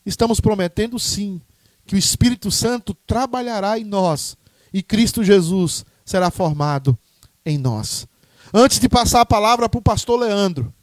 [0.05, 1.41] Estamos prometendo sim
[1.87, 4.37] que o Espírito Santo trabalhará em nós
[4.75, 6.99] e Cristo Jesus será formado
[7.47, 8.09] em nós.
[8.53, 10.75] Antes de passar a palavra para o pastor Leandro,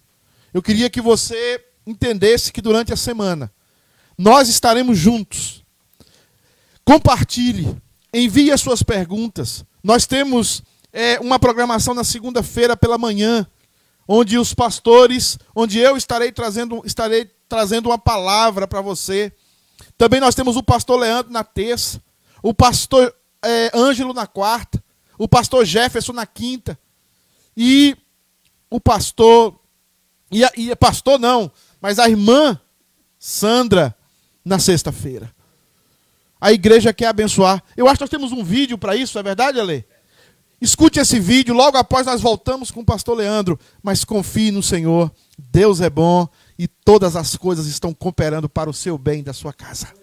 [0.54, 3.52] eu queria que você entendesse que durante a semana
[4.18, 5.62] nós estaremos juntos.
[6.86, 7.76] Compartilhe,
[8.14, 9.66] envie as suas perguntas.
[9.84, 10.64] Nós temos
[10.94, 13.46] é, uma programação na segunda-feira pela manhã
[14.08, 19.34] onde os pastores, onde eu estarei trazendo, estarei trazendo uma palavra para você.
[19.98, 22.02] Também nós temos o pastor Leandro na terça,
[22.42, 23.14] o pastor
[23.44, 24.84] é, Ângelo na quarta,
[25.18, 26.80] o pastor Jefferson na quinta,
[27.56, 27.96] e
[28.70, 29.60] o pastor,
[30.32, 32.60] e, a, e pastor não, mas a irmã
[33.20, 33.96] Sandra
[34.44, 35.32] na sexta-feira.
[36.40, 37.64] A igreja quer abençoar.
[37.78, 39.86] Eu acho que nós temos um vídeo para isso, é verdade, Ale?
[40.60, 43.60] Escute esse vídeo, logo após nós voltamos com o pastor Leandro.
[43.84, 46.28] Mas confie no Senhor, Deus é bom
[46.58, 50.01] e todas as coisas estão cooperando para o seu bem da sua casa.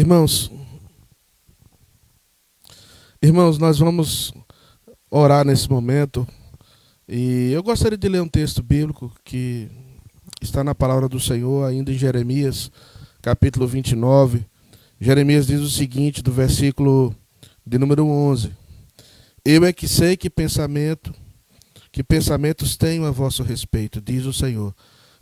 [0.00, 0.50] Irmãos,
[3.20, 4.32] irmãos, nós vamos
[5.10, 6.26] orar nesse momento.
[7.06, 9.68] E eu gostaria de ler um texto bíblico que
[10.40, 12.72] está na palavra do Senhor, ainda em Jeremias,
[13.20, 14.46] capítulo 29.
[14.98, 17.14] Jeremias diz o seguinte, do versículo
[17.66, 18.56] de número 11:
[19.44, 21.14] Eu é que sei que pensamento,
[21.92, 24.74] que pensamentos tenho a vosso respeito, diz o Senhor,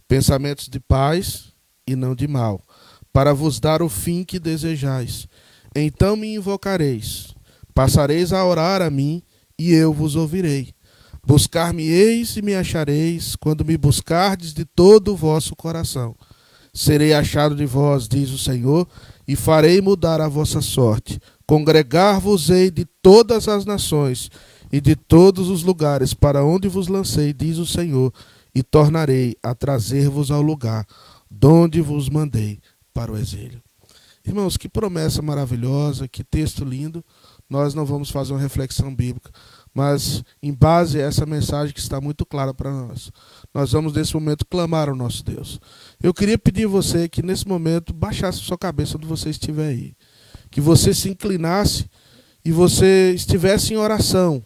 [0.07, 1.53] pensamentos de paz
[1.85, 2.65] e não de mal,
[3.13, 5.27] para vos dar o fim que desejais.
[5.75, 7.35] Então me invocareis,
[7.75, 9.23] passareis a orar a mim,
[9.59, 10.73] e eu vos ouvirei.
[11.27, 16.15] Buscar-me-eis e me achareis, quando me buscardes de todo o vosso coração.
[16.73, 18.87] Serei achado de vós, diz o Senhor,
[19.27, 21.21] e farei mudar a vossa sorte.
[21.47, 24.31] Congregar-vos-ei de todas as nações
[24.71, 28.13] e de todos os lugares para onde vos lancei, diz o Senhor,
[28.55, 30.87] e tornarei a trazer-vos ao lugar
[31.31, 32.59] donde vos mandei
[32.99, 33.63] para o exílio.
[34.27, 37.05] Irmãos, que promessa maravilhosa, que texto lindo.
[37.49, 39.31] Nós não vamos fazer uma reflexão bíblica,
[39.73, 43.13] mas em base a essa mensagem que está muito clara para nós,
[43.55, 45.61] nós vamos nesse momento clamar ao nosso Deus.
[46.03, 49.95] Eu queria pedir a você que nesse momento baixasse sua cabeça onde você estiver aí,
[50.51, 51.89] que você se inclinasse
[52.45, 54.45] e você estivesse em oração,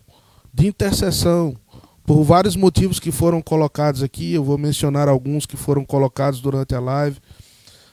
[0.52, 1.56] de intercessão,
[2.04, 6.74] por vários motivos que foram colocados aqui, eu vou mencionar alguns que foram colocados durante
[6.74, 7.18] a live.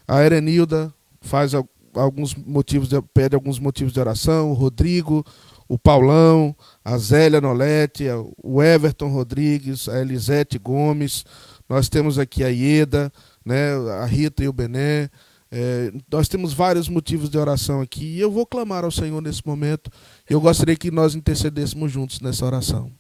[0.10, 0.92] A Erenilda
[1.22, 1.52] faz
[1.94, 5.24] alguns motivos, de, pede alguns motivos de oração, o Rodrigo,
[5.68, 8.06] o Paulão, a Zélia Nolete,
[8.44, 11.24] o Everton Rodrigues, a Elisete Gomes,
[11.70, 13.14] nós temos aqui a Ieda,
[13.46, 15.12] né, a Rita e o Bené.
[15.52, 19.46] É, nós temos vários motivos de oração aqui e eu vou clamar ao Senhor nesse
[19.46, 19.92] momento.
[20.28, 22.92] Eu gostaria que nós intercedêssemos juntos nessa oração.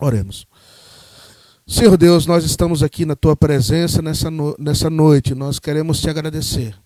[0.00, 0.46] Oremos.
[1.68, 5.34] Senhor Deus, nós estamos aqui na tua presença nessa, no nessa noite.
[5.34, 6.76] Nós queremos te agradecer.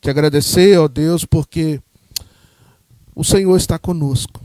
[0.00, 1.78] Te agradecer, ó Deus, porque
[3.14, 4.40] o Senhor está conosco.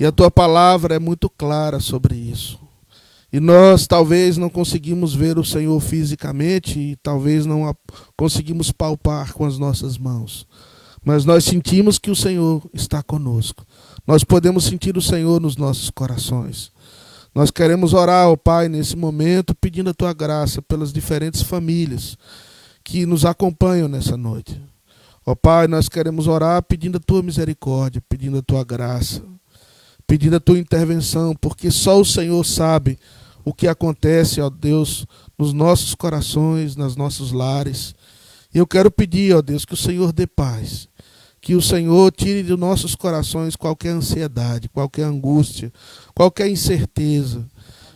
[0.00, 2.58] E a tua palavra é muito clara sobre isso.
[3.32, 7.72] E nós talvez não conseguimos ver o Senhor fisicamente e talvez não
[8.16, 10.44] conseguimos palpar com as nossas mãos.
[11.04, 13.64] Mas nós sentimos que o Senhor está conosco.
[14.04, 16.72] Nós podemos sentir o Senhor nos nossos corações.
[17.34, 22.18] Nós queremos orar ao Pai nesse momento, pedindo a tua graça pelas diferentes famílias
[22.82, 24.60] que nos acompanham nessa noite.
[25.24, 29.22] Ó Pai, nós queremos orar pedindo a tua misericórdia, pedindo a tua graça,
[30.06, 32.98] pedindo a tua intervenção, porque só o Senhor sabe
[33.44, 35.06] o que acontece, ó Deus,
[35.38, 37.94] nos nossos corações, nos nossos lares.
[38.52, 40.88] E eu quero pedir, ó Deus, que o Senhor dê paz,
[41.40, 45.72] que o Senhor tire de nossos corações qualquer ansiedade, qualquer angústia,
[46.14, 47.46] qualquer incerteza.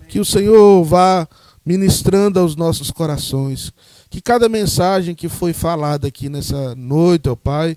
[0.08, 1.28] Que o Senhor vá
[1.64, 3.72] ministrando aos nossos corações.
[4.08, 7.76] Que cada mensagem que foi falada aqui nessa noite, ó Pai,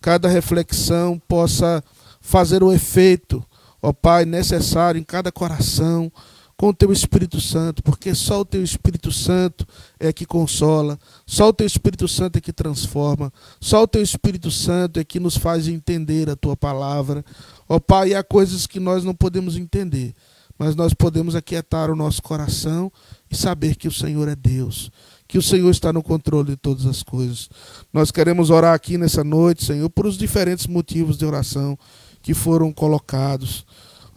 [0.00, 1.82] cada reflexão possa
[2.20, 3.44] fazer o efeito,
[3.82, 6.12] ó Pai, necessário em cada coração
[6.60, 9.66] com o teu Espírito Santo, porque só o teu Espírito Santo
[9.98, 14.50] é que consola, só o teu Espírito Santo é que transforma, só o teu Espírito
[14.50, 17.24] Santo é que nos faz entender a tua palavra.
[17.66, 20.12] Ó oh, Pai, há coisas que nós não podemos entender,
[20.58, 22.92] mas nós podemos aquietar o nosso coração
[23.30, 24.90] e saber que o Senhor é Deus,
[25.26, 27.48] que o Senhor está no controle de todas as coisas.
[27.90, 31.78] Nós queremos orar aqui nessa noite, Senhor, por os diferentes motivos de oração
[32.20, 33.64] que foram colocados.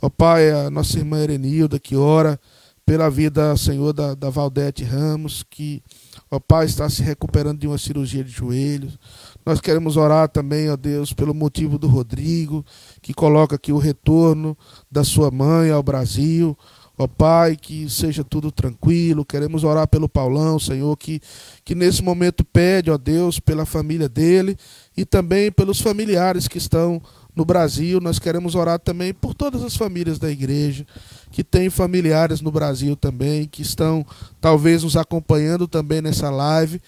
[0.03, 2.37] Ó Pai, a nossa irmã Erenilda, que ora
[2.85, 5.81] pela vida, Senhor, da, da Valdete Ramos, que,
[6.29, 8.99] ó Pai, está se recuperando de uma cirurgia de joelhos.
[9.45, 12.65] Nós queremos orar também, ó Deus, pelo motivo do Rodrigo,
[13.01, 14.57] que coloca aqui o retorno
[14.91, 16.57] da sua mãe ao Brasil.
[16.97, 19.23] Ó Pai, que seja tudo tranquilo.
[19.23, 21.21] Queremos orar pelo Paulão, Senhor, que,
[21.63, 24.57] que nesse momento pede, ó Deus, pela família dele
[24.97, 27.01] e também pelos familiares que estão
[27.35, 27.99] no Brasil.
[27.99, 30.85] Nós queremos orar também por todas as famílias da igreja,
[31.31, 34.05] que têm familiares no Brasil também, que estão
[34.39, 36.81] talvez nos acompanhando também nessa live,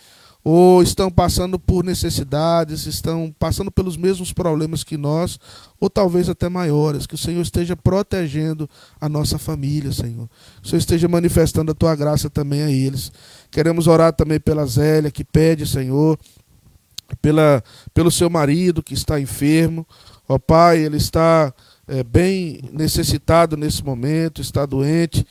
[0.44, 5.40] ou estão passando por necessidades, estão passando pelos mesmos problemas que nós,
[5.80, 7.08] ou talvez até maiores.
[7.08, 8.70] Que o Senhor esteja protegendo
[9.02, 10.30] a nossa família, Senhor.
[10.62, 13.12] Que o Senhor esteja manifestando a tua graça também a eles.
[13.50, 16.16] Queremos orar também pela Zélia, que pede, Senhor,
[17.20, 19.84] pela, pelo seu marido que está enfermo.
[20.28, 21.54] Ó Pai, ele está
[21.88, 25.26] é, bem necessitado nesse momento, está doente.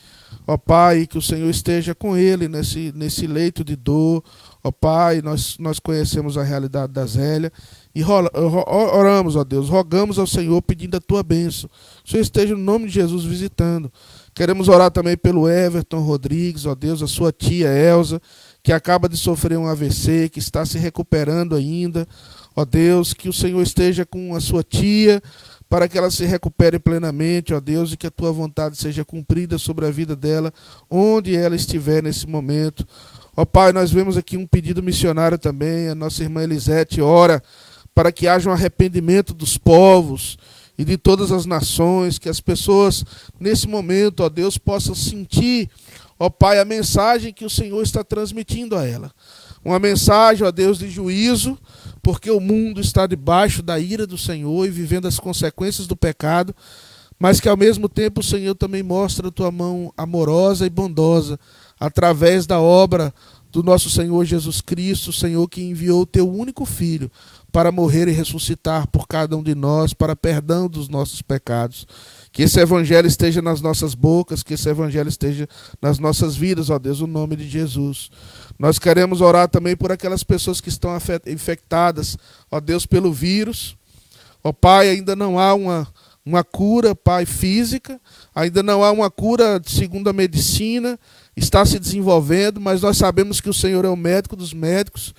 [0.47, 4.23] Ó Pai, que o Senhor esteja com ele nesse, nesse leito de dor.
[4.63, 7.51] Ó Pai, nós, nós conhecemos a realidade da Zélia
[7.93, 11.69] e oramos, ó Deus, rogamos ao Senhor pedindo a tua bênção.
[12.03, 13.91] Que o Senhor esteja no nome de Jesus visitando.
[14.35, 18.21] Queremos orar também pelo Everton Rodrigues, ó Deus, a sua tia Elza,
[18.61, 22.05] que acaba de sofrer um AVC, que está se recuperando ainda.
[22.55, 25.21] Ó Deus, que o Senhor esteja com a sua tia,
[25.69, 29.57] para que ela se recupere plenamente, ó Deus, e que a tua vontade seja cumprida
[29.57, 30.53] sobre a vida dela,
[30.89, 32.87] onde ela estiver nesse momento.
[33.35, 37.43] Ó Pai, nós vemos aqui um pedido missionário também, a nossa irmã Elisete ora
[37.95, 40.37] para que haja um arrependimento dos povos
[40.77, 43.05] e de todas as nações, que as pessoas
[43.39, 45.69] nesse momento, ó Deus, possam sentir,
[46.19, 49.11] ó Pai, a mensagem que o Senhor está transmitindo a ela.
[49.63, 51.57] Uma mensagem, ó Deus, de juízo,
[52.05, 56.55] porque o mundo está debaixo da ira do Senhor e vivendo as consequências do pecado,
[57.17, 61.39] mas que ao mesmo tempo o Senhor também mostra a tua mão amorosa e bondosa
[61.79, 63.11] através da obra
[63.51, 67.09] do nosso Senhor Jesus Cristo, Senhor que enviou o teu único filho
[67.51, 71.87] para morrer e ressuscitar por cada um de nós, para perdão dos nossos pecados.
[72.31, 75.47] Que esse evangelho esteja nas nossas bocas, que esse evangelho esteja
[75.81, 78.11] nas nossas vidas, ó Deus, no nome de Jesus.
[78.57, 80.91] Nós queremos orar também por aquelas pessoas que estão
[81.27, 82.17] infectadas,
[82.49, 83.77] ó Deus, pelo vírus.
[84.43, 85.87] Ó Pai, ainda não há uma,
[86.25, 87.99] uma cura, Pai, física,
[88.33, 90.99] ainda não há uma cura segundo a medicina,
[91.35, 95.13] está se desenvolvendo, mas nós sabemos que o Senhor é o médico dos médicos.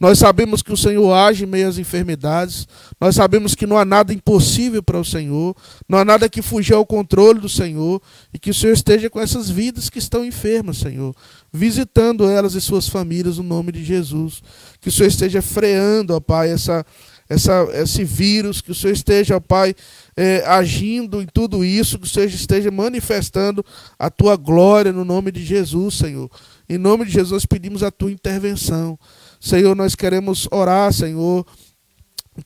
[0.00, 2.68] Nós sabemos que o Senhor age em meio às enfermidades.
[3.00, 5.56] Nós sabemos que não há nada impossível para o Senhor.
[5.88, 8.00] Não há nada que fugir ao controle do Senhor.
[8.32, 11.16] E que o Senhor esteja com essas vidas que estão enfermas, Senhor.
[11.52, 14.42] Visitando elas e suas famílias no nome de Jesus.
[14.80, 16.84] Que o Senhor esteja freando, ó Pai, essa,
[17.28, 18.60] essa, esse vírus.
[18.60, 19.74] Que o Senhor esteja, ó Pai,
[20.16, 21.98] é, agindo em tudo isso.
[21.98, 23.64] Que o Senhor esteja manifestando
[23.98, 26.30] a tua glória no nome de Jesus, Senhor.
[26.68, 28.98] Em nome de Jesus, pedimos a tua intervenção.
[29.40, 31.46] Senhor, nós queremos orar, Senhor,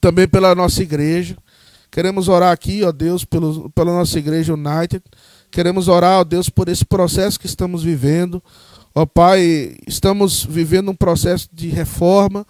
[0.00, 1.36] também pela nossa igreja.
[1.90, 5.02] Queremos orar aqui, ó Deus, pelo, pela nossa igreja United.
[5.50, 8.42] Queremos orar, ó Deus, por esse processo que estamos vivendo.
[8.94, 12.46] Ó Pai, estamos vivendo um processo de reforma,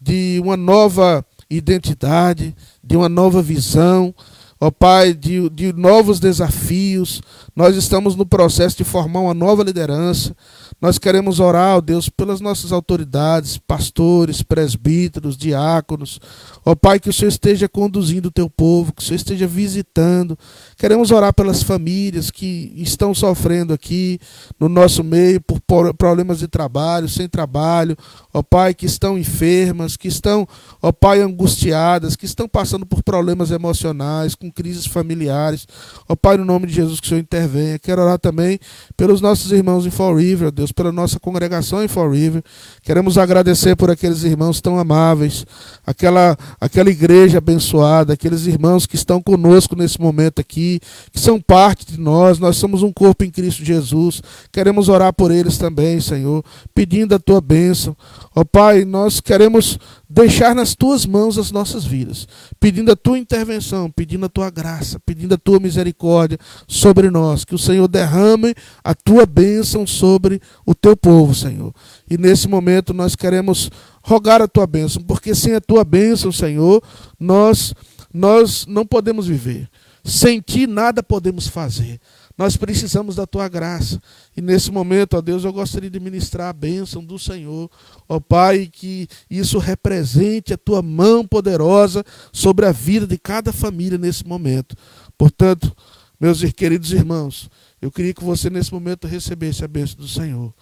[0.00, 4.14] de uma nova identidade, de uma nova visão
[4.60, 7.20] ó Pai, de, de novos desafios.
[7.54, 10.34] Nós estamos no processo de formar uma nova liderança.
[10.80, 16.20] Nós queremos orar, ó Deus, pelas nossas autoridades, pastores, presbíteros, diáconos.
[16.64, 20.38] Ó Pai, que o Senhor esteja conduzindo o teu povo, que o Senhor esteja visitando.
[20.76, 24.18] Queremos orar pelas famílias que estão sofrendo aqui
[24.58, 27.96] no nosso meio por problemas de trabalho, sem trabalho.
[28.32, 30.46] Ó Pai, que estão enfermas, que estão,
[30.82, 35.66] ó Pai, angustiadas, que estão passando por problemas emocionais, com crises familiares.
[36.08, 37.78] Ó Pai, no nome de Jesus, que o Senhor intervenha.
[37.78, 38.58] Quero orar também
[38.96, 42.42] pelos nossos irmãos em Fall River, Deus, pela nossa congregação em Fall River.
[42.82, 45.46] Queremos agradecer por aqueles irmãos tão amáveis,
[45.86, 50.80] aquela, aquela igreja abençoada, aqueles irmãos que estão conosco nesse momento aqui,
[51.12, 52.38] que são parte de nós.
[52.38, 54.22] Nós somos um corpo em Cristo Jesus.
[54.52, 57.96] Queremos orar por eles também, Senhor, pedindo a tua bênção.
[58.34, 59.78] Ó Pai, nós queremos
[60.14, 62.28] deixar nas tuas mãos as nossas vidas,
[62.60, 66.38] pedindo a tua intervenção, pedindo a tua graça, pedindo a tua misericórdia
[66.68, 68.54] sobre nós, que o Senhor derrame
[68.84, 71.74] a tua bênção sobre o teu povo, Senhor.
[72.08, 73.68] E nesse momento nós queremos
[74.04, 76.80] rogar a tua bênção, porque sem a tua bênção, Senhor,
[77.18, 77.74] nós
[78.12, 79.68] nós não podemos viver.
[80.04, 81.98] Sem ti nada podemos fazer.
[82.36, 84.02] Nós precisamos da tua graça.
[84.36, 87.70] E nesse momento, ó Deus, eu gostaria de ministrar a bênção do Senhor.
[88.08, 93.96] Ó Pai, que isso represente a tua mão poderosa sobre a vida de cada família
[93.96, 94.74] nesse momento.
[95.16, 95.74] Portanto,
[96.20, 97.48] meus queridos irmãos,
[97.80, 100.52] eu queria que você nesse momento recebesse a bênção do Senhor.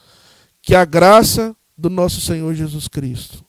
[0.60, 3.42] Que a graça do nosso Senhor Jesus Cristo,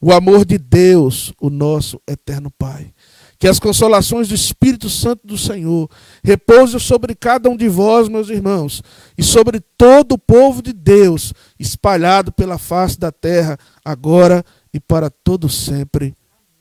[0.00, 2.94] o amor de Deus, o nosso eterno Pai
[3.40, 5.90] que as consolações do Espírito Santo do Senhor
[6.22, 8.82] repousem sobre cada um de vós, meus irmãos,
[9.16, 14.44] e sobre todo o povo de Deus, espalhado pela face da terra, agora
[14.74, 16.14] e para todo sempre.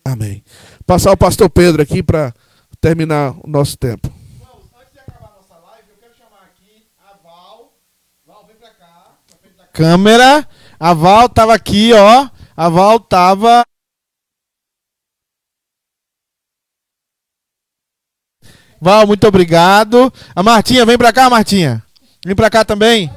[0.06, 0.42] Amém.
[0.88, 2.34] Passar o pastor Pedro aqui para
[2.80, 4.10] terminar o nosso tempo.
[9.74, 10.48] Câmera,
[10.80, 12.30] a Val estava aqui, ó.
[12.56, 13.66] A Val estava
[18.82, 20.12] Val, muito obrigado.
[20.36, 21.84] A Martinha, vem pra cá, Martinha.
[22.26, 23.12] Vem pra cá também.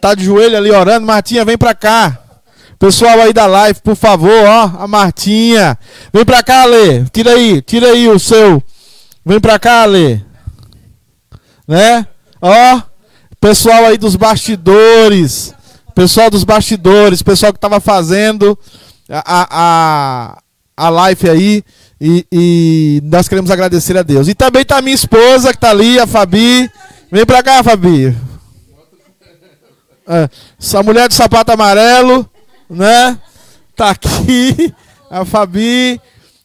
[0.00, 1.06] Tá de joelho ali orando.
[1.06, 2.18] Martinha, vem pra cá.
[2.78, 4.82] Pessoal aí da live, por favor, ó.
[4.82, 5.78] A Martinha.
[6.12, 7.06] Vem pra cá, Ale.
[7.12, 8.62] Tira aí, tira aí o seu.
[9.24, 10.24] Vem pra cá, Ale.
[11.66, 12.06] Né?
[12.40, 12.80] Ó.
[13.40, 15.54] Pessoal aí dos bastidores.
[15.94, 17.22] Pessoal dos bastidores.
[17.22, 18.58] Pessoal que tava fazendo
[19.08, 20.38] a, a,
[20.76, 21.64] a live aí.
[22.06, 24.28] E, e, nós queremos agradecer a Deus.
[24.28, 26.70] E também está minha esposa que está ali, a Fabi.
[27.10, 28.14] Vem para cá, Fabi.
[30.06, 30.28] É,
[30.60, 32.28] essa mulher de sapato amarelo,
[32.68, 33.18] né?
[33.74, 34.70] Tá aqui,
[35.10, 35.98] a Fabi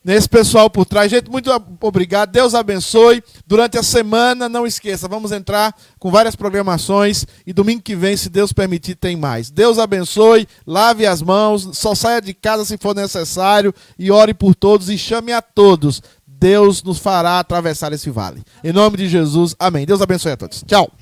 [0.10, 1.11] nesse pessoal por trás.
[1.11, 2.31] Gente, muito obrigado.
[2.31, 3.23] Deus abençoe.
[3.45, 8.27] Durante a semana, não esqueça, vamos entrar com várias programações e domingo que vem, se
[8.27, 9.52] Deus permitir, tem mais.
[9.52, 10.48] Deus abençoe.
[10.65, 14.98] Lave as mãos, só saia de casa se for necessário e ore por todos e
[14.98, 16.02] chame a todos.
[16.26, 18.41] Deus nos fará atravessar esse vale.
[18.64, 19.86] Em nome de Jesus, amém.
[19.86, 20.64] Deus abençoe a todos.
[20.65, 20.98] Tchau.